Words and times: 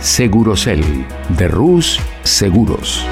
Segurocel 0.00 0.82
de 1.28 1.48
Rus 1.48 2.00
Seguros. 2.22 3.04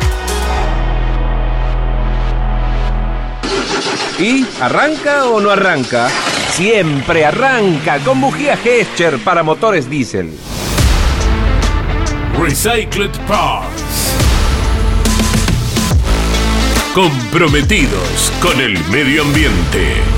¿Y 4.19 4.47
arranca 4.61 5.27
o 5.27 5.41
no 5.41 5.51
arranca? 5.51 6.09
Siempre 6.53 7.25
arranca 7.25 7.99
con 7.99 8.21
bujía 8.21 8.57
Gescher 8.57 9.19
para 9.19 9.43
motores 9.43 9.89
diésel. 9.89 10.33
Recycled 12.41 13.13
Parts. 13.29 14.15
Comprometidos 16.95 18.33
con 18.41 18.61
el 18.61 18.79
medio 18.87 19.23
ambiente. 19.23 20.18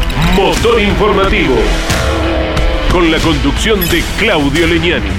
Motor 0.35 0.81
Informativo. 0.81 1.55
Con 2.91 3.11
la 3.11 3.17
conducción 3.19 3.79
de 3.89 4.01
Claudio 4.17 4.67
Leñani. 4.67 5.09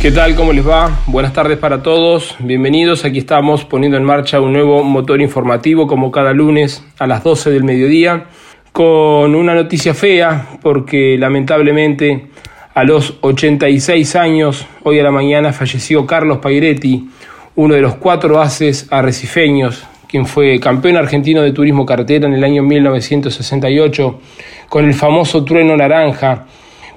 ¿Qué 0.00 0.10
tal? 0.10 0.34
¿Cómo 0.34 0.52
les 0.52 0.66
va? 0.66 1.00
Buenas 1.06 1.32
tardes 1.32 1.58
para 1.58 1.82
todos. 1.82 2.36
Bienvenidos. 2.38 3.04
Aquí 3.04 3.18
estamos 3.18 3.64
poniendo 3.64 3.96
en 3.96 4.04
marcha 4.04 4.40
un 4.40 4.52
nuevo 4.52 4.84
motor 4.84 5.20
informativo 5.20 5.86
como 5.86 6.10
cada 6.10 6.32
lunes 6.32 6.84
a 6.98 7.06
las 7.06 7.24
12 7.24 7.50
del 7.50 7.64
mediodía 7.64 8.26
con 8.72 9.34
una 9.34 9.54
noticia 9.54 9.94
fea 9.94 10.58
porque 10.60 11.16
lamentablemente 11.18 12.26
a 12.74 12.84
los 12.84 13.14
86 13.22 14.16
años, 14.16 14.66
hoy 14.82 14.98
a 14.98 15.02
la 15.02 15.10
mañana, 15.10 15.54
falleció 15.54 16.04
Carlos 16.06 16.38
Pairetti, 16.38 17.08
uno 17.54 17.74
de 17.74 17.80
los 17.80 17.94
cuatro 17.94 18.38
haces 18.38 18.86
arrecifeños, 18.90 19.86
quien 20.08 20.26
fue 20.26 20.58
campeón 20.60 20.96
argentino 20.96 21.42
de 21.42 21.52
turismo 21.52 21.84
carretera 21.84 22.26
en 22.26 22.34
el 22.34 22.44
año 22.44 22.62
1968 22.62 24.20
con 24.68 24.84
el 24.84 24.94
famoso 24.94 25.44
trueno 25.44 25.76
naranja, 25.76 26.46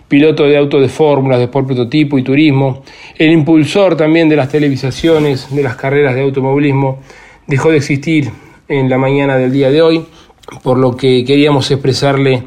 piloto 0.08 0.44
de 0.44 0.58
auto 0.58 0.80
de 0.80 0.90
fórmulas, 0.90 1.40
de 1.40 1.48
por 1.48 1.66
prototipo 1.66 2.18
y 2.18 2.24
turismo, 2.24 2.84
el 3.18 3.32
impulsor 3.32 3.96
también 3.96 4.28
de 4.28 4.36
las 4.36 4.50
televisaciones, 4.50 5.54
de 5.54 5.64
las 5.64 5.76
carreras 5.76 6.16
de 6.16 6.22
automovilismo, 6.22 7.00
dejó 7.48 7.70
de 7.70 7.78
existir 7.78 8.32
en 8.68 8.90
la 8.90 8.98
mañana 8.98 9.38
del 9.38 9.52
día 9.52 9.70
de 9.70 9.82
hoy, 9.82 10.06
por 10.64 10.78
lo 10.78 10.98
que 10.98 11.24
queríamos 11.26 11.70
expresarle 11.72 12.44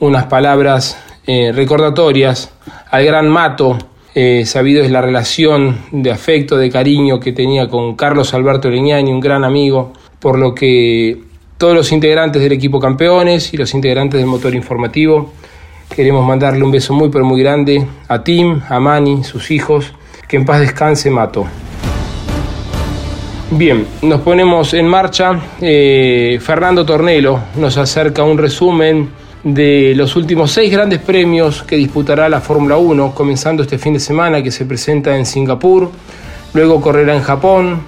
unas 0.00 0.24
palabras 0.24 1.02
eh, 1.26 1.52
recordatorias 1.52 2.52
al 2.90 3.04
gran 3.04 3.28
Mato, 3.28 3.78
eh, 4.20 4.44
sabido 4.46 4.82
es 4.82 4.90
la 4.90 5.00
relación 5.00 5.78
de 5.92 6.10
afecto, 6.10 6.56
de 6.56 6.70
cariño 6.70 7.20
que 7.20 7.30
tenía 7.30 7.68
con 7.68 7.94
Carlos 7.94 8.34
Alberto 8.34 8.68
Leñani, 8.68 9.12
un 9.12 9.20
gran 9.20 9.44
amigo, 9.44 9.92
por 10.18 10.40
lo 10.40 10.56
que 10.56 11.18
todos 11.56 11.72
los 11.72 11.92
integrantes 11.92 12.42
del 12.42 12.50
equipo 12.50 12.80
campeones 12.80 13.54
y 13.54 13.56
los 13.56 13.72
integrantes 13.74 14.18
del 14.18 14.26
motor 14.26 14.56
informativo 14.56 15.30
queremos 15.94 16.26
mandarle 16.26 16.64
un 16.64 16.72
beso 16.72 16.94
muy 16.94 17.10
pero 17.10 17.24
muy 17.24 17.40
grande 17.40 17.86
a 18.08 18.24
Tim, 18.24 18.60
a 18.68 18.80
Mani, 18.80 19.22
sus 19.22 19.52
hijos, 19.52 19.92
que 20.26 20.36
en 20.36 20.44
paz 20.44 20.62
descanse 20.62 21.12
Mato. 21.12 21.46
Bien, 23.52 23.86
nos 24.02 24.22
ponemos 24.22 24.74
en 24.74 24.88
marcha. 24.88 25.40
Eh, 25.60 26.40
Fernando 26.42 26.84
Tornelo 26.84 27.38
nos 27.54 27.78
acerca 27.78 28.24
un 28.24 28.36
resumen 28.36 29.10
de 29.44 29.94
los 29.94 30.16
últimos 30.16 30.50
seis 30.50 30.72
grandes 30.72 31.00
premios 31.00 31.62
que 31.62 31.76
disputará 31.76 32.28
la 32.28 32.40
Fórmula 32.40 32.76
1, 32.76 33.14
comenzando 33.14 33.62
este 33.62 33.78
fin 33.78 33.94
de 33.94 34.00
semana 34.00 34.42
que 34.42 34.50
se 34.50 34.64
presenta 34.64 35.16
en 35.16 35.26
Singapur, 35.26 35.90
luego 36.54 36.80
correrá 36.80 37.14
en 37.14 37.22
Japón, 37.22 37.82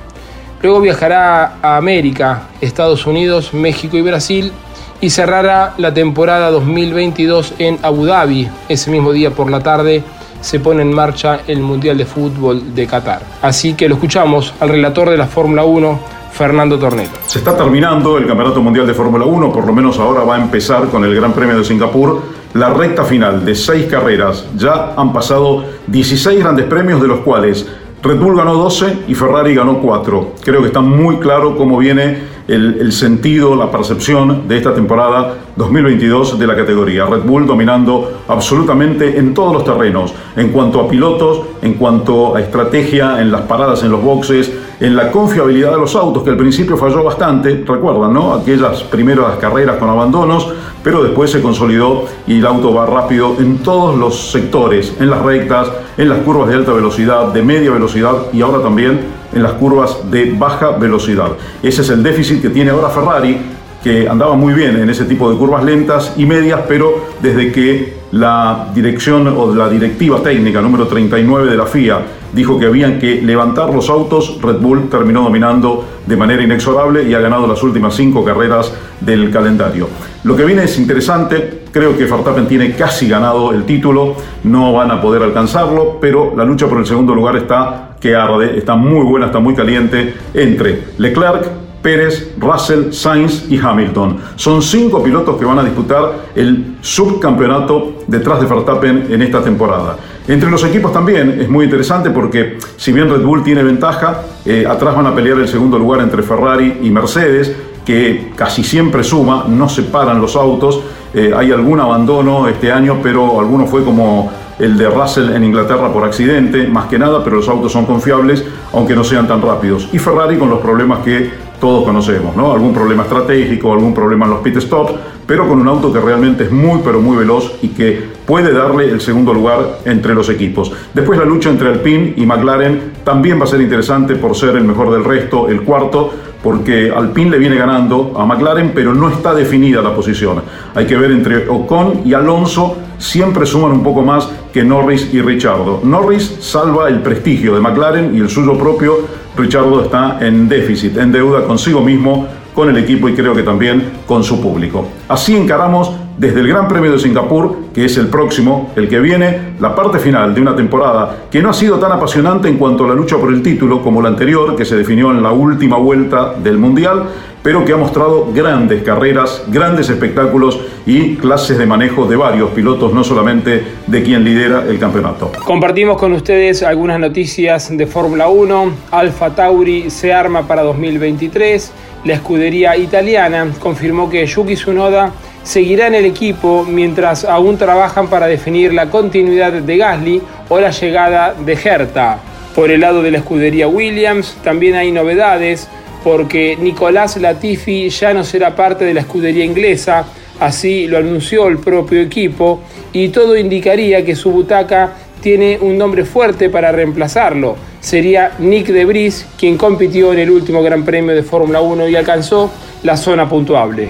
luego 0.62 0.81
viajará 0.81 1.56
a 1.62 1.77
América, 1.77 2.49
Estados 2.61 3.06
Unidos, 3.06 3.53
México 3.53 3.97
y 3.97 4.03
Brasil 4.03 4.53
y 5.00 5.11
cerrará 5.11 5.75
la 5.78 5.93
temporada 5.94 6.50
2022 6.50 7.55
en 7.59 7.78
Abu 7.82 8.06
Dhabi. 8.06 8.49
Ese 8.69 8.91
mismo 8.91 9.12
día 9.12 9.31
por 9.31 9.50
la 9.50 9.61
tarde 9.61 10.03
se 10.41 10.61
pone 10.61 10.82
en 10.82 10.93
marcha 10.93 11.41
el 11.47 11.61
Mundial 11.61 11.97
de 11.99 12.05
Fútbol 12.05 12.75
de 12.75 12.87
Qatar. 12.87 13.22
Así 13.43 13.75
que 13.75 13.88
lo 13.88 13.94
escuchamos 13.94 14.55
al 14.61 14.69
relator 14.69 15.11
de 15.11 15.17
la 15.17 15.27
Fórmula 15.27 15.65
1, 15.65 16.00
Fernando 16.32 16.78
Tornelo. 16.78 17.10
Se 17.26 17.38
está 17.38 17.56
terminando 17.56 18.18
el 18.18 18.26
Campeonato 18.26 18.62
Mundial 18.62 18.86
de 18.86 18.94
Fórmula 18.94 19.24
1, 19.24 19.52
por 19.52 19.66
lo 19.66 19.72
menos 19.72 19.98
ahora 19.98 20.22
va 20.22 20.36
a 20.36 20.41
empezar 20.41 20.88
con 20.88 21.04
el 21.04 21.14
Gran 21.14 21.32
Premio 21.32 21.58
de 21.58 21.64
Singapur. 21.64 22.20
La 22.54 22.70
recta 22.70 23.04
final 23.04 23.44
de 23.44 23.54
seis 23.54 23.86
carreras. 23.86 24.46
Ya 24.56 24.94
han 24.96 25.12
pasado 25.12 25.64
16 25.86 26.40
grandes 26.40 26.66
premios, 26.66 27.00
de 27.00 27.08
los 27.08 27.20
cuales 27.20 27.66
Red 28.02 28.19
Bull 28.19 28.36
ganó 28.36 28.54
12 28.54 29.00
y 29.08 29.14
Ferrari 29.14 29.54
ganó 29.54 29.78
4. 29.78 30.32
Creo 30.42 30.62
que 30.62 30.69
está 30.69 30.80
muy 30.80 31.19
claro 31.19 31.56
cómo 31.56 31.76
viene 31.76 32.40
el, 32.48 32.92
sentido, 32.92 33.54
la 33.54 33.70
percepción 33.70 34.48
de 34.48 34.56
esta 34.56 34.74
temporada 34.74 35.36
2022 35.54 36.38
de 36.38 36.46
la 36.46 36.56
categoría. 36.56 37.04
Red 37.04 37.22
Bull 37.22 37.46
dominando 37.46 38.22
absolutamente 38.26 39.19
en 39.19 39.34
todos 39.34 39.52
los 39.52 39.64
terrenos, 39.64 40.12
en 40.34 40.48
cuanto 40.48 40.80
a 40.80 40.88
pilotos, 40.88 41.42
en 41.62 41.74
cuanto 41.74 42.34
a 42.34 42.40
estrategia, 42.40 43.20
en 43.20 43.30
las 43.30 43.42
paradas 43.42 43.82
en 43.84 43.92
los 43.92 44.02
boxes, 44.02 44.50
en 44.80 44.96
la 44.96 45.10
confiabilidad 45.10 45.72
de 45.72 45.76
los 45.76 45.94
autos, 45.94 46.22
que 46.22 46.30
al 46.30 46.38
principio 46.38 46.76
falló 46.76 47.04
bastante, 47.04 47.62
recuerdan, 47.66 48.14
¿no? 48.14 48.32
Aquellas 48.32 48.82
primeras 48.84 49.36
carreras 49.36 49.76
con 49.76 49.91
abandonos, 49.91 50.48
pero 50.82 51.02
después 51.02 51.30
se 51.30 51.42
consolidó 51.42 52.06
y 52.26 52.38
el 52.38 52.46
auto 52.46 52.72
va 52.72 52.86
rápido 52.86 53.36
en 53.38 53.58
todos 53.58 53.98
los 53.98 54.30
sectores, 54.30 54.94
en 54.98 55.10
las 55.10 55.22
rectas, 55.22 55.70
en 55.98 56.08
las 56.08 56.20
curvas 56.20 56.48
de 56.48 56.54
alta 56.54 56.72
velocidad, 56.72 57.28
de 57.28 57.42
media 57.42 57.70
velocidad 57.70 58.14
y 58.32 58.40
ahora 58.40 58.62
también 58.62 59.00
en 59.34 59.42
las 59.42 59.52
curvas 59.52 60.10
de 60.10 60.32
baja 60.32 60.70
velocidad. 60.70 61.32
Ese 61.62 61.82
es 61.82 61.90
el 61.90 62.02
déficit 62.02 62.40
que 62.40 62.48
tiene 62.48 62.70
ahora 62.70 62.88
Ferrari, 62.88 63.36
que 63.84 64.08
andaba 64.08 64.34
muy 64.34 64.54
bien 64.54 64.76
en 64.76 64.88
ese 64.88 65.04
tipo 65.04 65.30
de 65.30 65.36
curvas 65.36 65.62
lentas 65.62 66.14
y 66.16 66.24
medias, 66.24 66.60
pero 66.66 67.04
desde 67.20 67.52
que 67.52 68.00
la 68.12 68.69
dirección 68.74 69.28
o 69.28 69.54
la 69.54 69.69
directiva 69.69 70.22
técnica 70.22 70.60
número 70.62 70.86
39 70.86 71.50
de 71.50 71.56
la 71.56 71.66
FIA 71.66 72.00
dijo 72.32 72.58
que 72.58 72.66
habían 72.66 72.98
que 72.98 73.20
levantar 73.22 73.72
los 73.74 73.88
autos, 73.91 74.38
Red 74.42 74.58
Bull 74.58 74.88
terminó 74.88 75.22
dominando 75.22 75.84
de 76.06 76.16
manera 76.16 76.42
inexorable 76.42 77.08
y 77.08 77.14
ha 77.14 77.20
ganado 77.20 77.46
las 77.46 77.62
últimas 77.62 77.94
cinco 77.94 78.24
carreras 78.24 78.72
del 79.00 79.30
calendario. 79.30 79.88
Lo 80.24 80.36
que 80.36 80.44
viene 80.44 80.64
es 80.64 80.78
interesante, 80.78 81.64
creo 81.72 81.96
que 81.96 82.04
Verstappen 82.04 82.46
tiene 82.46 82.74
casi 82.74 83.08
ganado 83.08 83.52
el 83.52 83.64
título, 83.64 84.16
no 84.44 84.72
van 84.72 84.90
a 84.90 85.00
poder 85.00 85.22
alcanzarlo, 85.22 85.99
pero 86.00 86.34
la 86.37 86.44
lucha 86.44 86.69
por 86.69 86.78
el 86.78 86.87
segundo 86.87 87.14
lugar 87.14 87.37
está 87.37 87.96
que 88.00 88.14
arde, 88.14 88.58
está 88.58 88.76
muy 88.76 89.05
buena, 89.05 89.26
está 89.26 89.38
muy 89.38 89.55
caliente 89.55 90.14
entre 90.34 90.84
Leclerc, 90.99 91.46
Pérez, 91.82 92.34
Russell, 92.38 92.93
Sainz 92.93 93.50
y 93.50 93.58
Hamilton. 93.58 94.19
Son 94.37 94.60
cinco 94.60 95.02
pilotos 95.02 95.38
que 95.38 95.44
van 95.44 95.58
a 95.58 95.64
disputar 95.64 96.26
el 96.34 96.76
subcampeonato 96.81 98.00
detrás 98.06 98.40
de 98.40 98.46
Verstappen 98.46 99.06
en 99.10 99.22
esta 99.22 99.43
temporada. 99.43 99.96
Entre 100.28 100.50
los 100.50 100.62
equipos 100.64 100.93
también 100.93 101.40
es 101.40 101.49
muy 101.49 101.64
interesante 101.64 102.11
porque 102.11 102.58
si 102.76 102.93
bien 102.93 103.08
Red 103.08 103.22
Bull 103.22 103.43
tiene 103.43 103.62
ventaja, 103.62 104.22
eh, 104.44 104.64
atrás 104.69 104.94
van 104.94 105.06
a 105.06 105.14
pelear 105.14 105.38
el 105.38 105.49
segundo 105.49 105.78
lugar 105.78 106.00
entre 106.00 106.22
Ferrari 106.22 106.78
y 106.82 106.90
Mercedes, 106.90 107.52
que 107.84 108.32
casi 108.37 108.62
siempre 108.62 109.02
suma, 109.02 109.46
no 109.49 109.69
se 109.69 109.82
paran 109.82 110.20
los 110.20 110.37
autos. 110.37 110.81
Eh, 111.12 111.32
hay 111.37 111.50
algún 111.50 111.81
abandono 111.81 112.46
este 112.46 112.70
año, 112.70 112.99
pero 113.02 113.40
alguno 113.40 113.67
fue 113.67 113.82
como 113.82 114.31
el 114.61 114.76
de 114.76 114.88
Russell 114.88 115.31
en 115.31 115.43
Inglaterra 115.43 115.93
por 115.93 116.05
accidente, 116.05 116.67
más 116.69 116.87
que 116.87 116.99
nada, 116.99 117.25
pero 117.25 117.37
los 117.37 117.49
autos 117.49 117.72
son 117.72 117.87
confiables, 117.87 118.44
aunque 118.72 118.94
no 118.94 119.02
sean 119.02 119.26
tan 119.26 119.40
rápidos. 119.40 119.88
Y 119.93 119.99
Ferrari 119.99 120.37
con 120.37 120.50
los 120.50 120.61
problemas 120.61 121.00
que 121.00 121.31
todos 121.61 121.84
conocemos, 121.84 122.37
¿no? 122.37 122.52
Algún 122.52 122.72
problema 122.72 123.02
estratégico, 123.02 123.72
algún 123.72 123.94
problema 123.94 124.26
en 124.26 124.32
los 124.32 124.40
pit 124.40 124.58
stops, 124.61 124.93
pero 125.26 125.49
con 125.49 125.61
un 125.61 125.69
auto 125.69 125.93
que 125.93 126.00
realmente 126.00 126.44
es 126.44 126.52
muy, 126.52 126.81
pero 126.84 127.00
muy 127.00 127.17
veloz 127.17 127.55
y 127.62 127.69
que 127.69 128.09
puede 128.26 128.52
darle 128.52 128.90
el 128.90 129.00
segundo 129.00 129.34
lugar 129.34 129.81
entre 129.84 130.14
los 130.14 130.28
equipos. 130.28 130.72
Después 130.94 131.19
la 131.19 131.25
lucha 131.25 131.50
entre 131.50 131.69
Alpine 131.69 132.14
y 132.17 132.26
McLaren 132.26 132.93
también 133.05 133.40
va 133.40 133.44
a 133.44 133.49
ser 133.49 133.61
interesante 133.61 134.14
por 134.17 134.37
ser 134.37 134.56
el 134.56 134.64
mejor 134.64 134.93
del 134.93 135.05
resto, 135.05 135.49
el 135.49 135.62
cuarto, 135.62 136.12
porque 136.43 136.90
Alpine 136.94 137.31
le 137.31 137.38
viene 137.38 137.56
ganando 137.56 138.14
a 138.17 138.25
McLaren, 138.25 138.72
pero 138.75 138.94
no 138.94 139.08
está 139.11 139.34
definida 139.34 139.82
la 139.82 139.94
posición. 139.94 140.43
Hay 140.75 140.87
que 140.87 140.96
ver 140.96 141.11
entre 141.11 141.49
Ocon 141.49 142.02
y 142.05 142.14
Alonso, 142.14 142.76
siempre 142.99 143.44
suman 143.46 143.72
un 143.72 143.82
poco 143.82 144.02
más 144.02 144.28
que 144.52 144.64
Norris 144.64 145.12
y 145.12 145.20
Richardo. 145.20 145.81
Norris 145.84 146.38
salva 146.40 146.88
el 146.88 147.00
prestigio 147.00 147.55
de 147.55 147.61
McLaren 147.61 148.17
y 148.17 148.20
el 148.20 148.28
suyo 148.28 148.56
propio. 148.58 148.99
Richardo 149.37 149.82
está 149.82 150.19
en 150.20 150.49
déficit, 150.49 150.96
en 150.96 151.12
deuda 151.12 151.44
consigo 151.44 151.81
mismo, 151.82 152.26
con 152.55 152.69
el 152.69 152.76
equipo 152.78 153.08
y 153.08 153.14
creo 153.14 153.34
que 153.34 153.43
también 153.43 153.90
con 154.06 154.25
su 154.25 154.40
público. 154.40 154.87
Así 155.08 155.37
encaramos 155.37 155.93
desde 156.19 156.40
el 156.40 156.49
Gran 156.49 156.69
Premio 156.69 156.93
de 156.93 156.99
Singapur, 156.99 157.56
es 157.85 157.97
el 157.97 158.09
próximo, 158.09 158.73
el 158.77 158.88
que 158.88 158.99
viene, 159.00 159.55
la 159.61 159.75
parte 159.75 159.99
final 159.99 160.35
de 160.35 160.41
una 160.41 160.56
temporada 160.56 161.27
que 161.31 161.43
no 161.43 161.50
ha 161.50 161.55
sido 161.55 161.79
tan 161.79 161.93
apasionante 161.93 162.49
en 162.49 162.56
cuanto 162.56 162.85
a 162.85 162.88
la 162.88 162.94
lucha 162.94 163.17
por 163.17 163.32
el 163.32 163.43
título 163.43 163.82
como 163.82 164.03
la 164.03 164.09
anterior, 164.09 164.56
que 164.56 164.65
se 164.65 164.77
definió 164.77 165.11
en 165.11 165.23
la 165.23 165.32
última 165.32 165.77
vuelta 165.77 166.35
del 166.35 166.59
Mundial, 166.59 167.05
pero 167.43 167.65
que 167.65 167.73
ha 167.73 167.77
mostrado 167.77 168.29
grandes 168.32 168.82
carreras, 168.82 169.44
grandes 169.49 169.88
espectáculos 169.88 170.61
y 170.87 171.17
clases 171.17 171.59
de 171.59 171.67
manejo 171.67 172.06
de 172.06 172.17
varios 172.17 172.50
pilotos, 172.50 172.93
no 172.93 173.03
solamente 173.03 173.65
de 173.87 174.03
quien 174.03 174.25
lidera 174.25 174.65
el 174.69 174.79
campeonato. 174.79 175.32
Compartimos 175.44 175.97
con 175.97 176.12
ustedes 176.12 176.62
algunas 176.62 177.00
noticias 177.00 177.75
de 177.77 177.87
Fórmula 177.87 178.29
1. 178.29 178.73
Alfa 178.91 179.31
Tauri 179.35 179.91
se 179.91 180.12
arma 180.12 180.47
para 180.47 180.62
2023. 180.62 181.73
La 182.05 182.15
escudería 182.15 182.77
italiana 182.77 183.47
confirmó 183.59 184.09
que 184.09 184.27
Yuki 184.27 184.55
Tsunoda 184.55 185.12
seguirá 185.42 185.87
en 185.87 185.94
el 185.94 186.04
equipo 186.04 186.64
mientras 186.69 187.25
aún 187.25 187.56
trabajan 187.56 188.08
para 188.08 188.26
definir 188.26 188.72
la 188.72 188.90
continuidad 188.90 189.52
de 189.52 189.76
Gasly 189.76 190.22
o 190.48 190.60
la 190.60 190.70
llegada 190.70 191.34
de 191.34 191.52
Herta. 191.52 192.19
Por 192.54 192.70
el 192.70 192.81
lado 192.81 193.02
de 193.02 193.10
la 193.10 193.19
escudería 193.19 193.69
Williams 193.69 194.37
también 194.42 194.75
hay 194.75 194.92
novedades 194.92 195.69
porque 196.02 196.56
Nicolás 196.60 197.16
Latifi 197.16 197.88
ya 197.90 198.14
no 198.14 198.25
será 198.25 198.56
parte 198.56 198.84
de 198.84 198.94
la 198.94 199.00
escudería 199.00 199.44
inglesa, 199.44 200.04
así 200.40 200.87
lo 200.87 200.98
anunció 200.98 201.48
el 201.48 201.58
propio 201.58 202.00
equipo 202.00 202.60
y 202.93 203.08
todo 203.08 203.36
indicaría 203.36 204.04
que 204.04 204.16
su 204.16 204.31
butaca 204.31 204.94
tiene 205.20 205.58
un 205.60 205.76
nombre 205.76 206.04
fuerte 206.04 206.48
para 206.48 206.72
reemplazarlo. 206.72 207.56
Sería 207.81 208.32
Nick 208.38 208.69
de 208.69 208.84
Vries, 208.84 209.26
quien 209.38 209.56
compitió 209.56 210.12
en 210.12 210.19
el 210.19 210.31
último 210.31 210.62
Gran 210.62 210.84
Premio 210.84 211.14
de 211.14 211.22
Fórmula 211.22 211.60
1 211.60 211.88
y 211.88 211.96
alcanzó 211.96 212.50
la 212.82 212.96
zona 212.96 213.28
puntuable. 213.28 213.88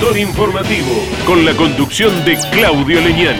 Informativo 0.00 1.04
con 1.26 1.44
la 1.44 1.54
conducción 1.54 2.24
de 2.24 2.38
Claudio 2.50 3.00
Leñani. 3.00 3.38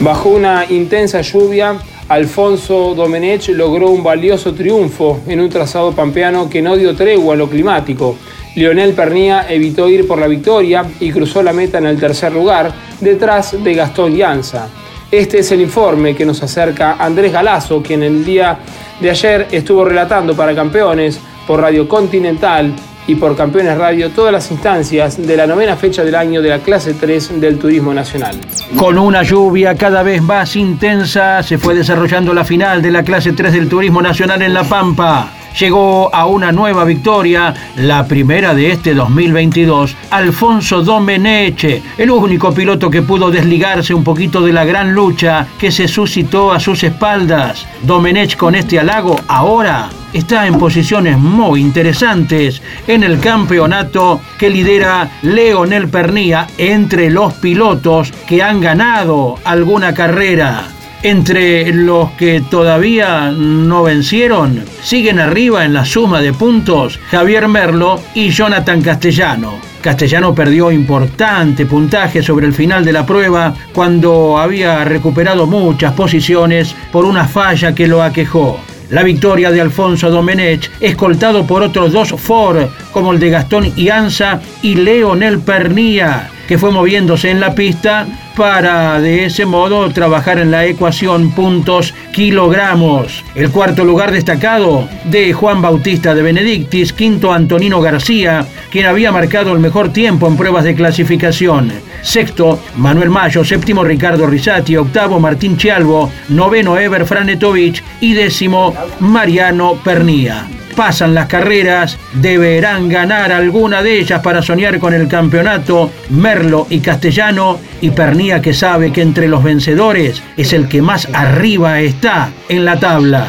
Bajo 0.00 0.30
una 0.30 0.64
intensa 0.68 1.20
lluvia, 1.20 1.76
Alfonso 2.08 2.94
Domenech 2.94 3.48
logró 3.50 3.90
un 3.90 4.02
valioso 4.02 4.52
triunfo 4.52 5.20
en 5.28 5.40
un 5.40 5.48
trazado 5.48 5.92
pampeano 5.92 6.50
que 6.50 6.60
no 6.60 6.76
dio 6.76 6.96
tregua 6.96 7.34
a 7.34 7.36
lo 7.36 7.48
climático. 7.48 8.16
Lionel 8.56 8.94
Pernía 8.94 9.46
evitó 9.48 9.88
ir 9.88 10.08
por 10.08 10.18
la 10.18 10.26
victoria 10.26 10.84
y 10.98 11.12
cruzó 11.12 11.42
la 11.42 11.52
meta 11.52 11.78
en 11.78 11.86
el 11.86 12.00
tercer 12.00 12.32
lugar, 12.32 12.72
detrás 13.00 13.62
de 13.62 13.74
Gastón 13.74 14.16
Llanza. 14.16 14.68
Este 15.10 15.38
es 15.38 15.52
el 15.52 15.60
informe 15.60 16.16
que 16.16 16.26
nos 16.26 16.42
acerca 16.42 16.96
Andrés 16.98 17.32
Galazo, 17.32 17.82
quien 17.82 18.02
el 18.02 18.24
día 18.24 18.58
de 19.00 19.10
ayer 19.10 19.46
estuvo 19.52 19.84
relatando 19.84 20.34
para 20.34 20.54
campeones 20.54 21.20
por 21.46 21.60
Radio 21.60 21.86
Continental 21.86 22.74
y 23.06 23.14
por 23.14 23.36
Campeones 23.36 23.76
Radio 23.78 24.10
todas 24.10 24.32
las 24.32 24.50
instancias 24.50 25.24
de 25.24 25.36
la 25.36 25.46
novena 25.46 25.76
fecha 25.76 26.04
del 26.04 26.14
año 26.14 26.42
de 26.42 26.48
la 26.50 26.58
clase 26.58 26.94
3 26.94 27.40
del 27.40 27.58
Turismo 27.58 27.94
Nacional. 27.94 28.36
Con 28.76 28.98
una 28.98 29.22
lluvia 29.22 29.74
cada 29.74 30.02
vez 30.02 30.22
más 30.22 30.56
intensa, 30.56 31.42
se 31.42 31.58
fue 31.58 31.74
desarrollando 31.74 32.34
la 32.34 32.44
final 32.44 32.82
de 32.82 32.90
la 32.90 33.02
clase 33.02 33.32
3 33.32 33.52
del 33.52 33.68
Turismo 33.68 34.02
Nacional 34.02 34.42
en 34.42 34.54
La 34.54 34.64
Pampa 34.64 35.30
llegó 35.58 36.14
a 36.14 36.26
una 36.26 36.52
nueva 36.52 36.84
victoria, 36.84 37.54
la 37.76 38.06
primera 38.06 38.54
de 38.54 38.72
este 38.72 38.94
2022, 38.94 39.96
Alfonso 40.10 40.82
Domeneche, 40.82 41.82
el 41.96 42.10
único 42.10 42.52
piloto 42.52 42.90
que 42.90 43.02
pudo 43.02 43.30
desligarse 43.30 43.94
un 43.94 44.04
poquito 44.04 44.42
de 44.42 44.52
la 44.52 44.64
gran 44.64 44.92
lucha 44.92 45.46
que 45.58 45.70
se 45.70 45.88
suscitó 45.88 46.52
a 46.52 46.60
sus 46.60 46.84
espaldas. 46.84 47.66
Domenech 47.82 48.36
con 48.36 48.54
este 48.54 48.78
halago 48.78 49.16
ahora 49.28 49.88
está 50.16 50.46
en 50.46 50.58
posiciones 50.58 51.18
muy 51.18 51.60
interesantes 51.60 52.62
en 52.86 53.02
el 53.02 53.20
campeonato 53.20 54.20
que 54.38 54.48
lidera 54.48 55.10
Leonel 55.22 55.88
Pernía 55.88 56.46
entre 56.56 57.10
los 57.10 57.34
pilotos 57.34 58.12
que 58.26 58.42
han 58.42 58.60
ganado 58.60 59.38
alguna 59.44 59.92
carrera. 59.92 60.68
Entre 61.02 61.72
los 61.72 62.12
que 62.12 62.40
todavía 62.40 63.30
no 63.30 63.82
vencieron, 63.82 64.64
siguen 64.82 65.20
arriba 65.20 65.64
en 65.64 65.74
la 65.74 65.84
suma 65.84 66.22
de 66.22 66.32
puntos 66.32 66.98
Javier 67.10 67.46
Merlo 67.46 68.00
y 68.14 68.30
Jonathan 68.30 68.80
Castellano. 68.80 69.60
Castellano 69.82 70.34
perdió 70.34 70.72
importante 70.72 71.66
puntaje 71.66 72.22
sobre 72.22 72.46
el 72.46 72.54
final 72.54 72.84
de 72.84 72.92
la 72.92 73.04
prueba 73.04 73.54
cuando 73.72 74.38
había 74.38 74.82
recuperado 74.84 75.46
muchas 75.46 75.92
posiciones 75.92 76.74
por 76.90 77.04
una 77.04 77.28
falla 77.28 77.74
que 77.74 77.86
lo 77.86 78.02
aquejó. 78.02 78.58
La 78.90 79.02
victoria 79.02 79.50
de 79.50 79.60
Alfonso 79.60 80.10
Domenech, 80.10 80.70
escoltado 80.80 81.46
por 81.46 81.62
otros 81.62 81.92
dos 81.92 82.14
Ford, 82.20 82.66
como 82.92 83.12
el 83.12 83.18
de 83.18 83.30
Gastón 83.30 83.72
Ianza 83.76 84.40
y 84.62 84.76
Leonel 84.76 85.40
Pernía, 85.40 86.30
que 86.46 86.58
fue 86.58 86.70
moviéndose 86.70 87.30
en 87.30 87.40
la 87.40 87.54
pista 87.54 88.06
para 88.36 89.00
de 89.00 89.24
ese 89.24 89.46
modo 89.46 89.88
trabajar 89.90 90.38
en 90.38 90.50
la 90.50 90.66
ecuación 90.66 91.30
puntos 91.30 91.94
kilogramos. 92.12 93.24
El 93.34 93.50
cuarto 93.50 93.84
lugar 93.84 94.12
destacado 94.12 94.88
de 95.04 95.32
Juan 95.32 95.62
Bautista 95.62 96.14
de 96.14 96.22
Benedictis, 96.22 96.92
quinto 96.92 97.32
Antonino 97.32 97.80
García, 97.80 98.46
quien 98.70 98.86
había 98.86 99.12
marcado 99.12 99.52
el 99.52 99.58
mejor 99.58 99.92
tiempo 99.92 100.28
en 100.28 100.36
pruebas 100.36 100.64
de 100.64 100.74
clasificación. 100.74 101.72
Sexto, 102.02 102.60
Manuel 102.76 103.10
Mayo, 103.10 103.44
séptimo 103.44 103.82
Ricardo 103.82 104.26
Risati, 104.26 104.76
octavo 104.76 105.18
Martín 105.18 105.56
Chialvo, 105.56 106.10
noveno 106.28 106.78
Ever 106.78 107.06
Franetovich. 107.06 107.82
Y 108.00 108.12
décimo 108.12 108.74
Mariano 109.00 109.74
Pernía 109.82 110.46
pasan 110.76 111.14
las 111.14 111.26
carreras, 111.26 111.98
deberán 112.12 112.88
ganar 112.88 113.32
alguna 113.32 113.82
de 113.82 113.98
ellas 113.98 114.20
para 114.20 114.42
soñar 114.42 114.78
con 114.78 114.94
el 114.94 115.08
campeonato. 115.08 115.90
Merlo 116.10 116.66
y 116.70 116.80
Castellano 116.80 117.58
y 117.80 117.90
Pernía 117.90 118.40
que 118.40 118.54
sabe 118.54 118.92
que 118.92 119.02
entre 119.02 119.26
los 119.26 119.42
vencedores 119.42 120.22
es 120.36 120.52
el 120.52 120.68
que 120.68 120.82
más 120.82 121.08
arriba 121.12 121.80
está 121.80 122.30
en 122.48 122.64
la 122.64 122.78
tabla. 122.78 123.26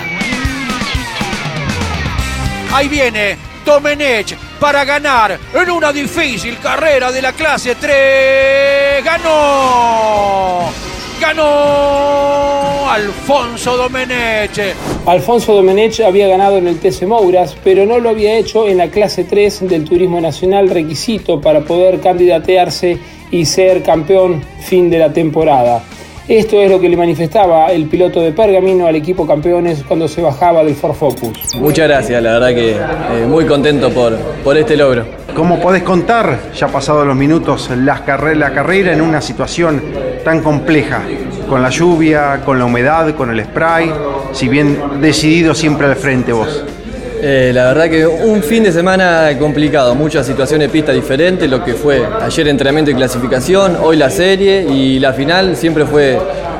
Ahí 2.74 2.89
viene 2.89 3.38
Domenech 3.66 4.36
para 4.60 4.86
ganar 4.86 5.39
en 5.54 5.72
una 5.72 5.92
difícil 5.92 6.58
carrera 6.60 7.12
de 7.12 7.22
la 7.22 7.34
clase 7.34 7.75
3. 7.75 9.04
¡Ganó! 9.04 10.87
¡Ganó! 11.20 12.90
Alfonso 12.90 13.76
Domenech. 13.78 14.76
Alfonso 15.06 15.54
Domenech 15.54 16.00
había 16.02 16.28
ganado 16.28 16.58
en 16.58 16.68
el 16.68 16.80
TC 16.80 17.06
Mouras, 17.08 17.56
pero 17.64 17.86
no 17.86 18.00
lo 18.00 18.10
había 18.10 18.38
hecho 18.38 18.68
en 18.68 18.78
la 18.78 18.90
clase 18.90 19.24
3 19.24 19.68
del 19.68 19.84
Turismo 19.84 20.22
Nacional, 20.22 20.70
requisito 20.70 21.42
para 21.42 21.62
poder 21.62 22.00
candidatearse 22.00 22.98
y 23.32 23.46
ser 23.46 23.84
campeón 23.84 24.44
fin 24.62 24.90
de 24.90 25.00
la 25.00 25.12
temporada. 25.12 25.84
Esto 26.28 26.62
es 26.62 26.70
lo 26.70 26.78
que 26.82 26.90
le 26.90 26.98
manifestaba 26.98 27.72
el 27.72 27.86
piloto 27.86 28.20
de 28.20 28.34
Pergamino 28.34 28.86
al 28.86 28.98
equipo 28.98 29.26
campeones 29.26 29.86
cuando 29.88 30.10
se 30.10 30.22
bajaba 30.22 30.62
del 30.62 30.76
Ford 30.76 30.94
Focus. 30.94 31.56
Muchas 31.56 31.88
gracias, 31.88 32.22
la 32.22 32.34
verdad 32.34 32.50
que 32.50 32.72
eh, 32.72 33.26
muy 33.26 33.46
contento 33.46 33.90
por, 33.92 34.18
por 34.44 34.58
este 34.58 34.76
logro. 34.76 35.06
¿Cómo 35.34 35.58
podés 35.62 35.84
contar, 35.84 36.52
ya 36.54 36.68
pasados 36.68 37.08
los 37.08 37.16
minutos, 37.16 37.70
las 37.78 38.02
la 38.36 38.52
carrera 38.52 38.92
en 38.92 39.00
una 39.00 39.22
situación 39.22 39.82
tan 40.26 40.44
compleja? 40.44 41.02
Con 41.48 41.62
la 41.62 41.70
lluvia, 41.70 42.42
con 42.44 42.60
la 42.60 42.66
humedad, 42.66 43.16
con 43.16 43.32
el 43.32 43.46
spray, 43.46 43.90
si 44.34 44.50
bien 44.50 45.00
decidido 45.00 45.56
siempre 45.56 45.88
al 45.88 45.96
frente 45.96 46.34
vos. 46.34 46.66
Eh, 47.20 47.52
la 47.54 47.66
verdad 47.66 47.90
que 47.90 48.06
un 48.06 48.44
fin 48.44 48.64
de 48.64 48.72
semana 48.72 49.30
complicado, 49.40 49.96
muchas 49.96 50.26
situaciones 50.26 50.68
de 50.68 50.72
pista 50.72 50.92
diferentes, 50.92 51.50
lo 51.50 51.64
que 51.64 51.74
fue 51.74 52.04
ayer 52.22 52.48
entrenamiento 52.48 52.92
y 52.92 52.94
clasificación, 52.94 53.76
hoy 53.82 53.98
la 53.98 54.10
serie 54.10 54.68
y 54.70 55.00
la 55.00 55.14
final 55.14 55.56
siempre 55.56 55.86
fue 55.86 56.20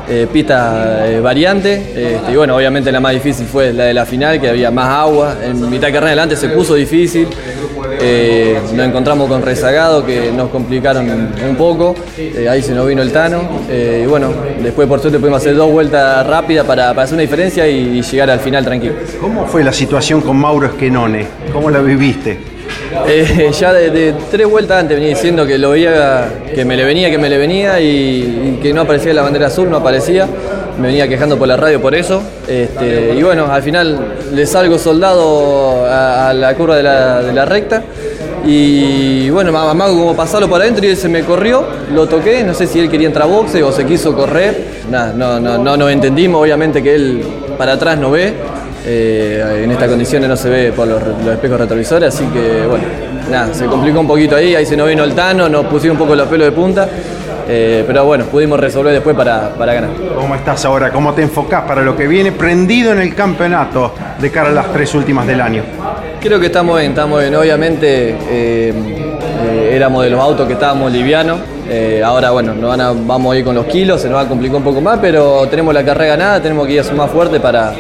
eh, 0.10 0.26
pista 0.32 1.08
eh, 1.08 1.20
variante. 1.20 1.76
Este, 2.14 2.32
y 2.32 2.36
bueno, 2.36 2.56
obviamente 2.56 2.92
la 2.92 3.00
más 3.00 3.14
difícil 3.14 3.46
fue 3.46 3.74
la 3.74 3.86
de 3.86 3.94
la 3.94 4.06
final, 4.06 4.40
que 4.40 4.50
había 4.50 4.72
más 4.72 4.88
agua. 4.88 5.38
En 5.44 5.70
mitad 5.70 5.88
de 5.88 5.94
carrera 5.94 6.08
adelante 6.08 6.36
se 6.36 6.50
puso 6.50 6.74
difícil. 6.74 7.28
Eh, 8.00 8.60
nos 8.74 8.86
encontramos 8.88 9.28
con 9.28 9.42
rezagado 9.42 10.06
que 10.06 10.32
nos 10.32 10.50
complicaron 10.50 11.10
un 11.50 11.56
poco. 11.56 11.96
Eh, 12.18 12.48
ahí 12.50 12.62
se 12.62 12.74
nos 12.74 12.88
vino 12.88 13.02
el 13.02 13.12
Tano. 13.12 13.42
Eh, 13.70 14.02
y 14.04 14.08
bueno, 14.08 14.30
después 14.62 14.88
por 14.88 15.00
suerte 15.00 15.20
pudimos 15.20 15.42
hacer 15.42 15.56
dos 15.56 15.72
vueltas 15.72 16.26
rápidas 16.28 16.66
para, 16.66 16.90
para 16.90 17.04
hacer 17.04 17.16
una 17.16 17.24
diferencia 17.24 17.68
y, 17.68 17.98
y 17.98 18.02
llegar 18.02 18.30
al 18.30 18.40
final 18.40 18.64
tranquilo. 18.64 18.94
¿Cómo 19.20 19.46
fue 19.48 19.64
la 19.64 19.74
situación 19.74 20.22
con 20.22 20.38
Mauro 20.38 20.68
Esquenone? 20.68 21.26
¿Cómo 21.52 21.70
la 21.70 21.80
viviste? 21.80 22.38
Eh, 23.08 23.52
ya 23.58 23.74
de, 23.74 23.90
de 23.90 24.14
tres 24.30 24.48
vueltas 24.48 24.82
antes 24.82 24.98
venía 24.98 25.14
diciendo 25.14 25.46
que 25.46 25.58
lo 25.58 25.72
veía, 25.72 26.28
que 26.54 26.66
me 26.66 26.76
le 26.76 26.84
venía, 26.84 27.10
que 27.10 27.18
me 27.18 27.30
le 27.30 27.38
venía 27.38 27.80
y, 27.80 27.86
y 28.58 28.60
que 28.62 28.74
no 28.74 28.82
aparecía 28.82 29.14
la 29.14 29.22
bandera 29.24 29.48
azul, 29.48 29.70
no 29.70 29.78
aparecía. 29.78 30.28
Me 30.80 30.90
venía 30.90 31.08
quejando 31.08 31.38
por 31.38 31.48
la 31.48 31.58
radio 31.58 31.82
por 31.82 31.96
eso. 31.96 32.22
Este, 32.48 33.16
y 33.18 33.24
bueno, 33.24 33.52
al 33.52 33.64
final 33.64 34.16
le 34.32 34.46
salgo 34.46 34.78
soldado 34.78 35.86
a, 35.86 36.34
la 36.34 36.54
curva 36.56 36.76
de 36.76 36.84
la, 36.84 37.46
recta. 37.46 37.84
Y 38.46 39.30
bueno, 39.30 39.52
me 39.52 39.58
amago 39.58 39.98
como 39.98 40.16
pasarlo 40.16 40.48
por 40.48 40.62
adentro 40.62 40.86
y 40.86 40.90
él 40.90 40.98
se 40.98 41.10
me 41.10 41.24
corrió, 41.24 41.66
lo 41.94 42.08
toqué, 42.08 42.44
no 42.46 42.54
sé 42.54 42.66
si 42.66 42.80
él 42.80 42.90
quería 42.90 43.08
entrar 43.08 43.28
a 43.28 43.30
boxe 43.30 43.62
o 43.62 43.72
se 43.72 43.86
quiso 43.86 44.16
correr. 44.16 44.78
Nada, 44.90 45.12
no, 45.14 45.40
no, 45.40 45.58
no 45.58 45.76
nos 45.76 45.92
entendimos, 45.92 46.42
obviamente 46.42 46.82
que 46.82 46.96
él 46.96 47.24
para 47.58 47.74
atrás 47.74 47.98
no 47.98 48.12
ve. 48.12 48.34
Eh, 48.86 49.64
en 49.66 49.72
estas 49.72 49.90
condiciones 49.90 50.30
no 50.30 50.38
se 50.38 50.50
ve 50.50 50.72
por 50.72 50.88
los, 50.88 51.02
los, 51.06 51.34
espejos 51.34 51.60
retrovisores, 51.60 52.16
así 52.16 52.24
que 52.28 52.66
bueno, 52.66 52.86
nada, 53.30 53.54
se 53.54 53.66
complicó 53.66 54.00
un 54.00 54.08
poquito 54.08 54.38
ahí, 54.38 54.56
ahí 54.56 54.66
se 54.66 54.78
nos 54.78 54.88
vino 54.88 55.04
el 55.04 55.14
Tano, 55.14 55.50
nos 55.50 55.66
pusimos 55.66 55.96
un 55.96 56.00
poco 56.00 56.16
los 56.16 56.26
pelos 56.30 56.46
de 56.46 56.52
punta, 56.54 56.88
eh, 57.48 57.84
pero 57.88 58.06
bueno, 58.06 58.26
pudimos 58.26 58.60
resolver 58.60 58.94
después 58.94 59.16
para, 59.16 59.50
para, 59.50 59.74
ganar. 59.74 59.90
¿Cómo 60.16 60.36
estás 60.36 60.66
ahora? 60.66 60.92
¿Cómo 60.92 61.14
te 61.14 61.22
enfocás 61.22 61.64
para 61.64 61.82
lo 61.82 61.96
que 61.96 62.08
viene 62.08 62.32
prendido 62.32 62.92
en 62.92 63.00
el 63.00 63.16
campeonato 63.16 63.94
de 64.20 64.32
cara 64.32 64.50
a 64.50 64.52
las 64.52 64.72
tres 64.74 64.94
últimas 64.96 65.26
del 65.26 65.42
año? 65.42 65.64
Creo 66.20 66.40
que 66.40 66.48
estamos 66.48 66.78
bien, 66.80 66.92
estamos 66.92 67.22
bien. 67.22 67.36
Obviamente 67.36 68.16
eh, 68.30 68.74
éramos 69.72 70.04
de 70.04 70.10
los 70.10 70.20
autos 70.20 70.48
que 70.48 70.54
estábamos 70.54 70.92
livianos. 70.92 71.40
ahora, 72.04 72.32
bueno, 72.32 72.54
nos 72.54 72.70
van 72.70 72.82
a, 72.82 72.92
vamos 72.92 73.34
a 73.34 73.38
ir 73.38 73.46
con 73.46 73.56
los 73.56 73.66
kilos, 73.66 74.02
se 74.02 74.10
nos 74.10 74.18
va 74.18 74.22
a 74.22 74.28
complicar 74.28 74.58
un 74.58 74.64
poco 74.64 74.82
más, 74.82 75.00
pero 75.00 75.48
tenemos 75.48 75.74
la 75.74 75.84
carrera 75.84 76.18
ganada, 76.18 76.42
tenemos 76.42 76.68
que 76.68 76.74
ir 76.74 76.80
a 76.82 76.84
ser 76.84 76.96
más 76.96 77.10
fuerte 77.10 77.40
para, 77.40 77.74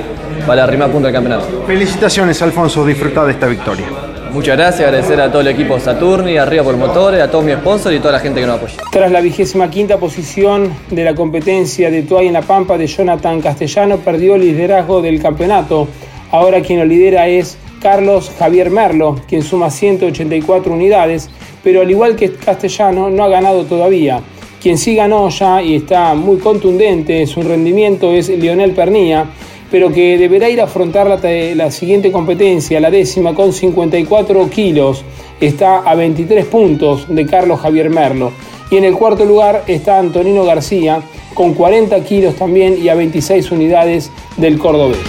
para 0.45 0.63
arrimar 0.63 0.89
punto 0.89 1.07
del 1.07 1.13
campeonato. 1.13 1.63
Felicitaciones, 1.67 2.41
Alfonso, 2.41 2.85
disfrutar 2.85 3.25
de 3.25 3.33
esta 3.33 3.47
victoria. 3.47 3.85
Muchas 4.31 4.57
gracias, 4.57 4.87
agradecer 4.87 5.19
a 5.21 5.31
todo 5.31 5.41
el 5.41 5.47
equipo 5.47 5.79
Saturni, 5.79 6.37
arriba 6.37 6.63
por 6.63 6.77
motores, 6.77 7.21
a 7.21 7.31
todos 7.31 7.43
mis 7.43 7.55
sponsors 7.55 7.93
y 7.95 7.97
a 7.97 8.01
toda 8.01 8.13
la 8.13 8.19
gente 8.19 8.39
que 8.39 8.47
nos 8.47 8.57
apoya. 8.57 8.75
Tras 8.91 9.11
la 9.11 9.21
vigésima 9.21 9.69
quinta 9.69 9.97
posición 9.97 10.73
de 10.91 11.03
la 11.03 11.15
competencia 11.15 11.89
de 11.89 12.03
Tuay 12.03 12.27
en 12.27 12.33
La 12.33 12.41
Pampa 12.41 12.77
de 12.77 12.87
Jonathan 12.87 13.41
Castellano, 13.41 13.97
perdió 13.97 14.35
el 14.35 14.41
liderazgo 14.41 15.01
del 15.01 15.21
campeonato. 15.21 15.87
Ahora 16.31 16.61
quien 16.61 16.79
lo 16.79 16.85
lidera 16.85 17.27
es 17.27 17.57
Carlos 17.81 18.31
Javier 18.37 18.69
Merlo, 18.69 19.19
quien 19.27 19.43
suma 19.43 19.69
184 19.69 20.73
unidades, 20.73 21.29
pero 21.63 21.81
al 21.81 21.89
igual 21.89 22.15
que 22.15 22.33
Castellano 22.33 23.09
no 23.09 23.23
ha 23.23 23.29
ganado 23.29 23.65
todavía. 23.65 24.21
Quien 24.61 24.77
sí 24.77 24.95
ganó 24.95 25.29
ya 25.29 25.61
y 25.61 25.75
está 25.75 26.13
muy 26.15 26.37
contundente 26.37 27.21
en 27.21 27.27
su 27.27 27.43
rendimiento 27.43 28.11
es 28.11 28.29
Lionel 28.29 28.71
Pernilla, 28.71 29.27
pero 29.71 29.91
que 29.91 30.17
deberá 30.17 30.49
ir 30.49 30.61
a 30.61 30.65
afrontar 30.65 31.07
la, 31.07 31.71
siguiente 31.71 32.11
competencia, 32.11 32.79
la 32.79 32.91
décima, 32.91 33.33
con 33.33 33.53
54 33.53 34.49
kilos. 34.49 35.03
Está 35.39 35.79
a 35.79 35.95
23 35.95 36.45
puntos 36.45 37.05
de 37.07 37.25
Carlos 37.25 37.59
Javier 37.59 37.89
Merlo. 37.89 38.31
Y 38.71 38.77
en 38.77 38.85
el 38.85 38.93
cuarto 38.93 39.25
lugar 39.25 39.63
está 39.67 39.99
Antonino 39.99 40.43
García, 40.43 41.01
con 41.33 41.53
40 41.53 42.03
kilos 42.03 42.35
también 42.35 42.77
y 42.81 42.89
a 42.89 42.95
26 42.95 43.51
unidades 43.51 44.11
del 44.37 44.57
cordobés. 44.57 44.99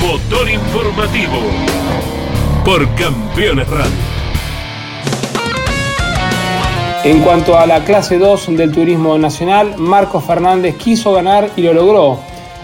Motor 0.00 0.50
informativo 0.50 1.38
por 2.64 2.86
Campeones 2.94 3.68
Radio. 3.68 4.11
En 7.04 7.18
cuanto 7.18 7.58
a 7.58 7.66
la 7.66 7.82
clase 7.82 8.16
2 8.16 8.56
del 8.56 8.70
turismo 8.70 9.18
nacional, 9.18 9.74
Marcos 9.76 10.22
Fernández 10.22 10.76
quiso 10.76 11.12
ganar 11.12 11.50
y 11.56 11.62
lo 11.62 11.74
logró. 11.74 12.20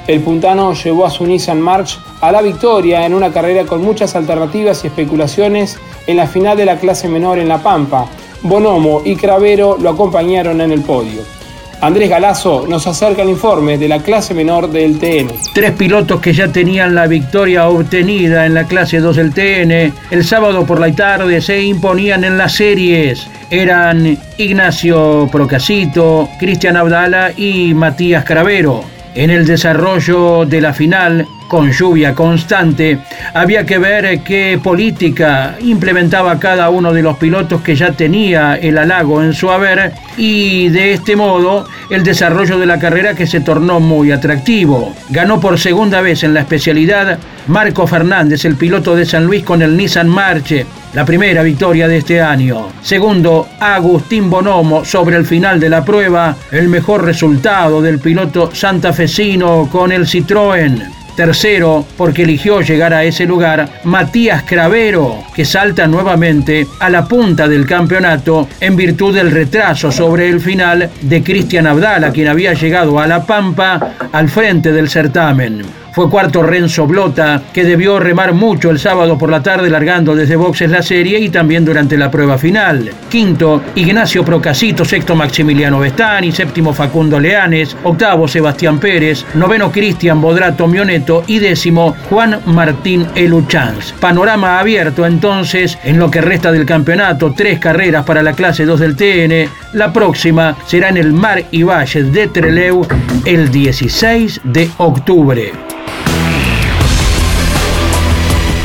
El 0.07 0.21
puntano 0.21 0.75
llevó 0.75 1.07
a 1.07 1.11
su 1.11 1.26
Nissan 1.26 1.61
March 1.61 1.99
a 2.21 2.30
la 2.30 2.40
victoria 2.40 3.04
en 3.04 3.14
una 3.14 3.33
carrera 3.33 3.66
con 3.66 3.83
muchas 3.83 4.14
alternativas 4.14 4.85
y 4.85 4.87
especulaciones 4.87 5.80
en 6.07 6.18
la 6.18 6.28
final 6.28 6.57
de 6.57 6.66
la 6.66 6.78
clase 6.78 7.09
menor 7.09 7.40
en 7.40 7.49
La 7.49 7.59
Pampa. 7.59 8.07
Bonomo 8.42 9.02
y 9.04 9.16
Cravero 9.16 9.76
lo 9.76 9.90
acompañaron 9.90 10.61
en 10.61 10.71
el 10.71 10.83
podio. 10.83 11.38
Andrés 11.80 12.11
Galazo 12.11 12.66
nos 12.66 12.87
acerca 12.88 13.23
el 13.23 13.28
informe 13.28 13.78
de 13.78 13.87
la 13.87 14.00
clase 14.00 14.35
menor 14.35 14.68
del 14.70 14.99
TN. 14.99 15.32
Tres 15.54 15.73
pilotos 15.73 16.20
que 16.20 16.32
ya 16.32 16.49
tenían 16.49 16.94
la 16.94 17.06
victoria 17.06 17.68
obtenida 17.68 18.47
en 18.47 18.54
la 18.54 18.64
clase 18.64 18.99
2 18.99 19.16
del 19.16 19.32
TN, 19.32 19.92
el 20.11 20.25
sábado 20.25 20.66
por 20.66 20.80
la 20.80 20.92
tarde 20.92 21.40
se 21.40 21.62
imponían 21.62 22.25
en 22.25 22.37
las 22.37 22.54
series. 22.54 23.28
Eran 23.50 24.18
Ignacio 24.38 25.28
Procasito, 25.30 26.28
Cristian 26.40 26.76
Abdala 26.76 27.30
y 27.37 27.73
Matías 27.75 28.25
Cravero. 28.25 28.82
En 29.14 29.30
el 29.30 29.47
desarrollo 29.47 30.44
de 30.47 30.61
la 30.61 30.73
final, 30.73 31.26
con 31.49 31.73
lluvia 31.73 32.14
constante, 32.14 32.99
había 33.35 33.64
que 33.64 33.78
ver 33.78 34.21
qué 34.23 34.61
política 34.62 35.57
implementaba 35.61 36.38
cada 36.38 36.71
uno 36.71 36.93
de 36.93 37.02
los 37.02 37.17
pilotos 37.17 37.62
que 37.62 37.75
ya 37.75 37.93
tenía 37.93 38.57
el 38.57 38.78
halago 38.78 39.23
en 39.23 39.33
su 39.33 39.50
haber 39.50 39.93
y 40.17 40.69
de 40.69 40.93
este 40.93 41.17
modo 41.17 41.67
el 41.90 42.05
desarrollo 42.05 42.59
de 42.59 42.67
la 42.67 42.78
carrera 42.78 43.14
que 43.14 43.26
se 43.26 43.40
tornó 43.40 43.81
muy 43.81 44.12
atractivo. 44.12 44.95
Ganó 45.09 45.40
por 45.40 45.59
segunda 45.59 46.00
vez 46.00 46.23
en 46.23 46.35
la 46.35 46.40
especialidad 46.40 47.19
Marco 47.47 47.87
Fernández, 47.87 48.45
el 48.45 48.57
piloto 48.57 48.95
de 48.95 49.07
San 49.07 49.25
Luis 49.25 49.43
con 49.43 49.62
el 49.62 49.76
Nissan 49.76 50.09
Marche, 50.09 50.67
la 50.93 51.05
primera 51.05 51.43
victoria 51.43 51.88
de 51.88 51.99
este 51.99 52.21
año. 52.21 52.69
Segundo, 52.83 53.49
Agustín 53.59 54.28
Bonomo 54.28 54.85
sobre 54.85 55.17
el 55.17 55.25
final 55.25 55.59
de 55.59 55.71
la 55.71 55.85
prueba, 55.85 56.37
el 56.50 56.69
mejor 56.69 57.05
resultado 57.05 57.81
del 57.81 58.00
piloto 58.00 58.50
santafesino 58.55 59.69
con 59.71 59.93
el 59.93 60.07
Citroën. 60.07 60.98
Tercero, 61.19 61.85
porque 61.97 62.23
eligió 62.23 62.61
llegar 62.61 62.95
a 62.95 63.03
ese 63.03 63.27
lugar, 63.27 63.69
Matías 63.83 64.45
Cravero, 64.45 65.25
que 65.38 65.45
salta 65.45 65.87
nuevamente 65.87 66.66
a 66.80 66.90
la 66.90 67.07
punta 67.07 67.47
del 67.47 67.64
campeonato 67.64 68.49
en 68.59 68.75
virtud 68.75 69.14
del 69.14 69.30
retraso 69.30 69.92
sobre 69.92 70.28
el 70.28 70.40
final 70.40 70.90
de 71.00 71.23
Cristian 71.23 71.68
Abdala, 71.68 72.11
quien 72.11 72.26
había 72.26 72.54
llegado 72.54 72.99
a 72.99 73.07
La 73.07 73.25
Pampa 73.25 73.95
al 74.11 74.28
frente 74.28 74.73
del 74.73 74.88
certamen. 74.88 75.62
Fue 75.99 76.09
cuarto 76.09 76.45
Renzo 76.45 76.87
Blota, 76.87 77.42
que 77.52 77.64
debió 77.64 77.99
remar 77.99 78.33
mucho 78.33 78.71
el 78.71 78.78
sábado 78.78 79.18
por 79.18 79.30
la 79.30 79.42
tarde 79.42 79.68
largando 79.68 80.14
desde 80.14 80.37
boxes 80.37 80.71
la 80.71 80.80
serie 80.80 81.18
y 81.18 81.28
también 81.28 81.64
durante 81.64 81.97
la 81.97 82.09
prueba 82.09 82.38
final. 82.38 82.92
Quinto, 83.09 83.62
Ignacio 83.75 84.25
Procasito, 84.25 84.85
sexto 84.85 85.16
Maximiliano 85.16 85.80
Bestani, 85.80 86.30
séptimo 86.30 86.73
Facundo 86.73 87.18
Leanes, 87.18 87.76
octavo 87.83 88.28
Sebastián 88.28 88.78
Pérez, 88.78 89.25
noveno 89.35 89.73
Cristian 89.73 90.21
Bodrato 90.21 90.68
Mioneto 90.68 91.25
y 91.26 91.40
décimo 91.40 91.97
Juan 92.09 92.38
Martín 92.47 93.04
Eluchanz. 93.16 93.92
Panorama 93.95 94.61
abierto 94.61 95.04
entonces 95.04 95.27
en 95.28 95.99
lo 95.99 96.11
que 96.11 96.23
resta 96.23 96.50
del 96.50 96.64
campeonato, 96.64 97.35
tres 97.37 97.58
carreras 97.58 98.02
para 98.06 98.23
la 98.23 98.32
clase 98.32 98.64
2 98.64 98.80
del 98.80 98.97
TN. 98.97 99.50
La 99.75 99.92
próxima 99.92 100.56
será 100.66 100.88
en 100.88 100.97
el 100.97 101.12
Mar 101.12 101.44
y 101.50 101.64
Valles 101.64 102.11
de 102.12 102.28
Treleu 102.28 102.87
el 103.26 103.50
16 103.50 104.40
de 104.44 104.70
octubre. 104.78 105.52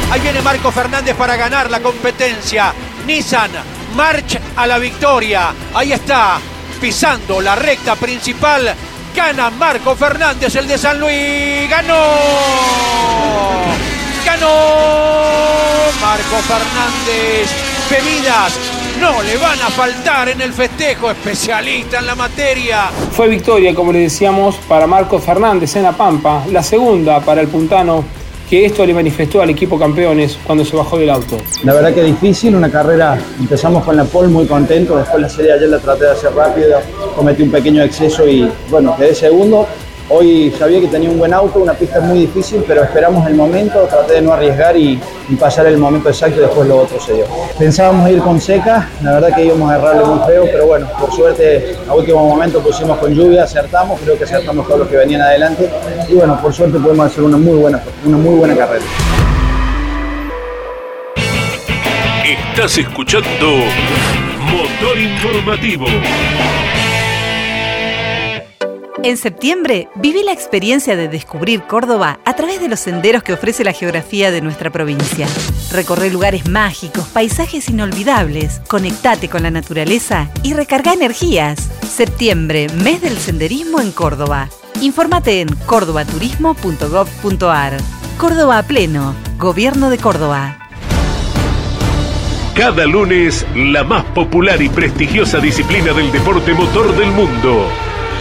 Ahí 0.10 0.22
viene 0.22 0.42
Marco 0.42 0.72
Fernández 0.72 1.16
para 1.18 1.36
ganar 1.36 1.70
la 1.70 1.82
competencia. 1.82 2.74
Nissan, 3.06 3.52
march 3.98 4.40
a 4.56 4.66
la 4.66 4.78
victoria. 4.78 5.54
Ahí 5.74 5.92
está, 5.92 6.40
pisando 6.80 7.42
la 7.42 7.56
recta 7.56 7.98
principal. 7.98 8.74
Gana 9.14 9.50
Marco 9.50 9.98
Fernández, 9.98 10.56
el 10.56 10.70
de 10.70 10.78
San 10.78 10.98
Luis. 10.98 11.70
¡Ganó! 11.70 11.94
¡Ganó! 14.26 15.54
Marco 16.02 16.38
Fernández. 16.48 17.50
Bebidas 17.90 18.58
no 19.00 19.22
le 19.22 19.38
van 19.38 19.60
a 19.60 19.70
faltar 19.70 20.30
en 20.30 20.42
el 20.42 20.54
festejo, 20.54 21.12
especialista 21.12 22.00
en 22.00 22.08
la 22.08 22.16
materia. 22.16 22.90
Fue 23.12 23.28
victoria, 23.28 23.74
como 23.74 23.92
le 23.92 24.00
decíamos, 24.00 24.56
para 24.68 24.88
Marco 24.88 25.20
Fernández 25.20 25.76
en 25.76 25.84
La 25.84 25.92
Pampa, 25.92 26.44
la 26.52 26.64
segunda 26.64 27.20
para 27.20 27.42
el 27.42 27.48
puntano 27.48 28.04
que 28.50 28.66
esto 28.66 28.86
le 28.86 28.94
manifestó 28.94 29.42
al 29.42 29.50
equipo 29.50 29.80
campeones 29.80 30.38
cuando 30.46 30.64
se 30.64 30.76
bajó 30.76 30.98
del 30.98 31.10
auto. 31.10 31.38
La 31.64 31.74
verdad 31.74 31.94
que 31.94 32.04
difícil, 32.04 32.56
una 32.56 32.70
carrera, 32.70 33.18
empezamos 33.40 33.84
con 33.84 33.96
la 33.96 34.04
pole 34.04 34.28
muy 34.28 34.46
contento, 34.46 34.98
después 34.98 35.22
la 35.22 35.30
serie 35.30 35.54
ayer 35.54 35.70
la 35.70 35.80
traté 35.80 36.06
de 36.06 36.12
hacer 36.12 36.34
rápida, 36.34 36.82
cometí 37.16 37.42
un 37.42 37.52
pequeño 37.52 37.82
exceso 37.82 38.28
y 38.28 38.48
bueno, 38.70 38.96
quedé 38.96 39.16
segundo, 39.16 39.68
Hoy 40.10 40.54
sabía 40.60 40.82
que 40.82 40.88
tenía 40.88 41.10
un 41.10 41.18
buen 41.18 41.34
auto, 41.34 41.60
una 41.60 41.74
pista 41.74 42.02
muy 42.02 42.20
difícil, 42.20 42.64
pero 42.68 42.84
esperamos 42.84 43.26
el 43.26 43.36
momento, 43.36 43.88
traté 43.90 44.16
de 44.16 44.22
no 44.22 44.34
arriesgar 44.34 44.76
y, 44.76 45.00
pasar 45.40 45.66
el 45.66 45.78
momento 45.78 46.10
exacto 46.10 46.38
y 46.38 46.42
después 46.42 46.68
lo 46.68 46.80
otro 46.80 47.00
se 47.00 47.14
dio. 47.14 47.26
Pensábamos 47.58 48.10
ir 48.12 48.20
con 48.20 48.40
seca, 48.40 48.90
la 49.02 49.14
verdad 49.14 49.36
que 49.36 49.46
íbamos 49.46 49.72
a 49.72 49.78
errarle 49.78 50.06
muy 50.06 50.20
feo, 50.28 50.44
pero 50.46 50.68
bueno, 50.68 50.88
por 51.00 51.12
suerte 51.12 51.76
a 51.88 51.96
último 51.96 52.24
momento 52.28 52.60
pusimos 52.60 52.98
con 53.00 53.14
lluvia, 53.14 53.44
acertamos, 53.44 54.00
creo 54.02 54.18
que 54.18 54.26
acertamos 54.26 54.68
todos 54.68 54.82
los 54.82 54.90
que 54.90 54.98
venían 54.98 55.22
adelante 55.22 55.70
y 56.08 56.14
bueno, 56.14 56.40
por 56.42 56.54
suerte 56.54 56.78
podemos 56.78 57.08
hacer 57.08 57.24
una 57.24 57.38
muy 57.38 57.58
buena, 57.58 57.82
una 58.06 58.18
muy 58.18 58.36
buena 58.36 58.56
carrera. 58.56 58.84
Estás 62.24 62.78
escuchando 62.78 63.48
Motor 64.52 65.00
Informativo. 65.00 65.86
En 69.04 69.18
septiembre, 69.18 69.90
viví 69.96 70.24
la 70.24 70.32
experiencia 70.32 70.96
de 70.96 71.10
descubrir 71.10 71.64
Córdoba 71.64 72.22
a 72.24 72.38
través 72.38 72.62
de 72.62 72.70
los 72.70 72.80
senderos 72.80 73.22
que 73.22 73.34
ofrece 73.34 73.66
la 73.66 73.74
geografía 73.74 74.32
de 74.32 74.40
nuestra 74.40 74.70
provincia. 74.70 75.28
Recorre 75.74 76.10
lugares 76.10 76.48
mágicos, 76.48 77.10
paisajes 77.10 77.68
inolvidables, 77.68 78.62
conectate 78.70 79.28
con 79.28 79.44
la 79.44 79.52
naturaleza 79.52 80.30
y 80.42 80.54
recarga 80.54 80.94
energías. 80.94 81.70
Septiembre, 81.86 82.68
mes 82.82 83.02
del 83.02 83.18
senderismo 83.18 83.82
en 83.82 83.92
Córdoba. 83.92 84.48
Infórmate 84.80 85.42
en 85.42 85.54
cordobaturismo.gov.ar. 85.54 87.78
Córdoba 88.18 88.58
a 88.58 88.64
pleno, 88.64 89.14
Gobierno 89.38 89.90
de 89.90 89.98
Córdoba. 89.98 90.60
Cada 92.56 92.86
lunes, 92.86 93.46
la 93.54 93.84
más 93.84 94.06
popular 94.06 94.62
y 94.62 94.70
prestigiosa 94.70 95.40
disciplina 95.40 95.92
del 95.92 96.10
deporte 96.10 96.54
motor 96.54 96.96
del 96.96 97.12
mundo 97.12 97.68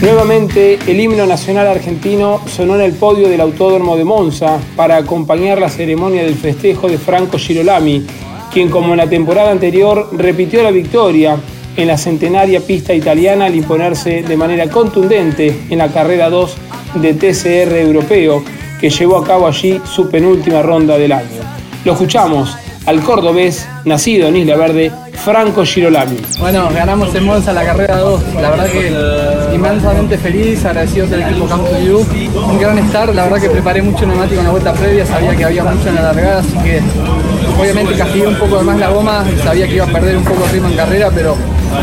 Nuevamente, 0.00 0.78
el 0.86 1.00
himno 1.00 1.26
nacional 1.26 1.66
argentino 1.66 2.40
sonó 2.46 2.76
en 2.76 2.82
el 2.82 2.92
podio 2.92 3.28
del 3.28 3.40
Autódromo 3.40 3.96
de 3.96 4.04
Monza 4.04 4.58
para 4.76 4.96
acompañar 4.96 5.60
la 5.60 5.68
ceremonia 5.68 6.22
del 6.22 6.36
festejo 6.36 6.88
de 6.88 6.98
Franco 6.98 7.36
Girolami, 7.36 8.06
quien 8.52 8.70
como 8.70 8.92
en 8.92 8.98
la 8.98 9.08
temporada 9.08 9.50
anterior 9.50 10.08
repitió 10.12 10.62
la 10.62 10.70
victoria 10.70 11.36
en 11.76 11.86
la 11.86 11.98
centenaria 11.98 12.60
pista 12.60 12.94
italiana 12.94 13.46
al 13.46 13.54
imponerse 13.56 14.22
de 14.22 14.36
manera 14.36 14.68
contundente 14.68 15.62
en 15.68 15.78
la 15.78 15.88
carrera 15.88 16.30
2 16.30 16.56
de 16.94 17.14
TCR 17.14 17.76
europeo, 17.76 18.42
que 18.80 18.90
llevó 18.90 19.18
a 19.18 19.24
cabo 19.24 19.46
allí 19.46 19.80
su 19.84 20.08
penúltima 20.08 20.62
ronda 20.62 20.96
del 20.96 21.12
año. 21.12 21.40
Lo 21.84 21.92
escuchamos 21.92 22.56
al 22.86 23.02
cordobés, 23.02 23.68
nacido 23.84 24.28
en 24.28 24.36
Isla 24.36 24.56
Verde, 24.56 24.90
Franco 25.12 25.64
Girolami. 25.64 26.16
Bueno, 26.38 26.70
ganamos 26.72 27.14
en 27.14 27.24
Monza 27.24 27.52
la 27.52 27.64
carrera 27.64 27.98
2. 27.98 28.22
La 28.40 28.50
verdad 28.50 28.66
que 28.70 29.54
inmensamente 29.54 30.16
feliz, 30.16 30.64
agradecido 30.64 31.06
del 31.06 31.22
equipo 31.22 31.46
Camp 31.46 31.66
You. 31.84 32.06
Un 32.34 32.58
gran 32.58 32.78
estar, 32.78 33.14
la 33.14 33.24
verdad 33.24 33.40
que 33.40 33.50
preparé 33.50 33.82
mucho 33.82 34.06
neumático 34.06 34.40
en 34.40 34.46
la 34.46 34.52
vuelta 34.52 34.72
previa, 34.72 35.04
sabía 35.04 35.36
que 35.36 35.44
había 35.44 35.64
mucho 35.64 35.88
en 35.88 35.94
la 35.96 36.02
largada, 36.02 36.40
así 36.40 36.56
que 36.64 36.80
obviamente 37.60 37.94
castigué 37.94 38.26
un 38.26 38.38
poco 38.38 38.62
más 38.62 38.78
la 38.78 38.88
goma, 38.88 39.24
sabía 39.42 39.66
que 39.66 39.74
iba 39.74 39.84
a 39.84 39.88
perder 39.88 40.16
un 40.16 40.24
poco 40.24 40.44
el 40.44 40.50
ritmo 40.50 40.68
en 40.68 40.76
carrera, 40.76 41.10
pero 41.14 41.36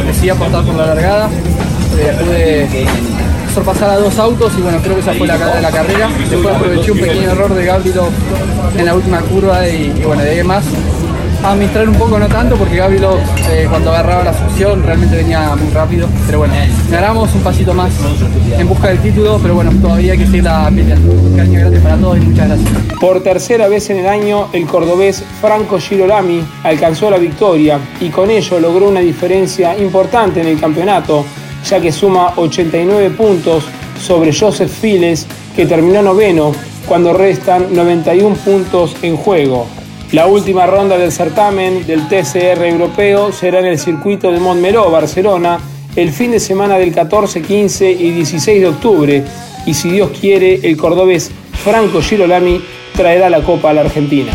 decidí 0.08 0.30
apostar 0.30 0.64
por 0.64 0.76
la 0.76 0.88
largada. 0.88 1.30
Eh, 1.98 2.18
pude 2.20 2.86
sorpasar 3.56 3.90
a 3.90 3.96
dos 3.98 4.20
autos 4.20 4.52
y 4.58 4.62
bueno, 4.62 4.80
creo 4.84 4.96
que 4.96 5.02
esa 5.02 5.14
fue 5.14 5.26
la, 5.26 5.38
de 5.38 5.62
la 5.62 5.72
carrera. 5.72 6.10
Después 6.30 6.54
aproveché 6.54 6.92
un 6.92 7.00
pequeño 7.00 7.32
error 7.32 7.54
de 7.54 7.66
Gabriel 7.66 8.00
en 8.78 8.86
la 8.86 8.94
última 8.94 9.22
curva 9.22 9.66
y, 9.70 10.04
bueno, 10.06 10.24
de 10.24 10.30
ahí 10.32 10.44
más 10.44 10.66
administrar 11.42 11.88
un 11.88 11.96
poco, 11.96 12.20
no 12.20 12.28
tanto, 12.28 12.56
porque 12.58 12.76
Gabriel 12.76 13.06
eh, 13.50 13.68
cuando 13.70 13.92
agarraba 13.92 14.26
la 14.26 14.34
succión 14.34 14.84
realmente 14.84 15.16
venía 15.16 15.56
muy 15.56 15.72
rápido. 15.72 16.10
Pero 16.26 16.40
bueno, 16.40 16.54
ganamos 16.92 17.34
un 17.34 17.42
pasito 17.42 17.74
más 17.74 17.94
en 18.58 18.68
busca 18.68 18.90
del 18.90 19.00
título, 19.00 19.40
pero 19.42 19.56
bueno, 19.56 19.72
todavía 19.82 20.14
hay 20.14 20.18
que 20.18 20.26
seguir 20.26 20.44
la 20.44 20.70
peleando. 20.70 21.14
Un 21.14 21.38
cariño 21.38 21.60
grande 21.62 21.80
para 21.80 21.96
todos 21.96 22.18
y 22.18 22.22
muchas 22.22 22.48
gracias. 22.50 22.70
Por 23.00 23.24
tercera 23.24 23.70
vez 23.70 23.90
en 23.90 24.00
el 24.00 24.08
año, 24.08 24.50
el 24.52 24.66
cordobés 24.66 25.24
Franco 25.40 25.80
Girolami 25.80 26.44
alcanzó 26.64 27.10
la 27.10 27.18
victoria 27.18 27.80
y 28.02 28.10
con 28.10 28.30
ello 28.30 28.60
logró 28.60 28.90
una 28.90 29.00
diferencia 29.00 29.78
importante 29.78 30.42
en 30.42 30.48
el 30.48 30.60
campeonato, 30.60 31.26
ya 31.70 31.80
que 31.82 31.92
suma 31.92 32.34
89 32.36 33.10
puntos 33.12 33.66
sobre 34.00 34.34
Joseph 34.34 34.72
Files, 34.72 35.26
que 35.56 35.66
terminó 35.66 36.02
noveno, 36.02 36.52
cuando 36.88 37.14
restan 37.14 37.74
91 37.74 38.36
puntos 38.36 38.96
en 39.02 39.18
juego. 39.18 39.66
La 40.12 40.28
última 40.28 40.68
ronda 40.68 40.98
del 40.98 41.12
certamen 41.12 41.86
del 41.88 42.08
TCR 42.08 42.64
europeo 42.66 43.32
será 43.32 43.60
en 43.60 43.66
el 43.66 43.80
circuito 43.80 44.32
de 44.32 44.40
Montmeló, 44.40 44.90
Barcelona, 44.92 45.60
el 45.96 46.12
fin 46.12 46.32
de 46.32 46.40
semana 46.40 46.78
del 46.78 46.94
14, 46.94 47.42
15 47.42 47.92
y 47.92 48.12
16 48.12 48.62
de 48.62 48.68
octubre. 48.68 49.24
Y 49.66 49.74
si 49.74 49.90
Dios 49.90 50.12
quiere, 50.20 50.60
el 50.64 50.78
cordobés 50.78 51.32
Franco 51.64 52.02
Girolami 52.02 52.62
traerá 52.96 53.30
la 53.30 53.42
Copa 53.42 53.72
a 53.72 53.74
la 53.74 53.82
Argentina. 53.82 54.32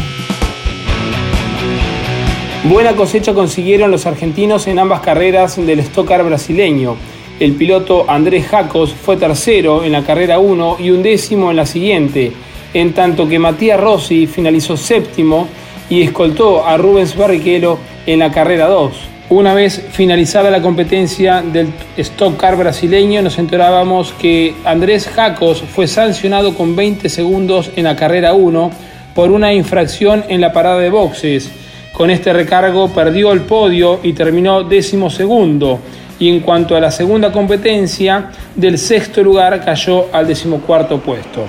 Buena 2.64 2.94
cosecha 2.94 3.32
consiguieron 3.32 3.90
los 3.90 4.04
argentinos 4.04 4.66
en 4.66 4.78
ambas 4.78 5.00
carreras 5.00 5.56
del 5.56 5.78
Stock 5.80 6.08
Car 6.08 6.24
brasileño. 6.24 6.96
El 7.40 7.54
piloto 7.54 8.04
Andrés 8.06 8.48
Jacos 8.48 8.92
fue 8.92 9.16
tercero 9.16 9.82
en 9.82 9.92
la 9.92 10.02
carrera 10.02 10.38
1 10.38 10.76
y 10.78 10.90
undécimo 10.90 11.48
en 11.48 11.56
la 11.56 11.64
siguiente, 11.64 12.32
en 12.74 12.92
tanto 12.92 13.26
que 13.26 13.38
Matías 13.38 13.80
Rossi 13.80 14.26
finalizó 14.26 14.76
séptimo 14.76 15.48
y 15.88 16.02
escoltó 16.02 16.66
a 16.66 16.76
Rubens 16.76 17.16
Barrichello 17.16 17.78
en 18.04 18.18
la 18.18 18.30
carrera 18.30 18.66
2. 18.66 18.92
Una 19.30 19.54
vez 19.54 19.82
finalizada 19.90 20.50
la 20.50 20.60
competencia 20.60 21.40
del 21.40 21.68
Stock 21.96 22.36
Car 22.36 22.58
brasileño, 22.58 23.22
nos 23.22 23.38
enterábamos 23.38 24.12
que 24.12 24.54
Andrés 24.66 25.08
Jacos 25.08 25.62
fue 25.62 25.86
sancionado 25.88 26.54
con 26.54 26.76
20 26.76 27.08
segundos 27.08 27.70
en 27.74 27.84
la 27.84 27.96
carrera 27.96 28.34
1 28.34 28.70
por 29.14 29.30
una 29.30 29.54
infracción 29.54 30.24
en 30.28 30.42
la 30.42 30.52
parada 30.52 30.80
de 30.80 30.90
boxes. 30.90 31.50
Con 31.94 32.10
este 32.10 32.34
recargo 32.34 32.90
perdió 32.90 33.32
el 33.32 33.40
podio 33.40 33.98
y 34.02 34.12
terminó 34.12 34.62
décimo 34.62 35.08
segundo. 35.08 35.80
Y 36.20 36.28
en 36.28 36.40
cuanto 36.40 36.76
a 36.76 36.80
la 36.80 36.92
segunda 36.92 37.32
competencia, 37.32 38.30
del 38.54 38.78
sexto 38.78 39.22
lugar 39.24 39.64
cayó 39.64 40.06
al 40.12 40.28
decimocuarto 40.28 41.00
puesto. 41.00 41.46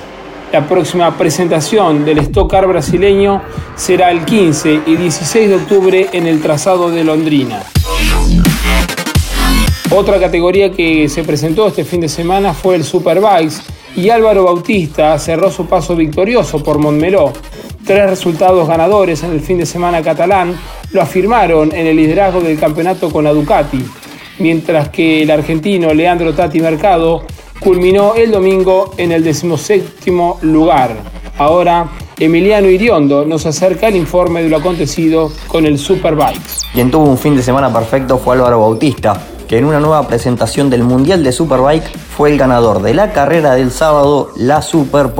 La 0.51 0.67
próxima 0.67 1.17
presentación 1.17 2.03
del 2.03 2.17
Stock 2.17 2.49
Car 2.49 2.67
brasileño 2.67 3.41
será 3.75 4.11
el 4.11 4.25
15 4.25 4.81
y 4.85 4.95
16 4.95 5.49
de 5.49 5.55
octubre 5.55 6.09
en 6.11 6.25
el 6.25 6.41
trazado 6.41 6.89
de 6.89 7.03
Londrina. 7.03 7.61
Otra 9.93 10.19
categoría 10.19 10.71
que 10.71 11.09
se 11.09 11.23
presentó 11.23 11.67
este 11.67 11.83
fin 11.83 12.01
de 12.01 12.09
semana 12.09 12.53
fue 12.53 12.75
el 12.75 12.83
Superbikes 12.85 13.57
y 13.95 14.09
Álvaro 14.09 14.45
Bautista 14.45 15.19
cerró 15.19 15.51
su 15.51 15.65
paso 15.67 15.95
victorioso 15.97 16.63
por 16.63 16.79
Montmeló. 16.79 17.33
Tres 17.85 18.09
resultados 18.09 18.67
ganadores 18.67 19.23
en 19.23 19.31
el 19.31 19.41
fin 19.41 19.57
de 19.57 19.65
semana 19.65 20.01
catalán 20.01 20.55
lo 20.91 21.01
afirmaron 21.01 21.73
en 21.73 21.87
el 21.87 21.95
liderazgo 21.97 22.41
del 22.41 22.59
campeonato 22.59 23.09
con 23.11 23.23
la 23.23 23.33
Ducati, 23.33 23.85
mientras 24.39 24.89
que 24.89 25.23
el 25.23 25.31
argentino 25.31 25.93
Leandro 25.93 26.33
Tati 26.33 26.59
Mercado 26.59 27.23
culminó 27.59 28.15
el 28.15 28.31
domingo 28.31 28.93
en 28.97 29.11
el 29.11 29.23
decimoséptimo 29.23 30.39
lugar. 30.41 30.95
Ahora, 31.37 31.89
Emiliano 32.19 32.69
Iriondo 32.69 33.25
nos 33.25 33.45
acerca 33.45 33.87
el 33.87 33.95
informe 33.95 34.43
de 34.43 34.49
lo 34.49 34.57
acontecido 34.57 35.31
con 35.47 35.65
el 35.65 35.79
Superbikes. 35.79 36.67
Quien 36.73 36.91
tuvo 36.91 37.05
un 37.05 37.17
fin 37.17 37.35
de 37.35 37.41
semana 37.41 37.71
perfecto 37.71 38.17
fue 38.17 38.35
Álvaro 38.35 38.59
Bautista, 38.59 39.19
que 39.47 39.57
en 39.57 39.65
una 39.65 39.79
nueva 39.79 40.07
presentación 40.07 40.69
del 40.69 40.83
Mundial 40.83 41.23
de 41.23 41.31
Superbike 41.31 41.97
fue 42.15 42.31
el 42.31 42.37
ganador 42.37 42.81
de 42.81 42.93
la 42.93 43.11
carrera 43.11 43.55
del 43.55 43.71
sábado, 43.71 44.29
la 44.37 44.61
Super 44.61 45.11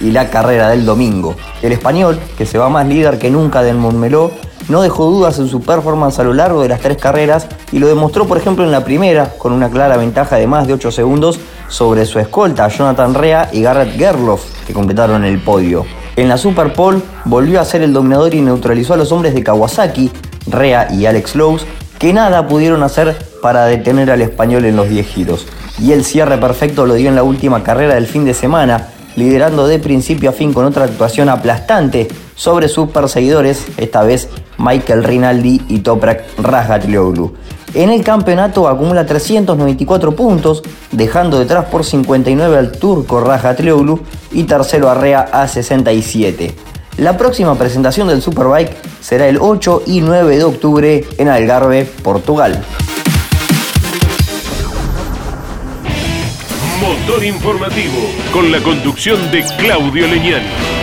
y 0.00 0.10
la 0.10 0.28
carrera 0.28 0.68
del 0.70 0.84
domingo. 0.84 1.34
El 1.62 1.72
español, 1.72 2.18
que 2.36 2.46
se 2.46 2.58
va 2.58 2.68
más 2.68 2.86
líder 2.86 3.18
que 3.18 3.30
nunca 3.30 3.62
del 3.62 3.76
Montmeló, 3.76 4.32
no 4.70 4.82
dejó 4.82 5.06
dudas 5.06 5.38
en 5.38 5.48
su 5.48 5.60
performance 5.60 6.20
a 6.20 6.24
lo 6.24 6.32
largo 6.32 6.62
de 6.62 6.68
las 6.68 6.80
tres 6.80 6.96
carreras 6.96 7.48
y 7.72 7.80
lo 7.80 7.88
demostró 7.88 8.26
por 8.26 8.38
ejemplo 8.38 8.64
en 8.64 8.70
la 8.70 8.84
primera 8.84 9.34
con 9.36 9.52
una 9.52 9.68
clara 9.68 9.96
ventaja 9.96 10.36
de 10.36 10.46
más 10.46 10.66
de 10.66 10.74
8 10.74 10.92
segundos 10.92 11.40
sobre 11.68 12.06
su 12.06 12.20
escolta 12.20 12.68
Jonathan 12.68 13.14
Rea 13.14 13.50
y 13.52 13.62
Garrett 13.62 13.98
Gerloff 13.98 14.44
que 14.66 14.72
completaron 14.72 15.24
el 15.24 15.42
podio. 15.42 15.84
En 16.16 16.28
la 16.28 16.38
Super 16.38 16.72
volvió 17.24 17.60
a 17.60 17.64
ser 17.64 17.82
el 17.82 17.92
dominador 17.92 18.34
y 18.34 18.40
neutralizó 18.40 18.94
a 18.94 18.96
los 18.96 19.10
hombres 19.10 19.34
de 19.34 19.42
Kawasaki, 19.42 20.10
Rea 20.46 20.88
y 20.92 21.06
Alex 21.06 21.34
Lowe's, 21.34 21.66
que 21.98 22.12
nada 22.12 22.46
pudieron 22.46 22.82
hacer 22.82 23.16
para 23.42 23.64
detener 23.64 24.10
al 24.10 24.22
español 24.22 24.64
en 24.64 24.76
los 24.76 24.88
10 24.88 25.06
giros. 25.06 25.46
Y 25.80 25.92
el 25.92 26.04
cierre 26.04 26.38
perfecto 26.38 26.86
lo 26.86 26.94
dio 26.94 27.08
en 27.08 27.14
la 27.14 27.22
última 27.22 27.62
carrera 27.62 27.94
del 27.94 28.06
fin 28.06 28.24
de 28.24 28.34
semana, 28.34 28.88
liderando 29.16 29.66
de 29.66 29.78
principio 29.78 30.30
a 30.30 30.32
fin 30.32 30.52
con 30.52 30.64
otra 30.64 30.84
actuación 30.84 31.28
aplastante 31.28 32.08
sobre 32.40 32.68
sus 32.68 32.88
perseguidores, 32.88 33.66
esta 33.76 34.02
vez 34.02 34.30
Michael 34.56 35.04
Rinaldi 35.04 35.60
y 35.68 35.80
Toprak 35.80 36.24
Razgatlioglu. 36.38 37.34
En 37.74 37.90
el 37.90 38.02
campeonato 38.02 38.66
acumula 38.66 39.04
394 39.04 40.16
puntos, 40.16 40.62
dejando 40.90 41.38
detrás 41.38 41.66
por 41.66 41.84
59 41.84 42.56
al 42.56 42.72
turco 42.72 43.20
Razgatlioglu 43.20 44.00
y 44.32 44.44
tercero 44.44 44.88
a 44.88 45.20
a 45.20 45.46
67. 45.48 46.54
La 46.96 47.18
próxima 47.18 47.54
presentación 47.56 48.08
del 48.08 48.22
Superbike 48.22 48.74
será 49.02 49.28
el 49.28 49.36
8 49.38 49.82
y 49.84 50.00
9 50.00 50.38
de 50.38 50.44
octubre 50.44 51.04
en 51.18 51.28
Algarve, 51.28 51.84
Portugal. 51.84 52.64
Motor 56.80 57.22
informativo 57.22 57.98
con 58.32 58.50
la 58.50 58.60
conducción 58.60 59.30
de 59.30 59.44
Claudio 59.58 60.06
Leñán. 60.06 60.79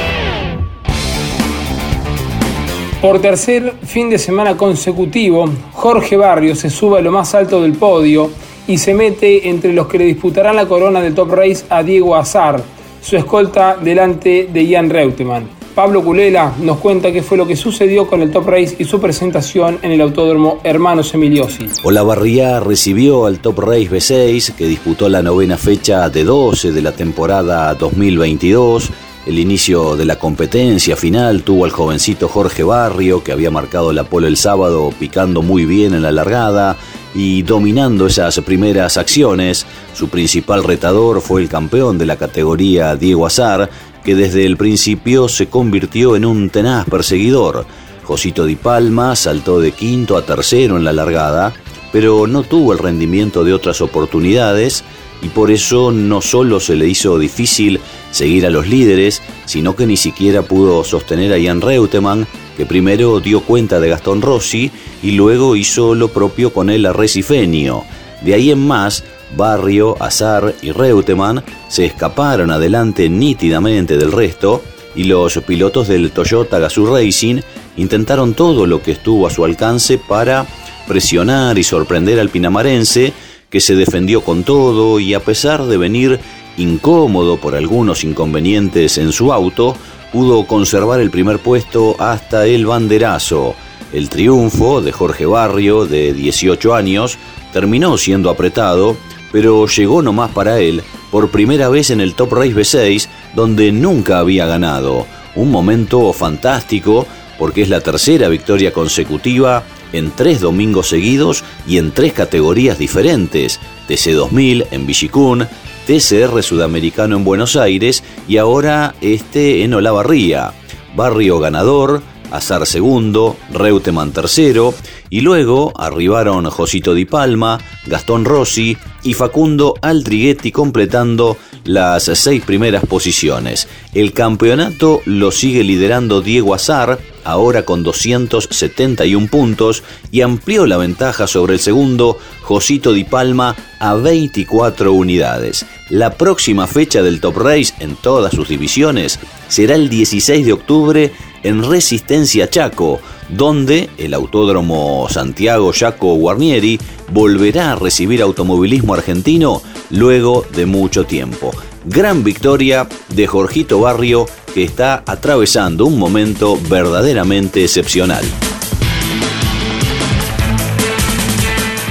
Por 3.02 3.22
tercer 3.22 3.76
fin 3.84 4.10
de 4.10 4.18
semana 4.18 4.58
consecutivo, 4.58 5.48
Jorge 5.74 6.18
Barrio 6.18 6.56
se 6.56 6.72
sube 6.72 6.98
a 6.98 7.02
lo 7.02 7.12
más 7.12 7.36
alto 7.36 7.62
del 7.62 7.74
podio 7.74 8.32
y 8.68 8.80
se 8.80 8.96
mete 8.96 9.48
entre 9.50 9.72
los 9.72 9.86
que 9.86 10.00
le 10.00 10.06
disputarán 10.06 10.56
la 10.56 10.66
corona 10.66 11.00
del 11.00 11.14
Top 11.14 11.32
Race 11.32 11.64
a 11.70 11.84
Diego 11.84 12.16
Azar, 12.16 12.60
su 13.00 13.16
escolta 13.16 13.78
delante 13.78 14.50
de 14.52 14.66
Ian 14.66 14.90
Reutemann. 14.90 15.48
Pablo 15.76 16.04
Culela 16.04 16.56
nos 16.60 16.80
cuenta 16.80 17.12
qué 17.12 17.22
fue 17.22 17.38
lo 17.38 17.46
que 17.46 17.56
sucedió 17.56 18.08
con 18.08 18.24
el 18.24 18.32
Top 18.32 18.48
Race 18.48 18.76
y 18.80 18.86
su 18.86 19.00
presentación 19.00 19.78
en 19.84 19.92
el 19.92 20.02
Autódromo 20.02 20.60
Hermanos 20.64 21.14
Emiliosi. 21.14 21.68
Olavarría 21.84 22.60
recibió 22.60 23.28
al 23.28 23.38
Top 23.38 23.60
Race 23.60 23.92
B6 23.92 24.56
que 24.56 24.66
disputó 24.66 25.08
la 25.08 25.22
novena 25.22 25.56
fecha 25.56 26.10
de 26.10 26.24
12 26.24 26.72
de 26.72 26.82
la 26.82 26.94
temporada 26.94 27.76
2022 27.76 28.92
el 29.28 29.40
inicio 29.40 29.98
de 29.98 30.06
la 30.06 30.18
competencia 30.18 30.96
final 30.96 31.44
tuvo 31.44 31.66
al 31.66 31.72
jovencito 31.72 32.30
Jorge 32.30 32.64
Barrio, 32.64 33.26
que 33.26 33.34
había 33.34 33.52
marcado 33.52 33.92
la 33.92 34.06
pole 34.06 34.30
el 34.30 34.38
sábado 34.38 34.94
picando 34.98 35.42
muy 35.42 35.66
bien 35.66 35.94
en 35.94 36.02
la 36.02 36.14
largada 36.14 36.78
y 37.14 37.42
dominando 37.42 38.08
esas 38.08 38.40
primeras 38.40 38.96
acciones. 38.96 39.66
Su 39.94 40.08
principal 40.08 40.64
retador 40.64 41.20
fue 41.20 41.42
el 41.42 41.50
campeón 41.50 41.98
de 41.98 42.06
la 42.06 42.16
categoría 42.16 42.96
Diego 42.96 43.26
Azar, 43.26 43.70
que 44.06 44.16
desde 44.16 44.46
el 44.46 44.56
principio 44.56 45.28
se 45.28 45.48
convirtió 45.48 46.16
en 46.16 46.24
un 46.24 46.50
tenaz 46.50 46.86
perseguidor. 46.86 47.66
Josito 48.06 48.46
Di 48.46 48.56
Palma 48.56 49.14
saltó 49.18 49.60
de 49.60 49.74
quinto 49.74 50.16
a 50.16 50.22
tercero 50.22 50.78
en 50.78 50.86
la 50.86 50.94
largada, 50.94 51.54
pero 51.92 52.28
no 52.28 52.44
tuvo 52.44 52.72
el 52.72 52.80
rendimiento 52.80 53.44
de 53.44 53.54
otras 53.54 53.82
oportunidades 53.82 54.86
y 55.22 55.28
por 55.30 55.52
eso 55.52 55.92
no 55.92 56.22
solo 56.22 56.60
se 56.60 56.76
le 56.76 56.88
hizo 56.88 57.18
difícil 57.20 57.82
seguir 58.12 58.46
a 58.46 58.50
los 58.50 58.68
líderes, 58.68 59.22
sino 59.46 59.76
que 59.76 59.86
ni 59.86 59.98
siquiera 59.98 60.42
pudo 60.42 60.84
sostener 60.84 61.34
a 61.34 61.42
Jan 61.42 61.62
Reutemann, 61.62 62.28
que 62.56 62.66
primero 62.66 63.20
dio 63.20 63.42
cuenta 63.42 63.80
de 63.80 63.90
Gastón 63.90 64.22
Rossi 64.22 64.72
y 65.04 65.12
luego 65.12 65.56
hizo 65.56 65.96
lo 65.96 66.08
propio 66.08 66.52
con 66.52 66.70
el 66.70 66.86
arrecifenio. 66.86 67.84
De 68.22 68.34
ahí 68.34 68.52
en 68.52 68.66
más, 68.66 69.04
Barrio, 69.36 70.02
Azar 70.02 70.56
y 70.62 70.72
Reutemann 70.72 71.44
se 71.68 71.86
escaparon 71.86 72.52
adelante 72.52 73.10
nítidamente 73.10 73.98
del 73.98 74.12
resto 74.12 74.64
y 74.96 75.04
los 75.04 75.38
pilotos 75.40 75.88
del 75.88 76.12
Toyota 76.12 76.60
Gazoo 76.60 76.96
Racing 76.96 77.42
intentaron 77.76 78.34
todo 78.34 78.66
lo 78.66 78.82
que 78.82 78.92
estuvo 78.92 79.28
a 79.28 79.30
su 79.30 79.46
alcance 79.46 79.98
para 79.98 80.48
presionar 80.88 81.58
y 81.58 81.64
sorprender 81.64 82.20
al 82.20 82.30
pinamarense 82.30 83.14
que 83.50 83.60
se 83.60 83.76
defendió 83.76 84.22
con 84.22 84.44
todo 84.44 85.00
y 85.00 85.14
a 85.14 85.20
pesar 85.20 85.66
de 85.66 85.78
venir 85.78 86.20
incómodo 86.58 87.38
por 87.38 87.56
algunos 87.56 88.04
inconvenientes 88.04 88.98
en 88.98 89.12
su 89.12 89.32
auto, 89.32 89.76
pudo 90.12 90.46
conservar 90.46 91.00
el 91.00 91.12
primer 91.12 91.40
puesto 91.40 91.96
hasta 92.00 92.46
el 92.46 92.66
banderazo. 92.66 93.56
El 93.94 94.10
triunfo 94.10 94.82
de 94.82 94.92
Jorge 94.92 95.26
Barrio, 95.26 95.86
de 95.86 96.14
18 96.14 96.76
años, 96.76 97.18
terminó 97.54 97.98
siendo 97.98 98.30
apretado, 98.30 98.98
pero 99.32 99.68
llegó 99.68 100.02
nomás 100.02 100.32
para 100.32 100.60
él 100.60 100.84
por 101.12 101.30
primera 101.30 101.70
vez 101.70 101.90
en 101.90 102.02
el 102.02 102.16
Top 102.16 102.34
Race 102.34 102.54
B6, 102.54 103.08
donde 103.36 103.72
nunca 103.72 104.20
había 104.20 104.46
ganado. 104.46 105.06
Un 105.36 105.52
momento 105.52 106.12
fantástico 106.14 107.08
porque 107.38 107.62
es 107.62 107.70
la 107.70 107.82
tercera 107.82 108.28
victoria 108.30 108.74
consecutiva 108.74 109.64
en 109.94 110.12
tres 110.12 110.42
domingos 110.42 110.90
seguidos 110.90 111.44
y 111.68 111.78
en 111.78 111.92
tres 111.92 112.14
categorías 112.14 112.78
diferentes, 112.78 113.60
TC2000 113.88 114.68
en 114.72 114.88
Villicún, 114.88 115.48
TCR 115.88 116.44
Sudamericano 116.44 117.16
en 117.16 117.24
Buenos 117.24 117.56
Aires 117.56 118.04
y 118.28 118.36
ahora 118.36 118.94
este 119.00 119.64
en 119.64 119.74
Olavarría. 119.74 120.52
Barrio 120.98 121.40
ganador, 121.40 122.02
Azar 122.30 122.66
segundo, 122.66 123.38
Reutemann 123.54 124.12
tercero, 124.12 124.74
y 125.10 125.22
luego 125.22 125.72
arribaron 125.78 126.50
Josito 126.50 126.94
Di 126.94 127.06
Palma, 127.06 127.58
Gastón 127.86 128.26
Rossi 128.26 128.76
y 129.04 129.14
Facundo 129.14 129.76
Altriguetti 129.82 130.52
completando 130.52 131.38
las 131.64 132.04
seis 132.04 132.44
primeras 132.44 132.86
posiciones. 132.86 133.70
El 133.94 134.12
campeonato 134.12 135.00
lo 135.06 135.32
sigue 135.32 135.64
liderando 135.64 136.20
Diego 136.20 136.54
Azar, 136.54 137.00
ahora 137.28 137.64
con 137.64 137.84
271 137.84 139.28
puntos, 139.28 139.84
y 140.12 140.22
amplió 140.22 140.66
la 140.66 140.78
ventaja 140.78 141.28
sobre 141.28 141.56
el 141.56 141.60
segundo, 141.60 142.18
Josito 142.42 142.94
Di 142.94 143.04
Palma, 143.04 143.56
a 143.80 143.96
24 143.96 144.94
unidades. 144.94 145.66
La 145.90 146.14
próxima 146.14 146.68
fecha 146.68 147.04
del 147.04 147.20
Top 147.20 147.38
Race 147.38 147.74
en 147.80 147.96
todas 147.96 148.34
sus 148.34 148.48
divisiones 148.48 149.20
será 149.50 149.76
el 149.76 149.90
16 149.90 150.46
de 150.46 150.54
octubre 150.54 151.12
en 151.44 151.70
Resistencia 151.70 152.50
Chaco, 152.50 153.00
donde 153.30 153.90
el 153.98 154.14
Autódromo 154.14 155.08
Santiago 155.10 155.72
Chaco 155.74 156.16
Guarnieri 156.16 156.80
volverá 157.12 157.74
a 157.74 157.76
recibir 157.76 158.22
automovilismo 158.22 158.94
argentino 158.94 159.62
luego 159.90 160.46
de 160.56 160.66
mucho 160.66 161.06
tiempo. 161.06 161.52
Gran 161.86 162.24
victoria 162.24 162.88
de 163.10 163.28
Jorgito 163.28 163.80
Barrio 163.80 164.26
que 164.58 164.64
está 164.64 165.04
atravesando 165.06 165.86
un 165.86 166.00
momento 166.00 166.58
verdaderamente 166.68 167.64
excepcional. 167.64 168.26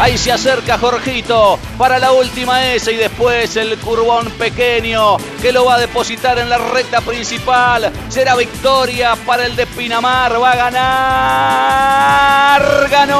Ahí 0.00 0.18
se 0.18 0.32
acerca 0.32 0.76
Jorgito 0.76 1.60
para 1.78 2.00
la 2.00 2.10
última 2.10 2.74
S 2.74 2.90
y 2.92 2.96
después 2.96 3.54
el 3.54 3.78
curvón 3.78 4.32
pequeño 4.32 5.16
que 5.40 5.52
lo 5.52 5.64
va 5.64 5.76
a 5.76 5.78
depositar 5.78 6.40
en 6.40 6.50
la 6.50 6.58
recta 6.58 7.00
principal. 7.02 7.92
Será 8.08 8.34
victoria 8.34 9.14
para 9.24 9.46
el 9.46 9.54
de 9.54 9.64
Pinamar. 9.68 10.42
Va 10.42 10.50
a 10.50 10.56
ganar. 12.60 12.90
Ganó. 12.90 13.16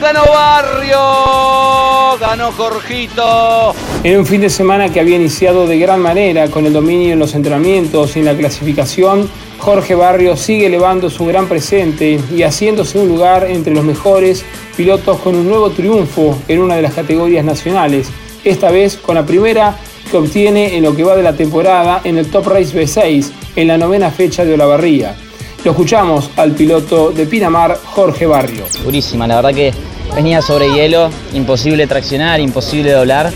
Ganó 0.00 0.22
Barrio. 0.32 2.18
Ganó 2.20 2.52
Jorgito. 2.52 3.74
En 4.04 4.16
un 4.16 4.24
fin 4.24 4.40
de 4.40 4.48
semana 4.48 4.90
que 4.90 5.00
había 5.00 5.16
iniciado 5.16 5.66
de 5.66 5.76
gran 5.76 6.00
manera 6.00 6.48
con 6.48 6.64
el 6.64 6.72
dominio 6.72 7.12
en 7.12 7.18
los 7.18 7.34
entrenamientos 7.34 8.14
y 8.14 8.20
en 8.20 8.26
la 8.26 8.36
clasificación, 8.36 9.28
Jorge 9.58 9.96
Barrio 9.96 10.36
sigue 10.36 10.66
elevando 10.66 11.10
su 11.10 11.26
gran 11.26 11.48
presente 11.48 12.20
y 12.32 12.42
haciéndose 12.44 13.00
un 13.00 13.08
lugar 13.08 13.50
entre 13.50 13.74
los 13.74 13.84
mejores 13.84 14.44
pilotos 14.76 15.18
con 15.18 15.34
un 15.34 15.48
nuevo 15.48 15.70
triunfo 15.70 16.38
en 16.46 16.60
una 16.60 16.76
de 16.76 16.82
las 16.82 16.94
categorías 16.94 17.44
nacionales, 17.44 18.08
esta 18.44 18.70
vez 18.70 18.96
con 18.96 19.16
la 19.16 19.26
primera 19.26 19.76
que 20.08 20.16
obtiene 20.16 20.76
en 20.76 20.84
lo 20.84 20.94
que 20.94 21.02
va 21.02 21.16
de 21.16 21.24
la 21.24 21.34
temporada 21.36 22.00
en 22.04 22.18
el 22.18 22.30
Top 22.30 22.46
Race 22.46 22.72
B6 22.72 23.32
en 23.56 23.66
la 23.66 23.78
novena 23.78 24.12
fecha 24.12 24.44
de 24.44 24.54
Olavarría. 24.54 25.16
Lo 25.64 25.72
escuchamos 25.72 26.30
al 26.36 26.52
piloto 26.52 27.10
de 27.10 27.26
Pinamar, 27.26 27.76
Jorge 27.84 28.26
Barrio. 28.26 28.64
Durísima, 28.84 29.26
la 29.26 29.36
verdad 29.36 29.54
que 29.54 29.72
venía 30.14 30.40
sobre 30.40 30.72
hielo, 30.72 31.10
imposible 31.34 31.88
traccionar, 31.88 32.38
imposible 32.38 32.92
doblar. 32.92 33.32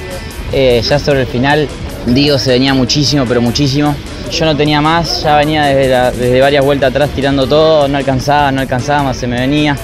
Eh, 0.53 0.83
ya 0.87 0.99
sobre 0.99 1.23
el 1.23 1.27
final, 1.27 1.69
Diego 2.07 2.39
se 2.39 2.51
venía 2.51 2.75
muchísimo, 2.75 3.25
pero 3.27 3.41
muchísimo. 3.41 3.95
Yo 4.31 4.45
no 4.45 4.57
tenía 4.57 4.81
más, 4.81 5.23
ya 5.23 5.37
venía 5.37 5.65
desde, 5.65 6.19
desde 6.19 6.41
varias 6.41 6.65
vueltas 6.65 6.91
atrás 6.91 7.11
tirando 7.15 7.47
todo, 7.47 7.89
no 7.89 7.99
alcanzaba, 7.99 8.51
no 8.53 8.61
alcanzaba, 8.61 9.03
más 9.03 9.17
se 9.17 9.27
me 9.27 9.39
venía 9.39 9.77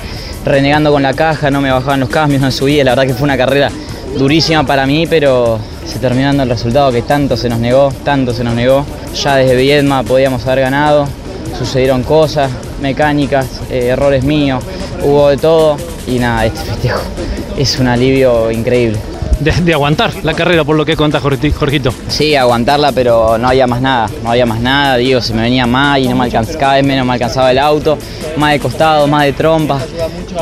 renegando 0.44 0.90
con 0.90 1.02
la 1.02 1.14
caja, 1.14 1.50
no 1.50 1.60
me 1.60 1.70
bajaban 1.70 2.00
los 2.00 2.08
cambios, 2.08 2.40
no 2.40 2.50
subía. 2.50 2.84
La 2.84 2.92
verdad 2.92 3.06
que 3.06 3.14
fue 3.14 3.24
una 3.24 3.36
carrera 3.36 3.70
durísima 4.16 4.64
para 4.64 4.86
mí, 4.86 5.06
pero 5.06 5.58
se 5.86 5.98
terminó 5.98 6.26
dando 6.26 6.42
el 6.42 6.50
resultado 6.50 6.92
que 6.92 7.02
tanto 7.02 7.36
se 7.36 7.48
nos 7.48 7.58
negó, 7.58 7.92
tanto 8.04 8.32
se 8.32 8.44
nos 8.44 8.54
negó. 8.54 8.84
Ya 9.14 9.36
desde 9.36 9.56
Viedma 9.56 10.02
podíamos 10.02 10.46
haber 10.46 10.60
ganado, 10.60 11.06
sucedieron 11.58 12.02
cosas, 12.02 12.50
mecánicas, 12.80 13.46
eh, 13.70 13.88
errores 13.88 14.24
míos, 14.24 14.62
hubo 15.02 15.28
de 15.28 15.36
todo 15.36 15.76
y 16.06 16.18
nada, 16.18 16.46
este 16.46 16.60
festejo 16.60 17.02
es 17.56 17.78
un 17.78 17.88
alivio 17.88 18.50
increíble. 18.50 18.98
De, 19.40 19.72
aguantar 19.72 20.12
la 20.24 20.34
carrera, 20.34 20.64
por 20.64 20.76
lo 20.76 20.84
que 20.84 20.96
cuenta 20.96 21.20
Jorgito. 21.20 21.92
Sí, 22.08 22.34
aguantarla, 22.34 22.90
pero 22.92 23.38
no 23.38 23.48
había 23.48 23.66
más 23.66 23.80
nada, 23.80 24.10
no 24.22 24.30
había 24.30 24.46
más 24.46 24.60
nada, 24.60 24.96
digo, 24.96 25.20
se 25.20 25.32
me 25.32 25.42
venía 25.42 25.66
más 25.66 26.00
y 26.00 26.08
no 26.08 26.16
me 26.16 26.24
alcanzaba, 26.24 26.58
cada 26.58 26.74
vez 26.74 26.84
menos 26.84 27.06
me 27.06 27.12
alcanzaba 27.12 27.50
el 27.50 27.58
auto, 27.58 27.98
más 28.36 28.52
de 28.52 28.58
costado, 28.58 29.06
más 29.06 29.24
de 29.24 29.32
trompa, 29.32 29.78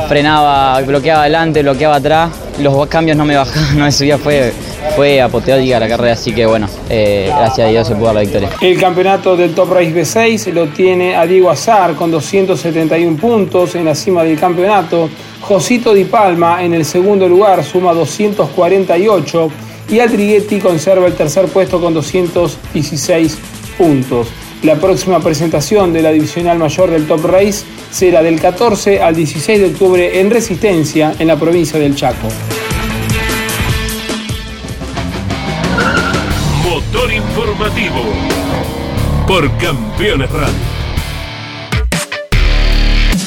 frenaba, 0.07 0.81
bloqueaba 0.81 1.21
adelante, 1.21 1.61
bloqueaba 1.61 1.97
atrás, 1.97 2.31
los 2.59 2.87
cambios 2.87 3.17
no 3.17 3.25
me 3.25 3.35
bajaban, 3.35 3.77
no 3.77 3.85
me 3.85 3.91
subía, 3.91 4.17
fue, 4.17 4.51
fue 4.95 5.21
apoteótica 5.21 5.79
la 5.79 5.87
carrera, 5.87 6.13
así 6.13 6.33
que 6.33 6.45
bueno, 6.45 6.67
eh, 6.89 7.31
gracias 7.35 7.67
a 7.67 7.69
Dios 7.69 7.87
se 7.87 7.95
pudo 7.95 8.07
dar 8.07 8.15
la 8.15 8.21
victoria. 8.21 8.49
El 8.61 8.79
campeonato 8.79 9.35
del 9.35 9.53
Top 9.53 9.71
Race 9.71 9.93
B6 9.93 10.51
lo 10.53 10.67
tiene 10.67 11.15
a 11.15 11.25
Diego 11.25 11.49
Azar 11.49 11.95
con 11.95 12.11
271 12.11 13.17
puntos 13.17 13.75
en 13.75 13.85
la 13.85 13.95
cima 13.95 14.23
del 14.23 14.39
campeonato. 14.39 15.09
Josito 15.41 15.93
Di 15.93 16.05
Palma 16.05 16.63
en 16.63 16.73
el 16.73 16.85
segundo 16.85 17.27
lugar 17.27 17.63
suma 17.63 17.93
248 17.93 19.51
y 19.89 19.99
Aldriguetti 19.99 20.59
conserva 20.59 21.07
el 21.07 21.13
tercer 21.13 21.45
puesto 21.45 21.79
con 21.79 21.93
216 21.93 23.37
puntos. 23.77 24.27
La 24.63 24.75
próxima 24.75 25.19
presentación 25.19 25.93
de 25.93 26.01
la 26.01 26.11
divisional 26.11 26.57
mayor 26.57 26.89
del 26.89 27.05
Top 27.07 27.23
Race 27.25 27.63
será 27.91 28.23
del 28.23 28.41
14 28.41 29.01
al 29.01 29.15
16 29.15 29.59
de 29.59 29.65
octubre 29.67 30.19
en 30.19 30.31
Resistencia, 30.31 31.13
en 31.19 31.27
la 31.27 31.37
provincia 31.37 31.79
del 31.79 31.95
Chaco. 31.95 32.27
Por 39.27 39.51
Campeones 39.57 40.31
Radio. 40.31 40.55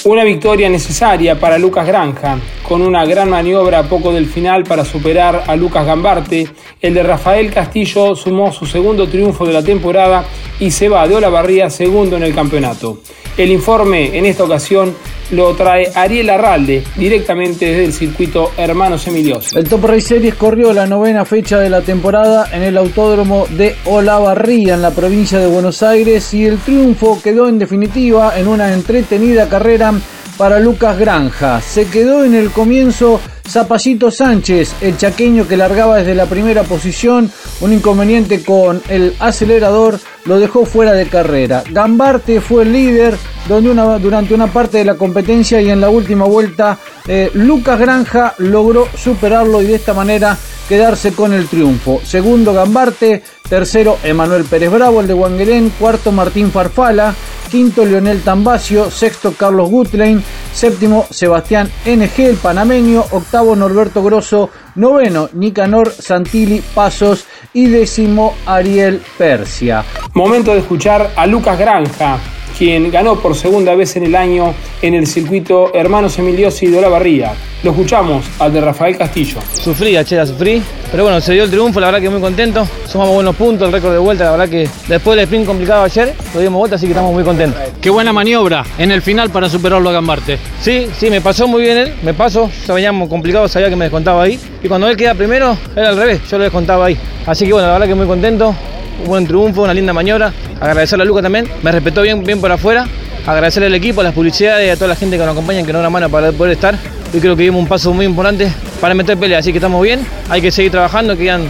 Una 0.04 0.24
victoria 0.24 0.70
necesaria 0.70 1.38
para 1.38 1.58
Lucas 1.58 1.86
Granja, 1.86 2.38
con 2.66 2.80
una 2.80 3.04
gran 3.04 3.28
maniobra 3.28 3.80
a 3.80 3.82
poco 3.82 4.10
del 4.10 4.26
final 4.26 4.64
para 4.64 4.82
superar 4.86 5.44
a 5.46 5.54
Lucas 5.56 5.84
Gambarte. 5.84 6.48
El 6.80 6.94
de 6.94 7.02
Rafael 7.02 7.52
Castillo 7.52 8.16
sumó 8.16 8.50
su 8.50 8.64
segundo 8.64 9.08
triunfo 9.08 9.44
de 9.44 9.52
la 9.52 9.62
temporada 9.62 10.24
y 10.58 10.70
se 10.70 10.88
va 10.88 11.06
de 11.06 11.16
Olavarría 11.16 11.68
segundo 11.68 12.16
en 12.16 12.22
el 12.22 12.34
campeonato. 12.34 13.00
El 13.36 13.50
informe 13.50 14.16
en 14.16 14.24
esta 14.24 14.44
ocasión 14.44 14.96
lo 15.32 15.54
trae 15.54 15.90
Ariel 15.94 16.30
Arralde 16.30 16.82
directamente 16.96 17.66
desde 17.66 17.84
el 17.84 17.92
circuito 17.92 18.52
Hermanos 18.56 19.06
Emiliosi. 19.06 19.56
El 19.56 19.68
Top 19.68 19.84
Race 19.84 20.02
Series 20.02 20.34
corrió 20.34 20.72
la 20.72 20.86
novena 20.86 21.24
fecha 21.24 21.58
de 21.58 21.70
la 21.70 21.82
temporada 21.82 22.48
en 22.52 22.62
el 22.62 22.76
autódromo 22.76 23.46
de 23.50 23.76
Olavarría 23.84 24.74
en 24.74 24.82
la 24.82 24.90
provincia 24.90 25.38
de 25.38 25.46
Buenos 25.46 25.82
Aires 25.82 26.32
y 26.34 26.46
el 26.46 26.58
triunfo 26.58 27.20
quedó 27.22 27.48
en 27.48 27.58
definitiva 27.58 28.38
en 28.38 28.48
una 28.48 28.72
entretenida 28.72 29.48
carrera 29.48 29.92
para 30.36 30.58
Lucas 30.58 30.98
Granja. 30.98 31.60
Se 31.60 31.86
quedó 31.86 32.24
en 32.24 32.34
el 32.34 32.50
comienzo 32.50 33.20
Zapallito 33.50 34.12
Sánchez, 34.12 34.76
el 34.80 34.96
chaqueño 34.96 35.48
que 35.48 35.56
largaba 35.56 35.96
desde 35.96 36.14
la 36.14 36.26
primera 36.26 36.62
posición, 36.62 37.32
un 37.60 37.72
inconveniente 37.72 38.44
con 38.44 38.80
el 38.88 39.14
acelerador 39.18 39.98
lo 40.24 40.38
dejó 40.38 40.64
fuera 40.64 40.92
de 40.92 41.08
carrera. 41.08 41.64
Gambarte 41.68 42.40
fue 42.40 42.62
el 42.62 42.72
líder 42.72 43.16
donde 43.48 43.70
una, 43.70 43.98
durante 43.98 44.34
una 44.34 44.46
parte 44.46 44.78
de 44.78 44.84
la 44.84 44.94
competencia 44.94 45.60
y 45.60 45.68
en 45.68 45.80
la 45.80 45.90
última 45.90 46.26
vuelta 46.26 46.78
eh, 47.06 47.30
Lucas 47.34 47.78
Granja 47.78 48.34
logró 48.38 48.88
superarlo 48.96 49.62
y 49.62 49.66
de 49.66 49.74
esta 49.76 49.94
manera 49.94 50.36
quedarse 50.68 51.12
con 51.12 51.32
el 51.32 51.48
triunfo. 51.48 52.00
Segundo 52.04 52.52
Gambarte, 52.52 53.22
tercero 53.48 53.98
Emanuel 54.04 54.44
Pérez 54.44 54.70
Bravo, 54.70 55.00
el 55.00 55.08
de 55.08 55.14
Wanguerén, 55.14 55.70
cuarto 55.70 56.12
Martín 56.12 56.52
Farfala, 56.52 57.12
quinto 57.50 57.84
Leonel 57.84 58.22
Tambacio, 58.22 58.88
sexto 58.90 59.32
Carlos 59.32 59.68
Gutlein, 59.68 60.22
séptimo 60.54 61.06
Sebastián 61.10 61.68
NG, 61.84 62.20
el 62.20 62.36
panameño, 62.36 63.04
octavo 63.10 63.56
Norberto 63.56 64.02
Grosso, 64.02 64.50
noveno 64.76 65.28
Nicanor 65.32 65.90
Santilli 65.90 66.62
Pasos. 66.74 67.26
Y 67.52 67.66
décimo 67.66 68.36
Ariel 68.46 69.02
Persia. 69.18 69.84
Momento 70.14 70.52
de 70.52 70.60
escuchar 70.60 71.10
a 71.16 71.26
Lucas 71.26 71.58
Granja, 71.58 72.20
quien 72.60 72.90
ganó 72.90 73.18
por 73.18 73.34
segunda 73.34 73.74
vez 73.74 73.96
en 73.96 74.04
el 74.04 74.14
año 74.14 74.52
en 74.82 74.92
el 74.92 75.06
circuito 75.06 75.70
Hermanos 75.72 76.18
Emiliosi 76.18 76.66
de 76.66 76.76
Olavarría. 76.76 77.32
Lo 77.62 77.70
escuchamos 77.70 78.26
al 78.38 78.52
de 78.52 78.60
Rafael 78.60 78.98
Castillo. 78.98 79.38
Sufrí, 79.54 79.96
Achera, 79.96 80.26
sufrí. 80.26 80.62
Pero 80.90 81.04
bueno, 81.04 81.22
se 81.22 81.32
dio 81.32 81.44
el 81.44 81.50
triunfo, 81.50 81.80
la 81.80 81.86
verdad 81.86 82.02
que 82.02 82.10
muy 82.10 82.20
contento. 82.20 82.68
Sumamos 82.86 83.14
buenos 83.14 83.34
puntos, 83.34 83.66
el 83.66 83.72
récord 83.72 83.92
de 83.92 83.98
vuelta, 83.98 84.24
la 84.24 84.32
verdad 84.32 84.48
que 84.50 84.68
después 84.88 85.16
del 85.16 85.24
sprint 85.24 85.46
complicado 85.46 85.84
ayer, 85.84 86.12
lo 86.34 86.40
dimos 86.40 86.58
vuelta, 86.58 86.76
así 86.76 86.84
que 86.84 86.92
estamos 86.92 87.14
muy 87.14 87.24
contentos. 87.24 87.58
Qué 87.80 87.88
buena 87.88 88.12
maniobra 88.12 88.62
en 88.76 88.90
el 88.90 89.00
final 89.00 89.30
para 89.30 89.48
superarlo 89.48 89.88
a 89.88 89.92
Gambarte. 89.94 90.38
Sí, 90.60 90.86
sí, 90.98 91.08
me 91.08 91.22
pasó 91.22 91.48
muy 91.48 91.62
bien 91.62 91.78
él, 91.78 91.94
me 92.02 92.12
pasó, 92.12 92.50
ya 92.66 92.74
veníamos 92.74 93.08
complicados, 93.08 93.52
sabía 93.52 93.70
que 93.70 93.76
me 93.76 93.86
descontaba 93.86 94.24
ahí. 94.24 94.38
Y 94.62 94.68
cuando 94.68 94.86
él 94.86 94.98
queda 94.98 95.14
primero, 95.14 95.56
era 95.74 95.88
al 95.88 95.96
revés, 95.96 96.20
yo 96.30 96.36
lo 96.36 96.44
descontaba 96.44 96.84
ahí. 96.84 96.98
Así 97.24 97.46
que 97.46 97.54
bueno, 97.54 97.68
la 97.68 97.72
verdad 97.72 97.86
que 97.86 97.94
muy 97.94 98.06
contento, 98.06 98.54
un 99.00 99.08
buen 99.08 99.26
triunfo, 99.26 99.62
una 99.62 99.74
linda 99.74 99.92
maniobra. 99.92 100.32
Agradecerle 100.60 101.02
a 101.02 101.06
Luca 101.06 101.22
también, 101.22 101.48
me 101.62 101.72
respetó 101.72 102.02
bien, 102.02 102.22
bien 102.22 102.40
por 102.40 102.52
afuera. 102.52 102.86
Agradecerle 103.26 103.66
al 103.66 103.74
equipo, 103.74 104.00
a 104.00 104.04
las 104.04 104.14
publicidades 104.14 104.66
y 104.66 104.70
a 104.70 104.76
toda 104.76 104.88
la 104.88 104.96
gente 104.96 105.16
que 105.16 105.24
nos 105.24 105.32
acompaña, 105.32 105.60
que 105.64 105.72
nos 105.72 105.82
da 105.82 105.88
una 105.88 105.90
mano 105.90 106.08
para 106.08 106.32
poder 106.32 106.54
estar. 106.54 106.78
Yo 107.12 107.20
creo 107.20 107.36
que 107.36 107.42
dimos 107.42 107.60
un 107.60 107.68
paso 107.68 107.92
muy 107.92 108.06
importante 108.06 108.50
para 108.80 108.94
meter 108.94 109.18
pelea, 109.18 109.38
así 109.38 109.52
que 109.52 109.58
estamos 109.58 109.82
bien. 109.82 110.06
Hay 110.28 110.40
que 110.40 110.50
seguir 110.50 110.70
trabajando, 110.70 111.16
quedan 111.16 111.42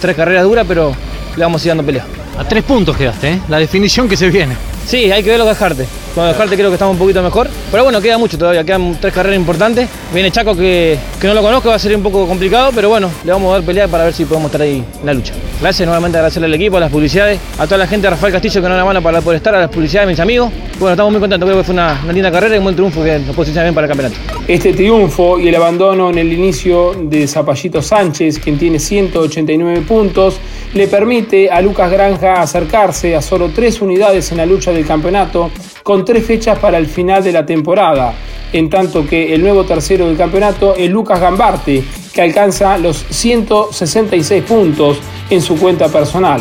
tres 0.00 0.16
carreras 0.16 0.44
duras, 0.44 0.64
pero 0.66 0.94
le 1.36 1.42
vamos 1.42 1.62
a 1.62 1.64
ir 1.66 1.70
dando 1.70 1.84
pelea. 1.84 2.04
A 2.38 2.44
tres 2.44 2.62
puntos 2.62 2.96
quedaste, 2.96 3.32
¿eh? 3.32 3.40
La 3.48 3.58
definición 3.58 4.08
que 4.08 4.16
se 4.16 4.30
viene. 4.30 4.54
Sí, 4.86 5.10
hay 5.10 5.22
que 5.22 5.30
verlo 5.30 5.44
dejarte. 5.44 5.86
Con 6.14 6.26
dejarte 6.26 6.56
creo 6.56 6.68
que 6.70 6.74
estamos 6.74 6.94
un 6.94 6.98
poquito 6.98 7.22
mejor. 7.22 7.48
Pero 7.70 7.84
bueno, 7.84 8.00
queda 8.00 8.18
mucho 8.18 8.38
todavía, 8.38 8.64
quedan 8.64 8.98
tres 9.00 9.12
carreras 9.12 9.38
importantes. 9.38 9.88
Viene 10.12 10.30
Chaco 10.30 10.56
que, 10.56 10.98
que 11.20 11.26
no 11.26 11.34
lo 11.34 11.42
conozco, 11.42 11.68
va 11.68 11.76
a 11.76 11.78
ser 11.78 11.94
un 11.96 12.02
poco 12.02 12.26
complicado, 12.26 12.70
pero 12.74 12.88
bueno, 12.88 13.10
le 13.24 13.32
vamos 13.32 13.50
a 13.50 13.54
dar 13.54 13.62
pelea 13.64 13.88
para 13.88 14.04
ver 14.04 14.14
si 14.14 14.24
podemos 14.24 14.46
estar 14.48 14.62
ahí 14.62 14.84
en 15.00 15.06
la 15.06 15.14
lucha. 15.14 15.34
Gracias 15.60 15.86
nuevamente 15.86 16.18
agradecerle 16.18 16.46
al 16.46 16.54
equipo, 16.54 16.76
a 16.76 16.80
las 16.80 16.90
publicidades, 16.90 17.40
a 17.58 17.64
toda 17.66 17.78
la 17.78 17.86
gente 17.86 18.06
de 18.06 18.10
Rafael 18.10 18.32
Castillo 18.32 18.54
que 18.54 18.68
nos 18.68 18.70
da 18.70 18.76
la 18.78 18.84
mano 18.84 19.02
para 19.02 19.20
poder 19.20 19.38
estar, 19.38 19.54
a 19.54 19.60
las 19.60 19.70
publicidades 19.70 20.06
de 20.06 20.12
mis 20.12 20.20
amigos. 20.20 20.52
Bueno, 20.78 20.92
estamos 20.92 21.12
muy 21.12 21.20
contentos, 21.20 21.46
creo 21.46 21.58
que 21.58 21.64
fue 21.64 21.74
una, 21.74 22.00
una 22.04 22.12
linda 22.12 22.30
carrera 22.30 22.54
y 22.54 22.58
un 22.58 22.64
buen 22.64 22.76
triunfo 22.76 23.02
que 23.02 23.18
nos 23.18 23.34
posiciona 23.34 23.64
bien 23.64 23.74
para 23.74 23.86
el 23.86 23.88
campeonato. 23.88 24.20
Este 24.46 24.72
triunfo 24.72 25.38
y 25.38 25.48
el 25.48 25.54
abandono 25.54 26.10
en 26.10 26.18
el 26.18 26.32
inicio 26.32 26.94
de 26.94 27.26
Zapallito 27.26 27.82
Sánchez, 27.82 28.38
quien 28.38 28.58
tiene 28.58 28.78
189 28.78 29.82
puntos, 29.82 30.38
le 30.74 30.86
permite 30.86 31.50
a 31.50 31.60
Lucas 31.60 31.90
Granja 31.90 32.34
acercarse 32.34 33.16
a 33.16 33.22
solo 33.22 33.50
tres 33.54 33.80
unidades 33.80 34.30
en 34.30 34.38
la 34.38 34.46
lucha 34.46 34.72
del 34.72 34.86
campeonato, 34.86 35.50
con 35.82 35.97
tres 36.04 36.26
fechas 36.26 36.58
para 36.58 36.78
el 36.78 36.86
final 36.86 37.22
de 37.22 37.32
la 37.32 37.46
temporada, 37.46 38.14
en 38.52 38.70
tanto 38.70 39.06
que 39.06 39.34
el 39.34 39.42
nuevo 39.42 39.64
tercero 39.64 40.06
del 40.06 40.16
campeonato 40.16 40.74
es 40.74 40.90
Lucas 40.90 41.20
Gambarte, 41.20 41.84
que 42.12 42.22
alcanza 42.22 42.78
los 42.78 43.04
166 43.10 44.42
puntos 44.44 44.98
en 45.30 45.42
su 45.42 45.56
cuenta 45.56 45.88
personal. 45.88 46.40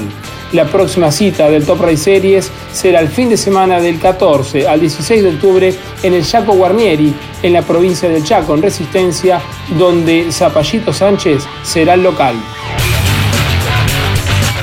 La 0.54 0.66
próxima 0.66 1.12
cita 1.12 1.50
del 1.50 1.66
Top 1.66 1.82
Race 1.82 1.98
Series 1.98 2.50
será 2.72 3.02
el 3.02 3.10
fin 3.10 3.28
de 3.30 3.36
semana 3.36 3.82
del 3.82 4.00
14 4.00 4.68
al 4.68 4.80
16 4.80 5.24
de 5.24 5.30
octubre 5.30 5.74
en 6.04 6.14
el 6.14 6.26
Chaco 6.26 6.54
Guarnieri, 6.54 7.14
en 7.44 7.54
la 7.54 7.64
provincia 7.64 8.08
del 8.08 8.24
Chaco, 8.24 8.54
en 8.54 8.62
Resistencia, 8.62 9.42
donde 9.78 10.32
Zapallito 10.32 10.94
Sánchez 10.94 11.44
será 11.64 11.96
el 11.96 12.04
local. 12.04 12.36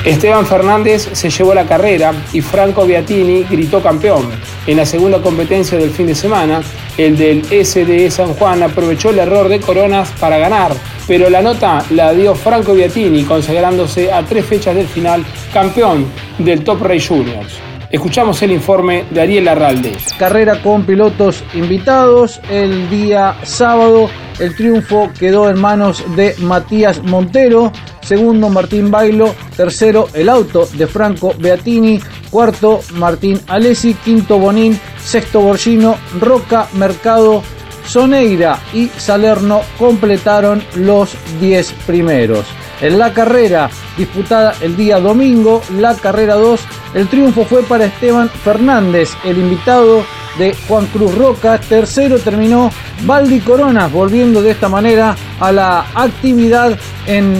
Esteban 0.05 0.45
Fernández 0.45 1.09
se 1.13 1.29
llevó 1.29 1.53
la 1.53 1.65
carrera 1.65 2.13
y 2.33 2.41
Franco 2.41 2.85
Beatini 2.85 3.43
gritó 3.43 3.81
campeón. 3.81 4.29
En 4.67 4.77
la 4.77 4.85
segunda 4.85 5.21
competencia 5.21 5.77
del 5.77 5.91
fin 5.91 6.07
de 6.07 6.15
semana, 6.15 6.61
el 6.97 7.15
del 7.15 7.45
SDE 7.45 8.09
San 8.09 8.33
Juan 8.33 8.63
aprovechó 8.63 9.11
el 9.11 9.19
error 9.19 9.47
de 9.47 9.59
Coronas 9.59 10.11
para 10.19 10.39
ganar, 10.39 10.73
pero 11.07 11.29
la 11.29 11.41
nota 11.41 11.85
la 11.91 12.13
dio 12.13 12.33
Franco 12.33 12.73
Beatini, 12.73 13.23
consagrándose 13.23 14.11
a 14.11 14.23
tres 14.23 14.43
fechas 14.45 14.75
del 14.75 14.87
final 14.87 15.23
campeón 15.53 16.07
del 16.39 16.63
Top 16.63 16.81
Race 16.81 17.07
Juniors. 17.07 17.59
Escuchamos 17.91 18.41
el 18.41 18.51
informe 18.51 19.05
de 19.11 19.21
Ariel 19.21 19.47
Arralde. 19.47 19.93
Carrera 20.17 20.61
con 20.61 20.83
pilotos 20.83 21.43
invitados 21.53 22.41
el 22.49 22.89
día 22.89 23.37
sábado. 23.43 24.09
El 24.39 24.55
triunfo 24.55 25.11
quedó 25.17 25.49
en 25.49 25.61
manos 25.61 26.03
de 26.15 26.35
Matías 26.39 27.01
Montero, 27.03 27.71
segundo 28.01 28.49
Martín 28.49 28.91
Bailo, 28.91 29.33
tercero 29.55 30.09
el 30.13 30.27
auto 30.27 30.67
de 30.73 30.87
Franco 30.87 31.33
Beatini, 31.37 32.01
cuarto 32.29 32.81
Martín 32.93 33.39
Alesi, 33.47 33.93
quinto 33.93 34.37
Bonín, 34.39 34.79
sexto 35.03 35.41
Borgino, 35.41 35.97
Roca, 36.19 36.67
Mercado, 36.73 37.43
Soneira 37.87 38.59
y 38.73 38.87
Salerno 38.87 39.61
completaron 39.77 40.63
los 40.75 41.15
10 41.39 41.71
primeros. 41.85 42.45
En 42.81 42.99
la 42.99 43.13
carrera 43.13 43.69
disputada 43.97 44.55
el 44.61 44.75
día 44.75 44.99
domingo, 44.99 45.61
la 45.77 45.95
carrera 45.95 46.35
2, 46.35 46.59
el 46.95 47.07
triunfo 47.07 47.45
fue 47.45 47.63
para 47.63 47.85
Esteban 47.85 48.29
Fernández, 48.29 49.11
el 49.23 49.37
invitado 49.37 50.03
de 50.37 50.55
Juan 50.67 50.85
Cruz 50.87 51.15
Roca. 51.15 51.59
Tercero 51.59 52.19
terminó 52.19 52.71
Valdi 53.05 53.39
Coronas, 53.39 53.91
volviendo 53.91 54.41
de 54.41 54.51
esta 54.51 54.69
manera 54.69 55.15
a 55.39 55.51
la 55.51 55.85
actividad 55.93 56.77
en, 57.05 57.39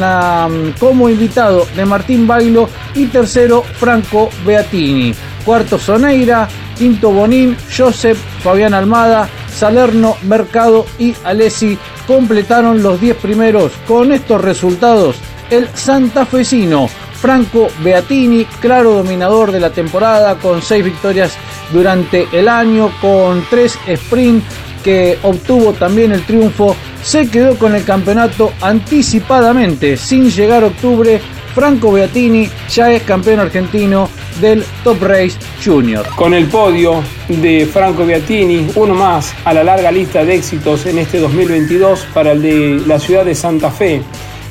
como 0.80 1.10
invitado 1.10 1.68
de 1.76 1.86
Martín 1.86 2.28
Bailo. 2.28 2.70
Y 2.94 3.08
tercero, 3.08 3.64
Franco 3.64 4.30
Beatini. 4.46 5.14
Cuarto, 5.46 5.78
Soneira. 5.78 6.48
Quinto, 6.78 7.10
Bonín, 7.10 7.56
Joseph, 7.76 8.18
Fabián 8.44 8.74
Almada, 8.74 9.30
Salerno, 9.50 10.18
Mercado 10.24 10.86
y 11.00 11.16
Alessi 11.24 11.78
completaron 12.06 12.84
los 12.84 13.00
10 13.00 13.16
primeros. 13.18 13.72
Con 13.88 14.12
estos 14.12 14.42
resultados, 14.42 15.16
el 15.50 15.70
santafesino 15.74 16.90
Franco 17.20 17.68
Beatini, 17.84 18.46
claro 18.60 18.94
dominador 18.94 19.52
de 19.52 19.60
la 19.60 19.72
temporada, 19.72 20.36
con 20.36 20.62
6 20.62 20.84
victorias 20.84 21.36
durante 21.72 22.28
el 22.32 22.48
año, 22.48 22.92
con 23.02 23.44
3 23.50 23.80
sprint 23.88 24.44
que 24.84 25.18
obtuvo 25.24 25.74
también 25.74 26.12
el 26.12 26.24
triunfo, 26.26 26.76
se 27.02 27.28
quedó 27.28 27.58
con 27.58 27.74
el 27.74 27.84
campeonato 27.84 28.54
anticipadamente, 28.62 29.98
sin 29.98 30.30
llegar 30.30 30.64
octubre. 30.64 31.20
Franco 31.56 31.92
Beatini 31.94 32.50
ya 32.70 32.92
es 32.92 33.02
campeón 33.04 33.40
argentino 33.40 34.10
del 34.42 34.64
Top 34.84 35.02
Race 35.02 35.38
Junior. 35.64 36.06
Con 36.16 36.34
el 36.34 36.46
podio 36.48 37.02
de 37.30 37.66
Franco 37.66 38.06
Beatini, 38.06 38.68
uno 38.76 38.94
más 38.94 39.34
a 39.46 39.54
la 39.54 39.64
larga 39.64 39.92
lista 39.92 40.24
de 40.24 40.36
éxitos 40.36 40.86
en 40.86 41.00
este 41.00 41.20
2022 41.20 42.08
para 42.14 42.34
el 42.34 42.42
de 42.42 42.84
la 42.86 43.00
ciudad 43.00 43.26
de 43.26 43.34
Santa 43.34 43.72
Fe. 43.72 44.02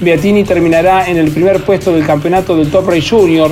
Beatini 0.00 0.44
terminará 0.44 1.08
en 1.08 1.16
el 1.16 1.30
primer 1.30 1.62
puesto 1.62 1.92
del 1.92 2.06
campeonato 2.06 2.56
del 2.56 2.70
Top 2.70 2.88
Race 2.88 3.08
Junior, 3.08 3.50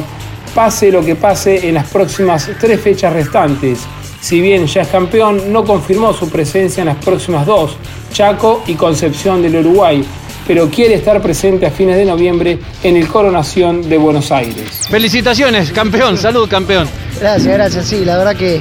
pase 0.55 0.91
lo 0.91 1.05
que 1.05 1.17
pase 1.17 1.69
en 1.69 1.75
las 1.75 1.89
próximas 1.89 2.51
tres 2.61 2.81
fechas 2.81 3.13
restantes. 3.13 3.81
Si 4.21 4.41
bien 4.41 4.67
ya 4.67 4.83
es 4.83 4.89
campeón, 4.89 5.53
no 5.53 5.65
confirmó 5.65 6.13
su 6.13 6.29
presencia 6.29 6.83
en 6.83 6.89
las 6.89 6.97
próximas 6.97 7.45
dos, 7.47 7.77
Chaco 8.13 8.63
y 8.67 8.75
Concepción 8.75 9.43
del 9.43 9.57
Uruguay, 9.57 10.05
pero 10.47 10.69
quiere 10.69 10.95
estar 10.95 11.21
presente 11.23 11.67
a 11.67 11.71
fines 11.71 11.97
de 11.97 12.05
noviembre 12.05 12.59
en 12.83 12.97
el 12.97 13.09
Coronación 13.09 13.89
de 13.89 13.99
Buenos 13.99 14.31
Aires. 14.31 14.87
Felicitaciones, 14.91 15.73
campeón, 15.73 16.17
salud 16.19 16.49
campeón. 16.49 16.89
Gracias, 17.21 17.55
gracias, 17.55 17.87
sí, 17.87 18.05
la 18.05 18.17
verdad 18.19 18.37
que 18.37 18.61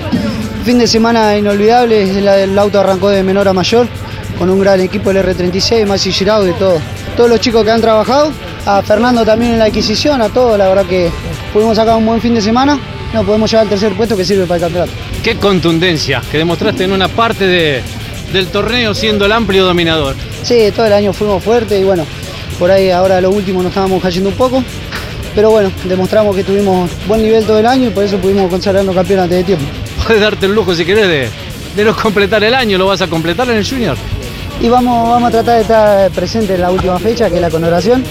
fin 0.63 0.77
de 0.77 0.87
semana 0.87 1.37
inolvidable, 1.37 2.03
el 2.43 2.57
auto 2.57 2.79
arrancó 2.79 3.09
de 3.09 3.23
menor 3.23 3.47
a 3.47 3.53
mayor, 3.53 3.87
con 4.41 4.49
un 4.49 4.59
gran 4.59 4.81
equipo 4.81 5.13
del 5.13 5.23
R36, 5.23 5.85
Maxi 5.85 6.11
Giraudo 6.11 6.49
y 6.49 6.53
todo. 6.53 6.81
Todos 7.15 7.29
los 7.29 7.39
chicos 7.39 7.63
que 7.63 7.69
han 7.69 7.79
trabajado, 7.79 8.31
a 8.65 8.81
Fernando 8.81 9.23
también 9.23 9.51
en 9.51 9.59
la 9.59 9.65
adquisición, 9.65 10.19
a 10.19 10.29
todos, 10.29 10.57
la 10.57 10.67
verdad 10.67 10.83
que 10.87 11.11
pudimos 11.53 11.77
sacar 11.77 11.95
un 11.95 12.07
buen 12.07 12.19
fin 12.19 12.33
de 12.33 12.41
semana, 12.41 12.79
no 13.13 13.23
podemos 13.23 13.51
llegar 13.51 13.65
al 13.65 13.69
tercer 13.69 13.93
puesto 13.93 14.17
que 14.17 14.25
sirve 14.25 14.47
para 14.47 14.55
el 14.55 14.61
campeonato. 14.63 14.93
Qué 15.21 15.35
contundencia 15.35 16.23
que 16.31 16.39
demostraste 16.39 16.85
en 16.85 16.91
una 16.91 17.07
parte 17.07 17.45
de, 17.45 17.83
del 18.33 18.47
torneo 18.47 18.95
siendo 18.95 19.25
el 19.25 19.31
amplio 19.31 19.63
dominador. 19.63 20.15
Sí, 20.41 20.71
todo 20.75 20.87
el 20.87 20.93
año 20.93 21.13
fuimos 21.13 21.43
fuertes 21.43 21.79
y 21.79 21.83
bueno, 21.83 22.03
por 22.57 22.71
ahí 22.71 22.89
ahora 22.89 23.21
lo 23.21 23.29
último 23.29 23.61
nos 23.61 23.69
estábamos 23.69 24.01
cayendo 24.01 24.29
un 24.31 24.35
poco, 24.35 24.63
pero 25.35 25.51
bueno, 25.51 25.71
demostramos 25.83 26.35
que 26.35 26.43
tuvimos 26.43 26.89
buen 27.07 27.21
nivel 27.21 27.45
todo 27.45 27.59
el 27.59 27.67
año 27.67 27.89
y 27.89 27.91
por 27.91 28.05
eso 28.05 28.17
pudimos 28.17 28.49
consagrarnos 28.49 28.95
campeón 28.95 29.19
antes 29.19 29.37
de 29.37 29.43
tiempo. 29.43 29.65
Puedes 30.03 30.19
darte 30.19 30.47
el 30.47 30.55
lujo 30.55 30.73
si 30.73 30.83
querés 30.83 31.07
de, 31.07 31.29
de 31.75 31.85
no 31.85 31.95
completar 31.95 32.43
el 32.43 32.55
año, 32.55 32.79
¿lo 32.79 32.87
vas 32.87 33.03
a 33.03 33.07
completar 33.07 33.47
en 33.51 33.57
el 33.57 33.69
Junior? 33.69 33.95
Y 34.61 34.69
vamos, 34.69 35.09
vamos 35.09 35.29
a 35.29 35.31
tratar 35.31 35.55
de 35.55 35.61
estar 35.61 36.11
presentes 36.11 36.51
en 36.51 36.61
la 36.61 36.69
última 36.69 36.99
fecha, 36.99 37.29
que 37.29 37.35
es 37.35 37.41
la 37.41 37.49
conmemoración, 37.49 38.03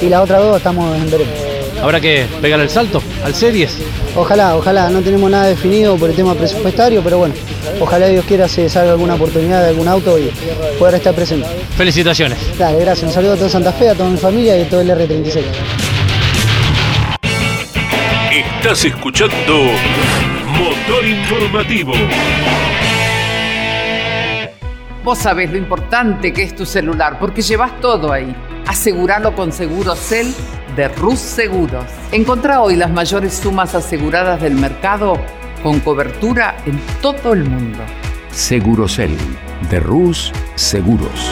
y 0.00 0.08
la 0.08 0.22
otra 0.22 0.38
dos 0.38 0.56
estamos 0.56 0.96
en 0.96 1.10
veremos. 1.10 1.34
¿Habrá 1.82 2.00
que 2.00 2.26
pegar 2.40 2.58
el 2.60 2.70
salto 2.70 3.02
al 3.22 3.34
Series? 3.34 3.76
Ojalá, 4.16 4.56
ojalá, 4.56 4.88
no 4.88 5.00
tenemos 5.02 5.30
nada 5.30 5.46
definido 5.46 5.96
por 5.96 6.08
el 6.08 6.16
tema 6.16 6.34
presupuestario, 6.34 7.02
pero 7.02 7.18
bueno, 7.18 7.34
ojalá 7.80 8.06
Dios 8.06 8.24
quiera 8.24 8.48
se 8.48 8.68
salga 8.70 8.92
alguna 8.92 9.14
oportunidad 9.14 9.62
de 9.62 9.68
algún 9.68 9.88
auto 9.88 10.18
y 10.18 10.30
poder 10.78 10.94
estar 10.94 11.14
presente. 11.14 11.46
Felicitaciones. 11.76 12.38
Dale, 12.58 12.80
gracias. 12.80 13.08
Un 13.08 13.14
saludo 13.14 13.34
a 13.34 13.36
todo 13.36 13.48
Santa 13.50 13.72
Fe, 13.72 13.90
a 13.90 13.94
toda 13.94 14.08
mi 14.08 14.18
familia 14.18 14.56
y 14.56 14.62
a 14.62 14.68
todo 14.68 14.80
el 14.80 14.90
R36. 14.90 15.42
Estás 18.32 18.84
escuchando 18.86 19.64
Motor 20.58 21.06
Informativo. 21.06 21.92
Vos 25.02 25.18
sabés 25.18 25.50
lo 25.50 25.56
importante 25.56 26.32
que 26.32 26.42
es 26.42 26.54
tu 26.54 26.66
celular 26.66 27.18
porque 27.18 27.40
llevas 27.40 27.80
todo 27.80 28.12
ahí. 28.12 28.34
Aseguralo 28.66 29.34
con 29.34 29.50
Seguro 29.50 29.96
Cel 29.96 30.34
de 30.76 30.88
Rus 30.88 31.18
Seguros. 31.18 31.86
Encontrá 32.12 32.60
hoy 32.60 32.76
las 32.76 32.90
mayores 32.90 33.34
sumas 33.34 33.74
aseguradas 33.74 34.42
del 34.42 34.54
mercado 34.54 35.14
con 35.62 35.80
cobertura 35.80 36.56
en 36.66 36.78
todo 37.00 37.32
el 37.32 37.44
mundo. 37.44 37.78
Segurocel 38.30 39.16
de 39.70 39.80
Rus 39.80 40.32
Seguros. 40.54 41.30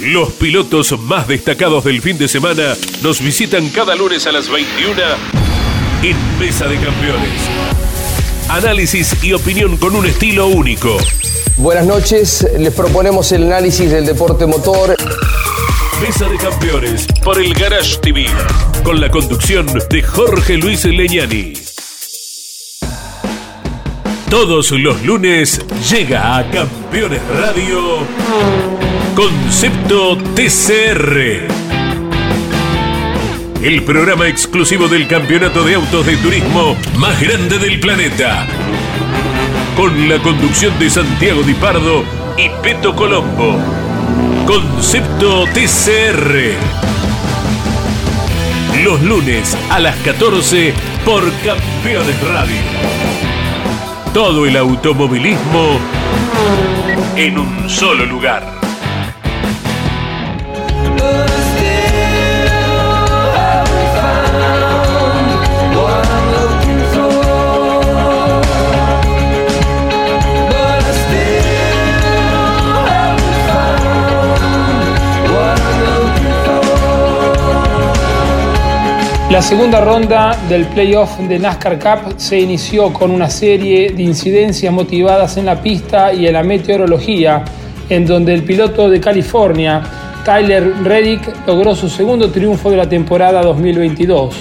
Los 0.00 0.32
pilotos 0.32 0.98
más 1.00 1.28
destacados 1.28 1.84
del 1.84 2.00
fin 2.00 2.18
de 2.18 2.26
semana 2.26 2.74
nos 3.02 3.20
visitan 3.22 3.68
cada 3.68 3.94
lunes 3.94 4.26
a 4.26 4.32
las 4.32 4.48
21 4.48 5.02
en 6.02 6.38
Mesa 6.38 6.66
de 6.66 6.76
Campeones. 6.76 7.89
Análisis 8.50 9.16
y 9.22 9.32
opinión 9.32 9.76
con 9.76 9.94
un 9.94 10.06
estilo 10.06 10.48
único. 10.48 10.98
Buenas 11.56 11.86
noches, 11.86 12.44
les 12.58 12.74
proponemos 12.74 13.30
el 13.30 13.44
análisis 13.44 13.88
del 13.88 14.04
deporte 14.04 14.44
motor. 14.44 14.96
Mesa 16.02 16.28
de 16.28 16.36
Campeones 16.36 17.06
por 17.22 17.40
el 17.40 17.54
Garage 17.54 17.98
TV, 17.98 18.26
con 18.82 19.00
la 19.00 19.08
conducción 19.08 19.66
de 19.66 20.02
Jorge 20.02 20.56
Luis 20.56 20.84
Leñani. 20.84 21.52
Todos 24.28 24.72
los 24.72 25.00
lunes 25.04 25.60
llega 25.88 26.36
a 26.36 26.50
Campeones 26.50 27.22
Radio 27.28 27.98
Concepto 29.14 30.16
TCR. 30.34 31.59
El 33.62 33.82
programa 33.82 34.26
exclusivo 34.26 34.88
del 34.88 35.06
campeonato 35.06 35.62
de 35.62 35.74
autos 35.74 36.06
de 36.06 36.16
turismo 36.16 36.78
más 36.96 37.20
grande 37.20 37.58
del 37.58 37.78
planeta. 37.78 38.46
Con 39.76 40.08
la 40.08 40.18
conducción 40.18 40.78
de 40.78 40.88
Santiago 40.88 41.42
Di 41.42 41.52
Pardo 41.52 42.02
y 42.38 42.48
Peto 42.62 42.96
Colombo. 42.96 43.58
Concepto 44.46 45.44
TCR. 45.52 46.54
Los 48.82 49.02
lunes 49.02 49.54
a 49.68 49.78
las 49.78 49.96
14 49.96 50.72
por 51.04 51.22
Campeones 51.44 52.18
Radio. 52.22 52.56
Todo 54.14 54.46
el 54.46 54.56
automovilismo 54.56 55.78
en 57.14 57.38
un 57.38 57.68
solo 57.68 58.06
lugar. 58.06 58.59
La 79.30 79.40
segunda 79.40 79.80
ronda 79.80 80.36
del 80.48 80.64
playoff 80.66 81.16
de 81.20 81.38
NASCAR 81.38 81.78
Cup 81.78 82.14
se 82.16 82.40
inició 82.40 82.92
con 82.92 83.12
una 83.12 83.30
serie 83.30 83.90
de 83.90 84.02
incidencias 84.02 84.72
motivadas 84.74 85.36
en 85.36 85.46
la 85.46 85.62
pista 85.62 86.12
y 86.12 86.26
en 86.26 86.32
la 86.32 86.42
meteorología, 86.42 87.44
en 87.88 88.06
donde 88.06 88.34
el 88.34 88.42
piloto 88.42 88.90
de 88.90 89.00
California, 89.00 89.82
Tyler 90.24 90.74
Reddick, 90.82 91.46
logró 91.46 91.76
su 91.76 91.88
segundo 91.88 92.32
triunfo 92.32 92.72
de 92.72 92.78
la 92.78 92.88
temporada 92.88 93.40
2022. 93.42 94.34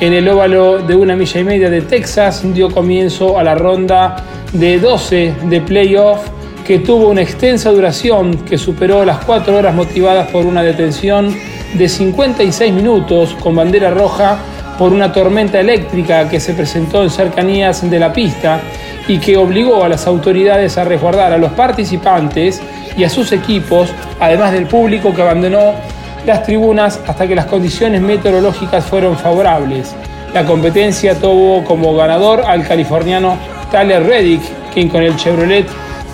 En 0.00 0.14
el 0.14 0.26
óvalo 0.26 0.78
de 0.78 0.96
una 0.96 1.14
milla 1.16 1.38
y 1.38 1.44
media 1.44 1.68
de 1.68 1.82
Texas 1.82 2.42
dio 2.54 2.70
comienzo 2.70 3.38
a 3.38 3.44
la 3.44 3.54
ronda 3.54 4.24
de 4.54 4.78
12 4.78 5.34
de 5.50 5.60
playoff 5.60 6.26
que 6.66 6.78
tuvo 6.78 7.10
una 7.10 7.20
extensa 7.20 7.70
duración 7.70 8.38
que 8.38 8.56
superó 8.56 9.04
las 9.04 9.22
cuatro 9.22 9.58
horas 9.58 9.74
motivadas 9.74 10.28
por 10.28 10.46
una 10.46 10.62
detención 10.62 11.36
de 11.74 11.88
56 11.88 12.72
minutos 12.72 13.36
con 13.40 13.54
bandera 13.54 13.90
roja 13.90 14.38
por 14.78 14.92
una 14.92 15.12
tormenta 15.12 15.60
eléctrica 15.60 16.28
que 16.28 16.40
se 16.40 16.54
presentó 16.54 17.02
en 17.02 17.10
cercanías 17.10 17.88
de 17.88 17.98
la 17.98 18.12
pista 18.12 18.60
y 19.06 19.18
que 19.18 19.36
obligó 19.36 19.84
a 19.84 19.88
las 19.88 20.06
autoridades 20.06 20.78
a 20.78 20.84
resguardar 20.84 21.32
a 21.32 21.38
los 21.38 21.52
participantes 21.52 22.60
y 22.96 23.04
a 23.04 23.10
sus 23.10 23.32
equipos, 23.32 23.90
además 24.18 24.52
del 24.52 24.66
público 24.66 25.14
que 25.14 25.22
abandonó 25.22 25.74
las 26.26 26.44
tribunas 26.44 27.00
hasta 27.06 27.26
que 27.26 27.34
las 27.34 27.46
condiciones 27.46 28.00
meteorológicas 28.00 28.84
fueron 28.84 29.16
favorables. 29.16 29.94
La 30.34 30.44
competencia 30.44 31.14
tuvo 31.14 31.64
como 31.64 31.94
ganador 31.94 32.42
al 32.46 32.66
californiano 32.66 33.36
Tyler 33.70 34.04
Reddick, 34.04 34.42
quien 34.72 34.88
con 34.88 35.02
el 35.02 35.16
Chevrolet 35.16 35.66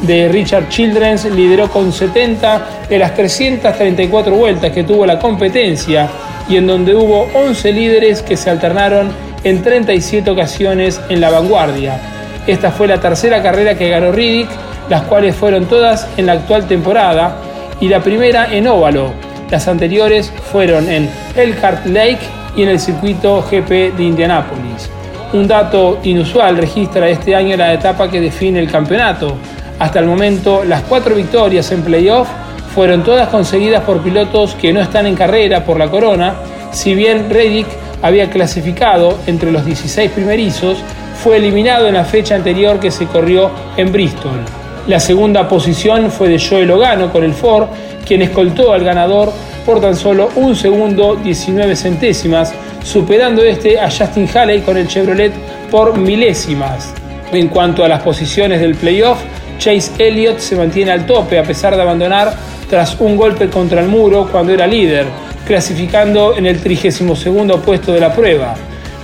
de 0.03 0.29
Richard 0.29 0.69
Childrens 0.69 1.25
lideró 1.25 1.69
con 1.71 1.93
70 1.93 2.67
de 2.89 2.99
las 2.99 3.15
334 3.15 4.35
vueltas 4.35 4.73
que 4.73 4.85
tuvo 4.85 5.07
la 5.07 5.19
competencia 5.19 6.09
y 6.49 6.57
en 6.57 6.67
donde 6.67 6.95
hubo 6.95 7.29
11 7.35 7.73
líderes 7.73 8.23
que 8.23 8.37
se 8.37 8.51
alternaron 8.51 9.11
en 9.43 9.63
37 9.63 10.31
ocasiones 10.31 11.01
en 11.09 11.21
la 11.21 11.31
vanguardia. 11.31 12.01
Esta 12.47 12.71
fue 12.71 12.87
la 12.87 13.01
tercera 13.01 13.43
carrera 13.43 13.77
que 13.77 13.89
ganó 13.89 14.13
Riddick, 14.13 14.49
las 14.89 15.03
cuales 15.03 15.35
fueron 15.35 15.67
todas 15.67 16.07
en 16.17 16.27
la 16.27 16.33
actual 16.33 16.67
temporada 16.69 17.37
y 17.81 17.89
la 17.89 18.01
primera 18.01 18.53
en 18.53 18.69
óvalo. 18.69 19.13
Las 19.51 19.67
anteriores 19.69 20.33
fueron 20.53 20.89
en 20.89 21.11
Elkhart 21.35 21.87
Lake 21.87 22.21
y 22.57 22.63
en 22.63 22.69
el 22.71 22.81
circuito 22.81 23.43
GP 23.43 23.97
de 23.97 24.03
Indianápolis. 24.03 24.91
Un 25.33 25.49
dato 25.49 25.99
inusual 26.05 26.57
registra 26.57 27.09
este 27.09 27.35
año 27.35 27.57
la 27.57 27.73
etapa 27.73 28.09
que 28.09 28.21
define 28.21 28.61
el 28.61 28.71
campeonato, 28.71 29.37
hasta 29.79 29.99
el 29.99 30.07
momento, 30.07 30.65
las 30.65 30.83
cuatro 30.83 31.15
victorias 31.15 31.71
en 31.71 31.83
playoff 31.83 32.29
fueron 32.75 33.05
todas 33.05 33.29
conseguidas 33.29 33.83
por 33.83 34.01
pilotos 34.01 34.55
que 34.55 34.73
no 34.73 34.81
están 34.81 35.07
en 35.07 35.15
carrera 35.15 35.65
por 35.65 35.79
la 35.79 35.89
corona, 35.89 36.35
si 36.73 36.95
bien 36.95 37.29
Reddick 37.31 37.67
había 38.03 38.31
clasificado 38.31 39.19
entre 39.27 39.53
los 39.53 39.65
16 39.65 40.11
primerizos, 40.11 40.79
fue 41.23 41.37
eliminado 41.37 41.89
en 41.89 41.95
la 41.95 42.05
fecha 42.05 42.35
anterior 42.35 42.79
que 42.79 42.91
se 42.91 43.07
corrió 43.07 43.51
en 43.77 43.93
Bristol. 43.93 44.41
La 44.87 45.01
segunda 45.01 45.49
posición 45.49 46.11
fue 46.11 46.29
de 46.29 46.39
Joe 46.39 46.65
Logano 46.65 47.11
con 47.11 47.25
el 47.25 47.35
Ford, 47.35 47.69
quien 48.07 48.23
escoltó 48.23 48.73
al 48.73 48.85
ganador 48.85 49.33
por 49.65 49.81
tan 49.81 49.97
solo 49.97 50.31
un 50.37 50.55
segundo 50.55 51.17
19 51.17 51.75
centésimas, 51.75 52.55
superando 52.85 53.43
este 53.43 53.81
a 53.81 53.91
Justin 53.91 54.29
Haley 54.33 54.61
con 54.61 54.77
el 54.77 54.87
Chevrolet 54.87 55.33
por 55.71 55.99
milésimas. 55.99 56.95
En 57.33 57.49
cuanto 57.49 57.85
a 57.85 57.89
las 57.89 58.03
posiciones 58.03 58.61
del 58.61 58.77
playoff, 58.77 59.19
Chase 59.59 59.93
Elliott 59.99 60.39
se 60.39 60.57
mantiene 60.57 60.91
al 60.93 61.07
tope 61.07 61.39
a 61.39 61.43
pesar 61.43 61.77
de 61.77 61.83
abandonar 61.83 62.35
tras 62.69 63.01
un 63.01 63.17
golpe 63.17 63.49
contra 63.49 63.81
el 63.81 63.89
muro 63.89 64.29
cuando 64.31 64.53
era 64.53 64.67
líder, 64.67 65.07
clasificando 65.47 66.37
en 66.37 66.47
el 66.47 66.61
32 66.61 67.61
puesto 67.65 67.93
de 67.93 68.01
la 68.01 68.13
prueba. 68.13 68.55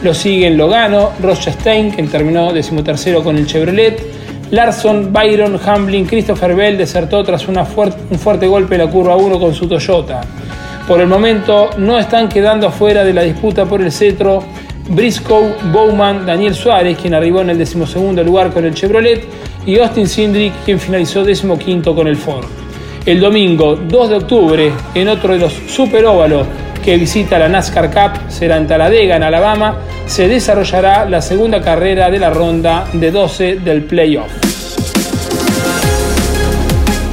Lo 0.02 0.12
siguen 0.14 0.56
Logano, 0.56 1.12
Rochestein, 1.20 1.90
quien 1.90 2.08
terminó 2.08 2.52
decimotercero 2.52 3.22
con 3.22 3.36
el 3.36 3.46
Chevrolet, 3.46 4.02
Larson, 4.50 5.12
Byron, 5.12 5.58
Hamlin, 5.64 6.04
Christopher 6.06 6.54
Bell 6.54 6.76
desertó 6.76 7.22
tras 7.24 7.46
un 7.48 7.56
fuerte 7.64 8.46
golpe 8.46 8.74
en 8.74 8.80
la 8.82 8.90
curva 8.90 9.16
1 9.16 9.38
con 9.38 9.54
su 9.54 9.66
Toyota. 9.66 10.20
Por 10.86 11.00
el 11.00 11.06
momento 11.06 11.70
no 11.78 11.98
están 11.98 12.28
quedando 12.28 12.66
afuera 12.66 13.04
de 13.04 13.14
la 13.14 13.22
disputa 13.22 13.64
por 13.64 13.80
el 13.80 13.92
cetro 13.92 14.42
Briscoe, 14.92 15.54
Bowman, 15.72 16.26
Daniel 16.26 16.54
Suárez, 16.54 16.98
quien 16.98 17.14
arribó 17.14 17.40
en 17.40 17.48
el 17.48 17.56
decimosegundo 17.58 18.22
lugar 18.22 18.52
con 18.52 18.66
el 18.66 18.74
Chevrolet, 18.74 19.24
y 19.64 19.78
Austin 19.78 20.06
Cindric, 20.06 20.52
quien 20.66 20.78
finalizó 20.78 21.24
decimoquinto 21.24 21.94
con 21.94 22.06
el 22.06 22.16
Ford. 22.16 22.44
El 23.06 23.18
domingo 23.18 23.74
2 23.76 24.08
de 24.10 24.16
octubre, 24.16 24.72
en 24.94 25.08
otro 25.08 25.32
de 25.32 25.38
los 25.38 25.54
super 25.54 26.04
óvalos 26.04 26.46
que 26.84 26.98
visita 26.98 27.38
la 27.38 27.48
NASCAR 27.48 27.90
Cup, 27.90 28.30
será 28.30 28.58
en 28.58 28.66
Talladega, 28.66 29.16
en 29.16 29.22
Alabama, 29.22 29.78
se 30.04 30.28
desarrollará 30.28 31.06
la 31.06 31.22
segunda 31.22 31.62
carrera 31.62 32.10
de 32.10 32.18
la 32.18 32.28
ronda 32.28 32.86
de 32.92 33.10
12 33.10 33.56
del 33.56 33.84
playoff. 33.84 34.30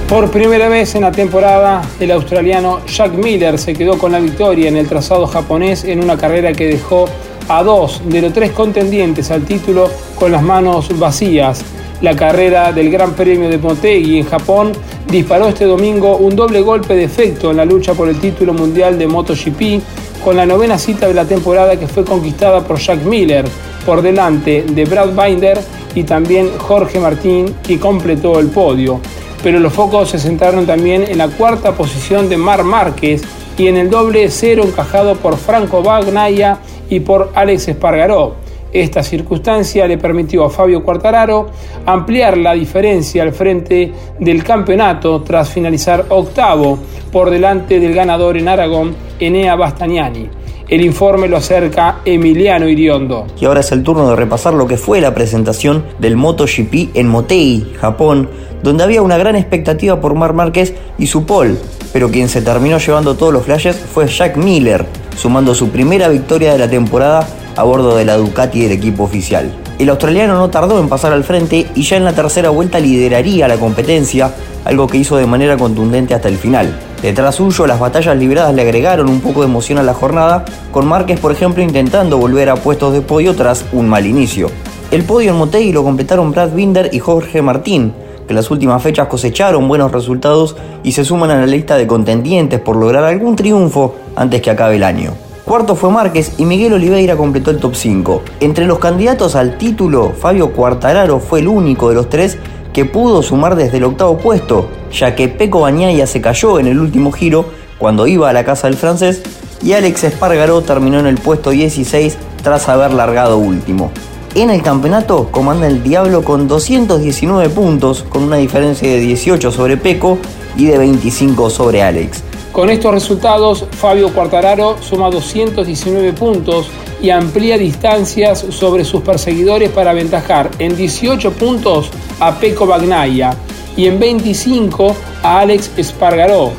Por 0.10 0.32
primera 0.32 0.68
vez 0.68 0.96
en 0.96 1.04
la 1.04 1.12
temporada, 1.12 1.84
el 2.00 2.12
australiano 2.12 2.82
Jack 2.88 3.14
Miller 3.14 3.58
se 3.58 3.74
quedó 3.74 3.98
con 3.98 4.12
la 4.12 4.20
victoria 4.20 4.68
en 4.68 4.76
el 4.76 4.88
trazado 4.88 5.28
japonés 5.28 5.86
en 5.86 6.04
una 6.04 6.18
carrera 6.18 6.52
que 6.52 6.66
dejó 6.66 7.08
a 7.50 7.64
dos 7.64 8.02
de 8.06 8.22
los 8.22 8.32
tres 8.32 8.52
contendientes 8.52 9.32
al 9.32 9.44
título 9.44 9.90
con 10.16 10.32
las 10.32 10.44
manos 10.44 10.98
vacías. 10.98 11.66
La 12.02 12.16
carrera 12.16 12.72
del 12.72 12.90
Gran 12.92 13.14
Premio 13.14 13.50
de 13.50 13.58
Motegi 13.58 14.20
en 14.20 14.26
Japón 14.26 14.72
disparó 15.10 15.48
este 15.48 15.66
domingo 15.66 16.18
un 16.18 16.36
doble 16.36 16.62
golpe 16.62 16.96
de 16.96 17.04
efecto 17.04 17.52
en 17.52 17.58
la 17.58 17.66
lucha 17.66 17.94
por 17.94 18.08
el 18.08 18.20
título 18.20 18.54
mundial 18.54 18.98
de 18.98 19.08
MotoGP 19.08 20.24
con 20.24 20.38
la 20.38 20.46
novena 20.46 20.78
cita 20.78 21.08
de 21.08 21.14
la 21.14 21.26
temporada 21.26 21.78
que 21.78 21.88
fue 21.88 22.06
conquistada 22.06 22.62
por 22.62 22.78
Jack 22.78 23.04
Miller 23.04 23.46
por 23.86 24.02
delante 24.02 24.64
de 24.64 24.86
Brad 24.86 25.10
Binder 25.10 25.60
y 25.96 26.04
también 26.04 26.52
Jorge 26.60 27.00
Martín 27.00 27.56
que 27.64 27.80
completó 27.80 28.40
el 28.40 28.48
podio. 28.48 29.00
Pero 29.42 29.60
los 29.60 29.74
focos 29.74 30.10
se 30.10 30.20
centraron 30.20 30.68
también 30.68 31.04
en 31.08 31.18
la 31.18 31.30
cuarta 31.30 31.74
posición 31.74 32.30
de 32.30 32.38
Mar 32.38 32.64
Márquez 32.64 33.24
y 33.58 33.68
en 33.68 33.78
el 33.78 33.90
doble 33.90 34.30
cero 34.30 34.64
encajado 34.66 35.16
por 35.16 35.38
Franco 35.38 35.82
Bagnaia 35.82 36.60
y 36.90 37.00
por 37.00 37.32
Alex 37.36 37.70
Espargaró. 37.70 38.36
Esta 38.72 39.02
circunstancia 39.02 39.88
le 39.88 39.98
permitió 39.98 40.46
a 40.46 40.50
Fabio 40.50 40.84
Quartararo 40.84 41.48
ampliar 41.86 42.38
la 42.38 42.54
diferencia 42.54 43.24
al 43.24 43.34
frente 43.34 43.92
del 44.20 44.44
campeonato 44.44 45.22
tras 45.22 45.50
finalizar 45.50 46.06
octavo 46.10 46.78
por 47.12 47.32
delante 47.32 47.80
del 47.80 47.96
ganador 47.96 48.38
en 48.38 48.48
Aragón, 48.48 48.96
Enea 49.20 49.56
Bastagnani. 49.56 50.30
El 50.68 50.82
informe 50.82 51.28
lo 51.28 51.38
acerca 51.38 52.02
Emiliano 52.06 52.70
Iriondo. 52.70 53.26
Y 53.42 53.46
ahora 53.46 53.62
es 53.62 53.72
el 53.72 53.82
turno 53.82 54.08
de 54.08 54.16
repasar 54.16 54.54
lo 54.54 54.68
que 54.68 54.78
fue 54.78 55.02
la 55.02 55.16
presentación 55.16 55.84
del 55.98 56.16
MotoGP 56.16 56.96
en 56.96 57.08
Motegi, 57.08 57.74
Japón, 57.82 58.30
donde 58.62 58.84
había 58.84 59.02
una 59.02 59.18
gran 59.18 59.36
expectativa 59.36 60.00
por 60.00 60.14
Mar 60.14 60.34
Márquez 60.34 60.76
y 61.00 61.08
su 61.08 61.26
pole, 61.26 61.56
pero 61.92 62.10
quien 62.10 62.30
se 62.30 62.42
terminó 62.42 62.78
llevando 62.78 63.16
todos 63.16 63.34
los 63.34 63.46
flashes 63.46 63.76
fue 63.76 64.08
Jack 64.08 64.38
Miller, 64.38 64.86
sumando 65.18 65.56
su 65.56 65.70
primera 65.70 66.08
victoria 66.08 66.52
de 66.52 66.60
la 66.60 66.70
temporada 66.70 67.28
a 67.56 67.64
bordo 67.64 67.96
de 67.96 68.06
la 68.06 68.18
Ducati 68.18 68.62
del 68.62 68.72
equipo 68.72 69.04
oficial. 69.04 69.52
El 69.80 69.90
australiano 69.90 70.36
no 70.36 70.50
tardó 70.50 70.80
en 70.80 70.90
pasar 70.90 71.14
al 71.14 71.24
frente 71.24 71.68
y 71.74 71.84
ya 71.84 71.98
en 71.98 72.06
la 72.06 72.14
tercera 72.14 72.50
vuelta 72.50 72.80
lideraría 72.80 73.48
la 73.48 73.58
competencia, 73.58 74.32
algo 74.66 74.88
que 74.88 74.98
hizo 74.98 75.18
de 75.18 75.26
manera 75.26 75.58
contundente 75.58 76.14
hasta 76.14 76.28
el 76.28 76.38
final. 76.38 76.78
Detrás 77.02 77.36
suyo, 77.36 77.66
las 77.66 77.80
batallas 77.80 78.18
libradas 78.18 78.54
le 78.54 78.62
agregaron 78.62 79.10
un 79.10 79.22
poco 79.22 79.42
de 79.42 79.48
emoción 79.48 79.78
a 79.78 79.84
la 79.84 79.94
jornada, 79.94 80.44
con 80.72 80.86
Márquez, 80.86 81.20
por 81.20 81.32
ejemplo, 81.32 81.64
intentando 81.64 82.18
volver 82.18 82.50
a 82.50 82.56
puestos 82.56 82.94
de 82.94 83.02
podio 83.02 83.36
tras 83.36 83.66
un 83.72 83.88
mal 83.88 84.06
inicio. 84.06 84.52
El 84.92 85.04
podio 85.04 85.32
en 85.32 85.38
Motegi 85.38 85.72
lo 85.72 85.84
completaron 85.84 86.32
Brad 86.32 86.52
Binder 86.52 86.90
y 86.92 87.00
Jorge 87.00 87.42
Martín, 87.42 87.94
que 88.30 88.36
las 88.36 88.52
últimas 88.52 88.84
fechas 88.84 89.08
cosecharon 89.08 89.68
buenos 89.68 89.92
resultados 89.92 90.56
y 90.84 90.92
se 90.92 91.04
suman 91.04 91.32
a 91.32 91.40
la 91.40 91.48
lista 91.48 91.78
de 91.78 91.88
contendientes 91.88 92.60
por 92.60 92.76
lograr 92.76 93.04
algún 93.04 93.36
triunfo 93.36 93.96
antes 94.16 94.40
que 94.44 94.52
acabe 94.52 94.76
el 94.76 94.84
año. 94.84 95.14
Cuarto 95.46 95.76
fue 95.76 95.90
Márquez 95.90 96.34
y 96.38 96.46
Miguel 96.46 96.74
Oliveira 96.74 97.18
completó 97.18 97.50
el 97.50 97.58
top 97.58 97.74
5. 97.74 98.22
Entre 98.40 98.68
los 98.68 98.78
candidatos 98.78 99.36
al 99.36 99.58
título, 99.58 100.12
Fabio 100.12 100.54
Cuartararo 100.54 101.20
fue 101.20 101.40
el 101.40 101.48
único 101.48 101.90
de 101.90 101.96
los 101.96 102.08
tres 102.08 102.38
que 102.72 102.86
pudo 102.86 103.24
sumar 103.24 103.56
desde 103.56 103.78
el 103.78 103.86
octavo 103.86 104.20
puesto, 104.20 104.70
ya 104.92 105.16
que 105.16 105.28
Peco 105.28 105.62
Bañaya 105.62 106.06
se 106.06 106.22
cayó 106.22 106.60
en 106.60 106.68
el 106.68 106.80
último 106.80 107.12
giro 107.12 107.46
cuando 107.80 108.06
iba 108.06 108.30
a 108.30 108.34
la 108.34 108.46
casa 108.46 108.68
del 108.68 108.78
francés 108.78 109.24
y 109.64 109.74
Alex 109.74 110.04
Espargaró 110.04 110.62
terminó 110.62 111.00
en 111.00 111.08
el 111.08 111.18
puesto 111.18 111.50
16 111.50 112.16
tras 112.44 112.70
haber 112.70 112.94
largado 112.94 113.40
último. 113.40 113.90
En 114.36 114.52
el 114.52 114.62
campeonato 114.62 115.30
comanda 115.32 115.66
el 115.66 115.82
Diablo 115.82 116.24
con 116.24 116.48
219 116.48 117.50
puntos, 117.50 118.04
con 118.04 118.24
una 118.24 118.36
diferencia 118.36 118.88
de 118.88 119.00
18 119.00 119.52
sobre 119.52 119.76
Peco 119.76 120.20
y 120.56 120.66
de 120.66 120.78
25 120.78 121.50
sobre 121.50 121.82
Alex. 121.82 122.24
Con 122.52 122.70
estos 122.70 122.94
resultados, 122.94 123.66
Fabio 123.72 124.14
Quartararo 124.14 124.78
suma 124.82 125.10
219 125.10 126.14
puntos 126.14 126.70
y 127.02 127.10
amplía 127.10 127.58
distancias 127.58 128.46
sobre 128.50 128.86
sus 128.86 129.02
perseguidores 129.02 129.72
para 129.72 129.92
aventajar 129.92 130.52
en 130.60 130.76
18 130.76 131.32
puntos 131.34 131.90
a 132.20 132.36
Peco 132.40 132.68
Bagnaia 132.68 133.36
y 133.76 133.88
en 133.88 134.00
25 134.00 134.96
a 135.24 135.40
Alex 135.40 135.72
Espargaró, 135.76 136.52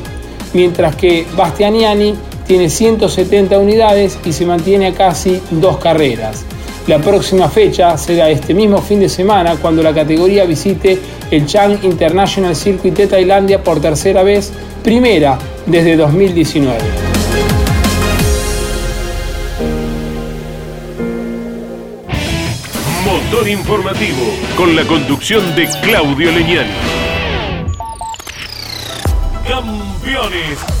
mientras 0.53 0.95
que 0.97 1.25
Bastianiani 1.37 2.15
tiene 2.47 2.69
170 2.69 3.57
unidades 3.59 4.19
y 4.25 4.33
se 4.33 4.45
mantiene 4.45 4.87
a 4.87 4.93
casi 4.93 5.41
dos 5.51 5.77
carreras. 5.77 6.43
La 6.87 6.97
próxima 6.97 7.47
fecha 7.47 7.95
será 7.95 8.29
este 8.29 8.55
mismo 8.55 8.81
fin 8.81 8.99
de 8.99 9.07
semana 9.07 9.55
cuando 9.55 9.83
la 9.83 9.93
categoría 9.93 10.45
visite 10.45 10.99
el 11.29 11.45
Chang 11.45 11.83
International 11.83 12.55
Circuit 12.55 12.95
de 12.95 13.07
Tailandia 13.07 13.63
por 13.63 13.79
tercera 13.79 14.23
vez, 14.23 14.51
primera 14.83 15.37
desde 15.67 15.95
2019. 15.95 16.79
Motor 23.05 23.47
informativo 23.47 24.25
con 24.57 24.75
la 24.75 24.83
conducción 24.83 25.55
de 25.55 25.69
Claudio 25.83 26.31
Leñani. 26.31 26.71
Campeones 29.47 30.80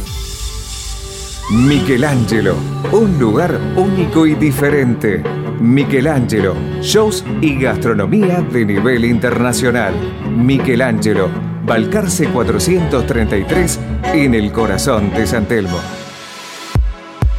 Michelangelo, 1.51 2.55
un 2.93 3.19
lugar 3.19 3.59
único 3.75 4.25
y 4.25 4.35
diferente. 4.35 5.21
Michelangelo, 5.59 6.55
shows 6.81 7.25
y 7.41 7.59
gastronomía 7.59 8.41
de 8.41 8.65
nivel 8.65 9.03
internacional. 9.03 9.93
Michelangelo, 10.33 11.29
Balcarce 11.65 12.27
433 12.27 13.79
en 14.13 14.33
el 14.33 14.53
corazón 14.53 15.11
de 15.13 15.27
San 15.27 15.45
Telmo. 15.45 15.77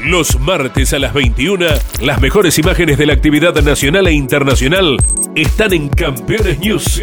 Los 0.04 0.38
martes 0.38 0.92
a 0.92 0.98
las 0.98 1.14
21, 1.14 1.64
las 2.02 2.20
mejores 2.20 2.58
imágenes 2.58 2.98
de 2.98 3.06
la 3.06 3.14
actividad 3.14 3.54
nacional 3.62 4.08
e 4.08 4.12
internacional 4.12 4.98
están 5.34 5.72
en 5.72 5.88
Campeones 5.88 6.58
News 6.58 7.02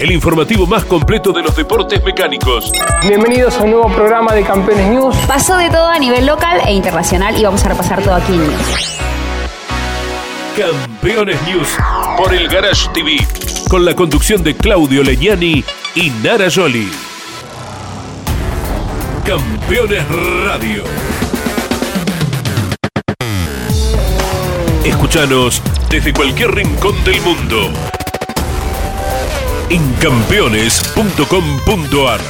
el 0.00 0.10
informativo 0.12 0.66
más 0.66 0.86
completo 0.86 1.30
de 1.30 1.42
los 1.42 1.54
deportes 1.54 2.02
mecánicos. 2.02 2.72
Bienvenidos 3.02 3.58
a 3.58 3.64
un 3.64 3.72
nuevo 3.72 3.94
programa 3.94 4.32
de 4.32 4.42
Campeones 4.42 4.88
News. 4.88 5.14
Pasó 5.26 5.58
de 5.58 5.68
todo 5.68 5.88
a 5.88 5.98
nivel 5.98 6.24
local 6.24 6.58
e 6.66 6.72
internacional 6.72 7.38
y 7.38 7.44
vamos 7.44 7.62
a 7.66 7.68
repasar 7.68 8.02
todo 8.02 8.14
aquí 8.14 8.32
en 8.32 8.40
News. 8.40 8.98
Campeones 10.56 11.36
News 11.46 11.68
por 12.16 12.32
el 12.32 12.48
Garage 12.48 12.88
TV, 12.94 13.18
con 13.68 13.84
la 13.84 13.94
conducción 13.94 14.42
de 14.42 14.56
Claudio 14.56 15.02
Leñani 15.02 15.62
y 15.94 16.10
Nara 16.22 16.46
Joli. 16.50 16.90
Campeones 19.26 20.02
Radio. 20.46 20.84
Escúchanos 24.82 25.60
desde 25.90 26.14
cualquier 26.14 26.52
rincón 26.54 27.04
del 27.04 27.20
mundo 27.20 27.70
en 29.70 29.92
campeones.com.ar. 30.00 32.20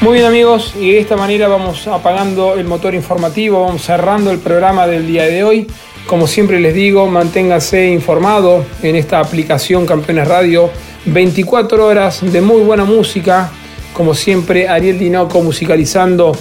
Muy 0.00 0.14
bien 0.14 0.26
amigos, 0.26 0.74
y 0.78 0.92
de 0.92 0.98
esta 0.98 1.16
manera 1.16 1.46
vamos 1.46 1.86
apagando 1.86 2.54
el 2.54 2.66
motor 2.66 2.96
informativo, 2.96 3.64
vamos 3.64 3.82
cerrando 3.82 4.32
el 4.32 4.38
programa 4.38 4.88
del 4.88 5.06
día 5.06 5.22
de 5.24 5.44
hoy. 5.44 5.68
Como 6.06 6.26
siempre 6.26 6.58
les 6.58 6.74
digo, 6.74 7.06
manténgase 7.06 7.90
informado 7.90 8.64
en 8.82 8.96
esta 8.96 9.20
aplicación 9.20 9.86
Campeones 9.86 10.26
Radio. 10.26 10.70
24 11.04 11.86
horas 11.86 12.32
de 12.32 12.40
muy 12.40 12.62
buena 12.62 12.84
música. 12.84 13.52
Como 13.92 14.14
siempre, 14.14 14.68
Ariel 14.68 14.98
Dinoco 14.98 15.40
musicalizando 15.42 16.32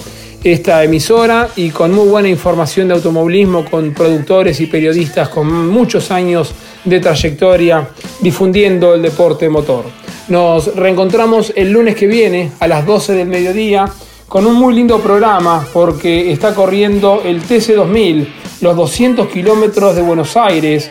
esta 0.51 0.83
emisora 0.83 1.49
y 1.55 1.69
con 1.69 1.93
muy 1.93 2.07
buena 2.07 2.29
información 2.29 2.87
de 2.87 2.95
automovilismo, 2.95 3.65
con 3.65 3.93
productores 3.93 4.59
y 4.59 4.67
periodistas 4.67 5.29
con 5.29 5.67
muchos 5.67 6.11
años 6.11 6.53
de 6.83 6.99
trayectoria 6.99 7.89
difundiendo 8.19 8.93
el 8.95 9.01
deporte 9.01 9.49
motor. 9.49 9.85
Nos 10.29 10.75
reencontramos 10.75 11.53
el 11.55 11.71
lunes 11.71 11.95
que 11.95 12.07
viene 12.07 12.51
a 12.59 12.67
las 12.67 12.85
12 12.85 13.13
del 13.13 13.27
mediodía 13.27 13.85
con 14.27 14.45
un 14.45 14.55
muy 14.55 14.73
lindo 14.73 14.99
programa 14.99 15.65
porque 15.71 16.31
está 16.31 16.53
corriendo 16.53 17.21
el 17.23 17.41
TC2000, 17.43 18.27
los 18.61 18.75
200 18.75 19.27
kilómetros 19.27 19.95
de 19.95 20.01
Buenos 20.01 20.35
Aires, 20.35 20.89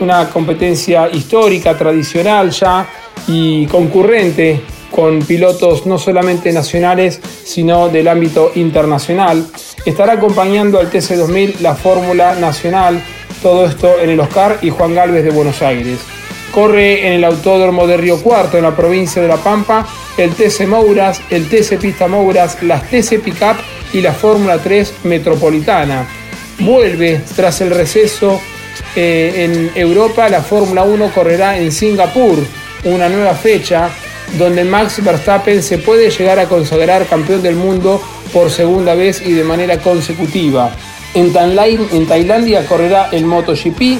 una 0.00 0.28
competencia 0.30 1.08
histórica, 1.10 1.76
tradicional 1.76 2.50
ya 2.50 2.88
y 3.26 3.66
concurrente 3.66 4.77
con 4.98 5.20
pilotos 5.20 5.86
no 5.86 5.96
solamente 5.96 6.52
nacionales, 6.52 7.20
sino 7.44 7.88
del 7.88 8.08
ámbito 8.08 8.50
internacional. 8.56 9.46
Estará 9.86 10.14
acompañando 10.14 10.80
al 10.80 10.90
TC2000 10.90 11.60
la 11.60 11.76
Fórmula 11.76 12.34
Nacional, 12.34 13.00
todo 13.40 13.66
esto 13.66 14.00
en 14.00 14.10
el 14.10 14.18
Oscar 14.18 14.58
y 14.60 14.70
Juan 14.70 14.96
Galvez 14.96 15.22
de 15.22 15.30
Buenos 15.30 15.62
Aires. 15.62 16.00
Corre 16.52 17.06
en 17.06 17.12
el 17.12 17.22
Autódromo 17.22 17.86
de 17.86 17.96
Río 17.96 18.20
Cuarto, 18.20 18.56
en 18.56 18.64
la 18.64 18.74
provincia 18.74 19.22
de 19.22 19.28
La 19.28 19.36
Pampa, 19.36 19.86
el 20.16 20.30
TC 20.34 20.66
Mouras, 20.66 21.20
el 21.30 21.48
TC 21.48 21.78
Pista 21.78 22.08
Mouras, 22.08 22.60
las 22.64 22.90
TC 22.90 23.20
Pickup 23.22 23.56
y 23.92 24.00
la 24.00 24.12
Fórmula 24.12 24.58
3 24.58 24.94
Metropolitana. 25.04 26.08
Vuelve 26.58 27.20
tras 27.36 27.60
el 27.60 27.70
receso 27.70 28.40
eh, 28.96 29.44
en 29.44 29.80
Europa, 29.80 30.28
la 30.28 30.42
Fórmula 30.42 30.82
1 30.82 31.12
correrá 31.14 31.56
en 31.56 31.70
Singapur, 31.70 32.36
una 32.82 33.08
nueva 33.08 33.34
fecha 33.34 33.92
donde 34.36 34.64
Max 34.64 35.02
Verstappen 35.02 35.62
se 35.62 35.78
puede 35.78 36.10
llegar 36.10 36.38
a 36.38 36.46
consagrar 36.46 37.06
campeón 37.06 37.42
del 37.42 37.56
mundo 37.56 38.02
por 38.32 38.50
segunda 38.50 38.94
vez 38.94 39.22
y 39.24 39.32
de 39.32 39.44
manera 39.44 39.78
consecutiva. 39.78 40.70
En, 41.14 41.32
Tailandia 41.32 42.66
correrá 42.66 43.08
el 43.10 43.24
MotoGP, 43.24 43.98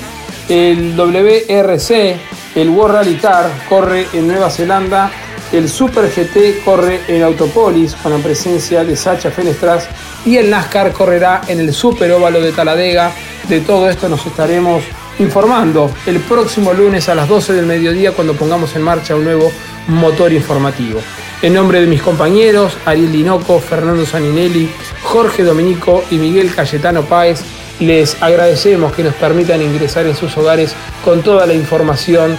el 0.49 0.97
WRC, 0.97 2.17
el 2.55 2.69
World 2.69 2.95
Rally 2.95 3.15
Car 3.17 3.51
corre 3.69 4.07
en 4.13 4.29
Nueva 4.29 4.51
Zelanda, 4.51 5.11
el 5.53 5.69
Super 5.69 6.11
GT 6.11 6.63
corre 6.65 7.01
en 7.09 7.23
Autopolis 7.23 7.95
con 7.95 8.13
la 8.13 8.19
presencia 8.19 8.85
de 8.85 8.97
Sacha 8.97 9.31
Fenestras 9.31 9.89
y 10.27 10.37
el 10.37 10.51
NASCAR 10.51 10.93
correrá 10.93 11.41
en 11.49 11.61
el 11.61 11.73
Super 11.73 12.13
Óvalo 12.13 12.41
de 12.41 12.53
Taladega. 12.53 13.11
De 13.49 13.61
todo 13.61 13.89
esto 13.89 14.09
nos 14.09 14.27
estaremos 14.27 14.83
informando 15.19 15.91
el 16.07 16.21
próximo 16.21 16.73
lunes 16.73 17.09
a 17.09 17.15
las 17.15 17.29
12 17.29 17.55
del 17.55 17.67
mediodía 17.67 18.13
cuando 18.13 18.35
pongamos 18.35 18.77
en 18.77 18.83
marcha 18.83 19.17
un 19.17 19.25
nuevo 19.25 19.51
motor 19.89 20.33
informativo. 20.33 21.01
En 21.43 21.55
nombre 21.55 21.81
de 21.81 21.87
mis 21.87 22.03
compañeros, 22.03 22.77
Ariel 22.85 23.13
Dinoco, 23.13 23.59
Fernando 23.61 24.07
Saninelli, 24.07 24.71
Jorge 25.03 25.45
Dominico 25.45 26.05
y 26.11 26.17
Miguel 26.17 26.55
Cayetano 26.55 27.03
Páez, 27.03 27.43
les 27.81 28.21
agradecemos 28.23 28.93
que 28.93 29.05
nos 29.05 29.15
permitan 29.15 29.63
ingresar 29.63 30.07
en 30.07 30.17
sus 30.17 30.37
hogares 30.37 30.75
con 31.05 31.23
toda 31.23 31.47
la 31.47 31.55
información 31.55 32.37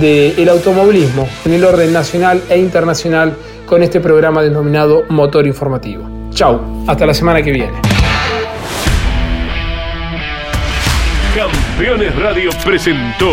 del 0.00 0.48
automovilismo 0.48 1.28
en 1.44 1.54
el 1.54 1.64
orden 1.64 1.92
nacional 1.92 2.42
e 2.48 2.58
internacional 2.58 3.36
con 3.66 3.82
este 3.82 4.00
programa 4.00 4.42
denominado 4.42 5.04
Motor 5.08 5.46
Informativo. 5.46 6.08
Chau, 6.30 6.84
hasta 6.86 7.06
la 7.06 7.14
semana 7.14 7.42
que 7.42 7.52
viene. 7.52 7.72
Campeones 11.34 12.16
Radio 12.16 12.50
presentó 12.64 13.32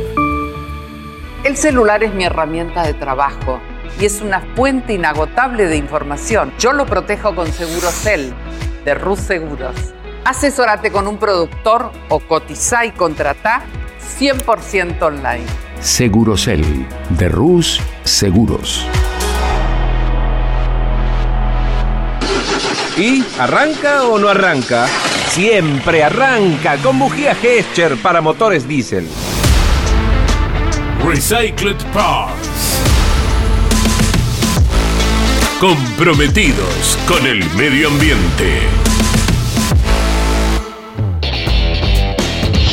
el 1.43 1.57
celular 1.57 2.03
es 2.03 2.13
mi 2.13 2.23
herramienta 2.23 2.83
de 2.83 2.93
trabajo 2.93 3.59
y 3.99 4.05
es 4.05 4.21
una 4.21 4.41
fuente 4.55 4.93
inagotable 4.93 5.65
de 5.65 5.77
información. 5.77 6.53
Yo 6.59 6.73
lo 6.73 6.85
protejo 6.85 7.35
con 7.35 7.51
Segurocel 7.51 8.33
de 8.85 8.93
Rus 8.93 9.19
Seguros. 9.19 9.75
Asesórate 10.23 10.91
con 10.91 11.07
un 11.07 11.17
productor 11.17 11.91
o 12.09 12.19
cotiza 12.19 12.85
y 12.85 12.91
contrata 12.91 13.63
100% 14.19 15.01
online. 15.01 15.45
Segurocel 15.79 16.63
de 17.09 17.29
Rus 17.29 17.81
Seguros. 18.03 18.85
¿Y 22.97 23.25
arranca 23.39 24.03
o 24.03 24.19
no 24.19 24.29
arranca? 24.29 24.87
siempre 25.31 26.03
arranca 26.03 26.75
con 26.83 26.99
bujía 26.99 27.33
Gescher 27.33 27.95
para 28.01 28.19
motores 28.19 28.67
diésel. 28.67 29.07
Recycled 31.03 31.83
Parts. 31.93 32.79
Comprometidos 35.59 36.97
con 37.07 37.25
el 37.25 37.43
medio 37.55 37.87
ambiente. 37.87 38.61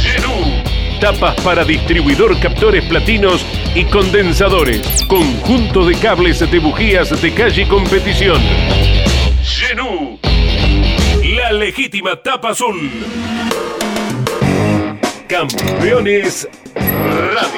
Genú. 0.03 1.01
Tapas 1.01 1.41
para 1.41 1.65
distribuidor 1.65 2.39
captores 2.39 2.85
platinos 2.85 3.47
y 3.75 3.85
condensadores. 3.87 5.05
Conjunto 5.09 5.87
de 5.87 5.95
cables 5.95 6.39
de 6.39 6.59
bujías 6.59 7.23
de 7.23 7.33
calle 7.33 7.67
competición. 7.67 8.43
Genú. 9.43 10.19
La 11.35 11.53
legítima 11.53 12.17
tapa 12.17 12.51
azul. 12.51 12.91
Campeones 15.27 16.47
Radio. 16.75 17.58